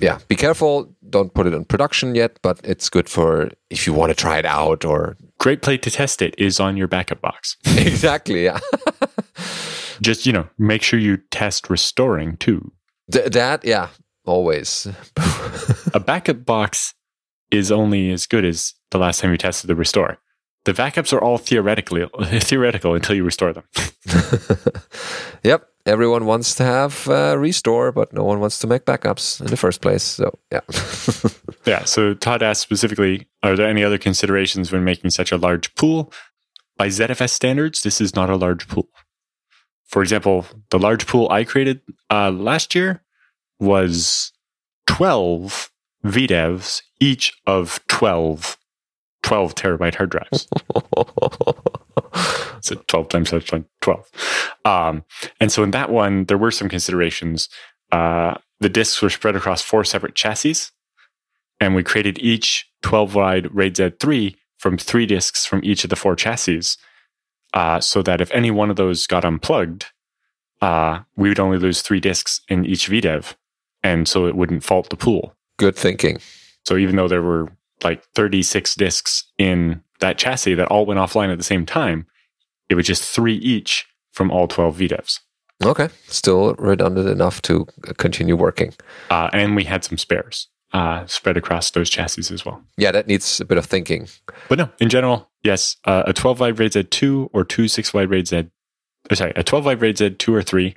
Yeah, 0.00 0.18
be 0.28 0.36
careful. 0.36 0.94
Don't 1.08 1.32
put 1.32 1.46
it 1.46 1.54
in 1.54 1.64
production 1.64 2.14
yet, 2.14 2.38
but 2.42 2.60
it's 2.62 2.90
good 2.90 3.08
for 3.08 3.50
if 3.70 3.86
you 3.86 3.94
want 3.94 4.10
to 4.10 4.14
try 4.14 4.38
it 4.38 4.44
out 4.44 4.84
or. 4.84 5.16
Great 5.38 5.62
place 5.62 5.80
to 5.82 5.90
test 5.90 6.20
it 6.20 6.34
is 6.36 6.60
on 6.60 6.76
your 6.76 6.88
backup 6.88 7.20
box. 7.20 7.56
exactly. 7.64 8.44
Yeah. 8.44 8.58
Just 10.02 10.26
you 10.26 10.32
know, 10.32 10.48
make 10.58 10.82
sure 10.82 10.98
you 10.98 11.16
test 11.30 11.70
restoring 11.70 12.36
too. 12.36 12.72
Th- 13.10 13.30
that 13.32 13.64
yeah, 13.64 13.88
always. 14.26 14.86
a 15.94 16.00
backup 16.00 16.44
box 16.44 16.94
is 17.50 17.72
only 17.72 18.10
as 18.10 18.26
good 18.26 18.44
as 18.44 18.74
the 18.90 18.98
last 18.98 19.20
time 19.20 19.30
you 19.30 19.38
tested 19.38 19.68
the 19.68 19.74
restore 19.74 20.18
the 20.68 20.74
backups 20.74 21.14
are 21.14 21.20
all 21.20 21.38
theoretically 21.38 22.06
theoretical 22.40 22.94
until 22.94 23.16
you 23.16 23.24
restore 23.24 23.54
them. 23.54 23.64
yep, 25.42 25.66
everyone 25.86 26.26
wants 26.26 26.54
to 26.56 26.62
have 26.62 27.08
uh, 27.08 27.36
restore, 27.38 27.90
but 27.90 28.12
no 28.12 28.22
one 28.22 28.38
wants 28.38 28.58
to 28.58 28.66
make 28.66 28.84
backups 28.84 29.40
in 29.40 29.46
the 29.46 29.56
first 29.56 29.80
place. 29.80 30.02
So 30.02 30.38
yeah, 30.52 30.60
yeah. 31.64 31.84
So 31.84 32.12
Todd 32.12 32.42
asked 32.42 32.60
specifically, 32.60 33.28
are 33.42 33.56
there 33.56 33.66
any 33.66 33.82
other 33.82 33.96
considerations 33.96 34.70
when 34.70 34.84
making 34.84 35.08
such 35.08 35.32
a 35.32 35.38
large 35.38 35.74
pool? 35.74 36.12
By 36.76 36.88
ZFS 36.88 37.30
standards, 37.30 37.82
this 37.82 37.98
is 37.98 38.14
not 38.14 38.28
a 38.28 38.36
large 38.36 38.68
pool. 38.68 38.88
for 39.86 40.02
example, 40.02 40.44
the 40.68 40.78
large 40.78 41.06
pool 41.06 41.30
I 41.30 41.44
created 41.44 41.80
uh, 42.10 42.30
last 42.30 42.74
year 42.74 43.02
was 43.58 44.32
12 44.86 45.70
VDEVs, 46.04 46.82
each 47.00 47.32
of 47.46 47.80
12, 47.88 48.58
12 49.22 49.54
terabyte 49.54 49.94
hard 49.94 50.10
drives. 50.10 50.48
so 52.60 52.74
12 52.86 53.08
times 53.08 53.30
such 53.30 53.52
like 53.52 53.64
12. 53.80 54.06
Um, 54.64 55.04
and 55.40 55.50
so 55.52 55.62
in 55.62 55.70
that 55.72 55.90
one, 55.90 56.24
there 56.24 56.38
were 56.38 56.50
some 56.50 56.68
considerations. 56.68 57.48
Uh, 57.92 58.34
the 58.60 58.68
disks 58.68 59.00
were 59.00 59.10
spread 59.10 59.36
across 59.36 59.62
four 59.62 59.84
separate 59.84 60.14
chassis, 60.14 60.70
and 61.60 61.74
we 61.74 61.82
created 61.82 62.18
each 62.18 62.70
12 62.82 63.14
wide 63.14 63.54
RAID 63.54 63.74
Z3 63.74 64.36
from 64.58 64.76
three 64.76 65.06
disks 65.06 65.46
from 65.46 65.60
each 65.62 65.84
of 65.84 65.90
the 65.90 65.96
four 65.96 66.16
chassis, 66.16 66.76
uh, 67.54 67.80
so 67.80 68.02
that 68.02 68.20
if 68.20 68.30
any 68.32 68.50
one 68.50 68.70
of 68.70 68.76
those 68.76 69.06
got 69.06 69.24
unplugged, 69.24 69.86
uh, 70.60 71.00
we 71.16 71.28
would 71.28 71.40
only 71.40 71.58
lose 71.58 71.82
three 71.82 72.00
disks 72.00 72.40
in 72.48 72.64
each 72.66 72.88
VDEV, 72.88 73.34
and 73.82 74.08
so 74.08 74.26
it 74.26 74.34
wouldn't 74.34 74.64
fault 74.64 74.90
the 74.90 74.96
pool. 74.96 75.34
Good 75.56 75.76
thinking. 75.76 76.18
So 76.66 76.76
even 76.76 76.96
though 76.96 77.08
there 77.08 77.22
were 77.22 77.48
like 77.82 78.04
36 78.14 78.74
disks 78.74 79.30
in 79.38 79.82
that 80.00 80.18
chassis 80.18 80.54
that 80.54 80.68
all 80.68 80.86
went 80.86 81.00
offline 81.00 81.30
at 81.30 81.38
the 81.38 81.44
same 81.44 81.66
time, 81.66 82.06
it 82.68 82.74
was 82.74 82.86
just 82.86 83.04
three 83.04 83.36
each 83.36 83.86
from 84.12 84.30
all 84.30 84.48
12 84.48 84.76
VDEVs. 84.78 85.20
Okay, 85.64 85.88
still 86.06 86.54
redundant 86.54 87.08
enough 87.08 87.42
to 87.42 87.66
continue 87.96 88.36
working. 88.36 88.74
Uh, 89.10 89.28
and 89.32 89.56
we 89.56 89.64
had 89.64 89.84
some 89.84 89.98
spares 89.98 90.48
uh, 90.72 91.06
spread 91.06 91.36
across 91.36 91.70
those 91.70 91.90
chassis 91.90 92.32
as 92.32 92.44
well. 92.44 92.62
Yeah, 92.76 92.92
that 92.92 93.06
needs 93.06 93.40
a 93.40 93.44
bit 93.44 93.58
of 93.58 93.66
thinking. 93.66 94.08
But 94.48 94.58
no, 94.58 94.70
in 94.80 94.88
general, 94.88 95.30
yes, 95.42 95.76
uh, 95.84 96.04
a 96.06 96.12
12 96.12 96.40
wide 96.40 96.58
RAID 96.58 96.72
Z2 96.72 97.30
or 97.32 97.44
two 97.44 97.68
6 97.68 97.94
wide 97.94 98.10
RAID 98.10 98.28
Z, 98.28 98.46
sorry, 99.14 99.32
a 99.34 99.42
12 99.42 99.64
wide 99.64 99.80
RAID 99.80 99.96
Z2 99.96 100.32
or 100.32 100.42
3 100.42 100.76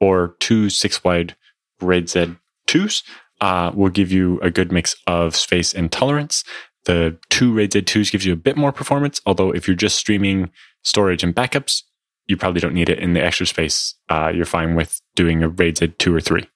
or 0.00 0.36
two 0.40 0.70
6 0.70 1.04
wide 1.04 1.36
RAID 1.80 2.06
Z2s 2.06 3.02
uh, 3.42 3.72
will 3.74 3.90
give 3.90 4.12
you 4.12 4.40
a 4.40 4.50
good 4.50 4.70
mix 4.70 4.94
of 5.06 5.34
space 5.34 5.74
and 5.74 5.90
tolerance. 5.90 6.44
The 6.84 7.18
two 7.28 7.52
RAID 7.52 7.72
Z2s 7.72 8.12
gives 8.12 8.24
you 8.24 8.32
a 8.32 8.36
bit 8.36 8.56
more 8.56 8.72
performance, 8.72 9.20
although 9.26 9.50
if 9.50 9.66
you're 9.66 9.76
just 9.76 9.96
streaming 9.96 10.50
storage 10.82 11.24
and 11.24 11.34
backups, 11.34 11.82
you 12.28 12.36
probably 12.36 12.60
don't 12.60 12.72
need 12.72 12.88
it 12.88 13.00
in 13.00 13.14
the 13.14 13.22
extra 13.22 13.44
space. 13.44 13.96
Uh, 14.08 14.30
you're 14.32 14.44
fine 14.44 14.76
with 14.76 15.00
doing 15.16 15.42
a 15.42 15.48
RAID 15.48 15.76
Z2 15.76 16.16
or 16.16 16.20
3. 16.20 16.48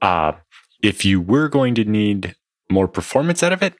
Uh, 0.00 0.32
if 0.80 1.04
you 1.04 1.20
were 1.20 1.48
going 1.48 1.74
to 1.74 1.84
need 1.84 2.36
more 2.70 2.86
performance 2.86 3.42
out 3.42 3.52
of 3.52 3.60
it, 3.60 3.74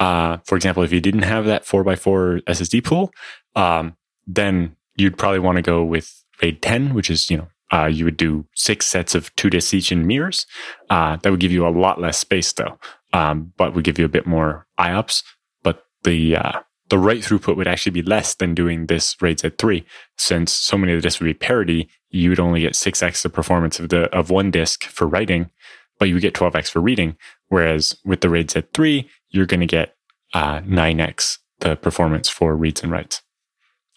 uh, 0.00 0.38
for 0.44 0.56
example, 0.56 0.82
if 0.82 0.92
you 0.92 1.00
didn't 1.00 1.22
have 1.22 1.44
that 1.46 1.64
4x4 1.64 2.42
SSD 2.42 2.82
pool, 2.82 3.12
um, 3.54 3.96
then 4.26 4.74
you'd 4.96 5.16
probably 5.16 5.38
want 5.38 5.56
to 5.56 5.62
go 5.62 5.84
with 5.84 6.24
RAID 6.42 6.60
10, 6.60 6.94
which 6.94 7.08
is, 7.08 7.30
you 7.30 7.36
know, 7.36 7.48
uh, 7.72 7.86
you 7.86 8.04
would 8.04 8.16
do 8.16 8.46
six 8.54 8.86
sets 8.86 9.14
of 9.14 9.34
two 9.36 9.50
in 9.90 10.06
mirrors. 10.06 10.46
Uh, 10.88 11.16
that 11.16 11.30
would 11.30 11.40
give 11.40 11.52
you 11.52 11.66
a 11.66 11.70
lot 11.70 12.00
less 12.00 12.18
space, 12.18 12.52
though, 12.52 12.78
um, 13.12 13.52
but 13.56 13.74
would 13.74 13.84
give 13.84 13.98
you 13.98 14.04
a 14.04 14.08
bit 14.08 14.26
more 14.26 14.66
IOPS. 14.78 15.22
But 15.62 15.84
the 16.04 16.36
uh, 16.36 16.60
the 16.88 16.98
write 16.98 17.20
throughput 17.22 17.56
would 17.56 17.68
actually 17.68 17.92
be 17.92 18.02
less 18.02 18.34
than 18.34 18.54
doing 18.54 18.86
this 18.86 19.16
RAID 19.20 19.38
Z3, 19.38 19.84
since 20.18 20.52
so 20.52 20.76
many 20.76 20.92
of 20.92 20.98
the 20.98 21.02
disks 21.02 21.20
would 21.20 21.26
be 21.26 21.34
parity. 21.34 21.88
You 22.10 22.30
would 22.30 22.40
only 22.40 22.60
get 22.60 22.74
six 22.74 23.02
x 23.02 23.22
the 23.22 23.28
performance 23.28 23.78
of 23.78 23.88
the 23.88 24.04
of 24.16 24.30
one 24.30 24.50
disk 24.50 24.84
for 24.84 25.06
writing, 25.06 25.50
but 25.98 26.08
you 26.08 26.14
would 26.14 26.22
get 26.22 26.34
12x 26.34 26.68
for 26.70 26.80
reading. 26.80 27.16
Whereas 27.48 27.96
with 28.04 28.20
the 28.20 28.28
RAID 28.28 28.48
Z3, 28.48 29.08
you're 29.28 29.46
going 29.46 29.60
to 29.60 29.66
get 29.66 29.94
uh, 30.34 30.60
9x 30.60 31.38
the 31.60 31.76
performance 31.76 32.28
for 32.28 32.56
reads 32.56 32.82
and 32.82 32.90
writes 32.90 33.22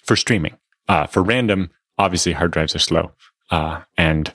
for 0.05 0.15
streaming. 0.15 0.57
Uh, 0.88 1.07
for 1.07 1.24
random, 1.24 1.71
obviously 1.97 2.34
hard 2.34 2.51
drives 2.51 2.76
are 2.76 2.80
slow, 2.80 3.13
uh, 3.52 3.82
and 3.98 4.34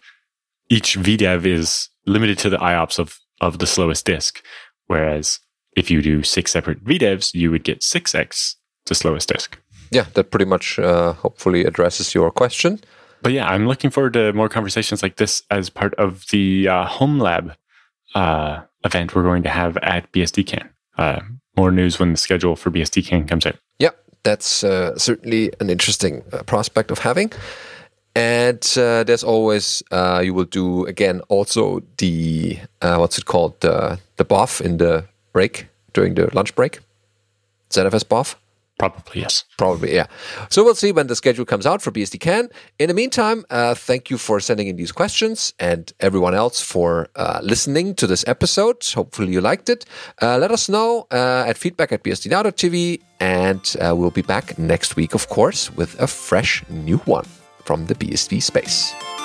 each 0.69 0.99
VDEV 0.99 1.47
is 1.47 1.89
limited 2.07 2.39
to 2.39 2.51
the 2.51 2.59
IOPS 2.59 2.99
of 2.99 3.19
of 3.41 3.59
the 3.59 3.67
slowest 3.67 4.05
disk. 4.05 4.43
Whereas 4.87 5.41
if 5.77 5.91
you 5.91 6.03
do 6.03 6.23
six 6.23 6.53
separate 6.53 6.85
VDEVs, 6.85 7.35
you 7.35 7.51
would 7.51 7.63
get 7.63 7.81
6x 7.81 8.57
the 8.87 8.95
slowest 8.95 9.29
disk. 9.29 9.59
Yeah, 9.91 10.07
that 10.15 10.31
pretty 10.31 10.45
much 10.45 10.79
uh, 10.79 11.13
hopefully 11.13 11.65
addresses 11.65 12.15
your 12.15 12.31
question. 12.31 12.81
But 13.23 13.33
yeah, 13.33 13.49
I'm 13.49 13.67
looking 13.67 13.91
forward 13.91 14.15
to 14.15 14.33
more 14.33 14.49
conversations 14.49 15.03
like 15.03 15.17
this 15.17 15.43
as 15.51 15.71
part 15.71 15.95
of 15.95 16.27
the 16.31 16.69
uh, 16.69 16.85
Home 16.87 17.19
Lab 17.19 17.55
uh, 18.15 18.63
event 18.85 19.15
we're 19.15 19.23
going 19.23 19.43
to 19.43 19.49
have 19.49 19.77
at 19.79 20.11
BSDCan. 20.13 20.69
Uh, 20.97 21.21
more 21.57 21.71
news 21.71 21.99
when 21.99 22.13
the 22.13 22.19
schedule 22.19 22.57
for 22.57 22.71
BSDCan 22.71 23.29
comes 23.29 23.47
out. 23.47 23.57
Yeah, 23.79 23.91
that's 24.23 24.63
uh, 24.63 24.97
certainly 24.99 25.53
an 25.61 25.71
interesting 25.71 26.23
uh, 26.33 26.43
prospect 26.43 26.91
of 26.91 27.01
having. 27.01 27.33
And 28.15 28.63
uh, 28.77 29.05
there's 29.05 29.23
always 29.25 29.83
uh, 29.91 30.21
you 30.25 30.35
will 30.35 30.45
do 30.45 30.87
again 30.87 31.21
also 31.29 31.83
the 31.99 32.59
uh, 32.83 32.97
what's 32.97 33.19
it 33.19 33.27
called 33.27 33.61
the 33.61 33.99
the 34.17 34.25
BOF 34.25 34.61
in 34.61 34.79
the 34.79 35.05
break 35.33 35.69
during 35.93 36.15
the 36.15 36.29
lunch 36.35 36.55
break. 36.55 36.81
ZFS 37.71 38.09
BOF. 38.09 38.37
Probably 38.79 39.23
yes. 39.23 39.45
Probably 39.57 39.95
yeah. 39.95 40.07
So 40.51 40.63
we'll 40.63 40.77
see 40.77 40.93
when 40.93 41.09
the 41.09 41.17
schedule 41.17 41.45
comes 41.45 41.67
out 41.67 41.83
for 41.83 41.91
BSDCan. 41.91 42.51
In 42.79 42.89
the 42.89 42.95
meantime, 42.95 43.45
uh, 43.51 43.75
thank 43.75 44.09
you 44.09 44.19
for 44.19 44.39
sending 44.39 44.69
in 44.69 44.77
these 44.77 44.93
questions 44.93 45.53
and 45.59 45.93
everyone 45.99 46.35
else 46.35 46.61
for 46.61 47.09
uh, 47.17 47.41
listening 47.43 47.97
to 47.97 48.07
this 48.07 48.25
episode. 48.29 48.85
Hopefully 48.95 49.33
you 49.33 49.41
liked 49.41 49.69
it. 49.69 49.85
Uh, 50.23 50.39
let 50.39 50.53
us 50.53 50.69
know 50.69 51.09
uh, 51.11 51.45
at 51.49 51.59
feedback 51.59 51.91
at 51.91 52.05
bsdnow.tv 52.05 53.01
and 53.19 53.77
uh, 53.81 53.95
we'll 53.97 54.13
be 54.13 54.23
back 54.23 54.57
next 54.59 54.95
week, 54.95 55.13
of 55.13 55.29
course, 55.29 55.75
with 55.75 56.01
a 56.01 56.07
fresh 56.07 56.63
new 56.69 56.99
one 56.99 57.27
from 57.69 57.85
the 57.85 57.95
BSD 57.95 58.43
space. 58.43 59.18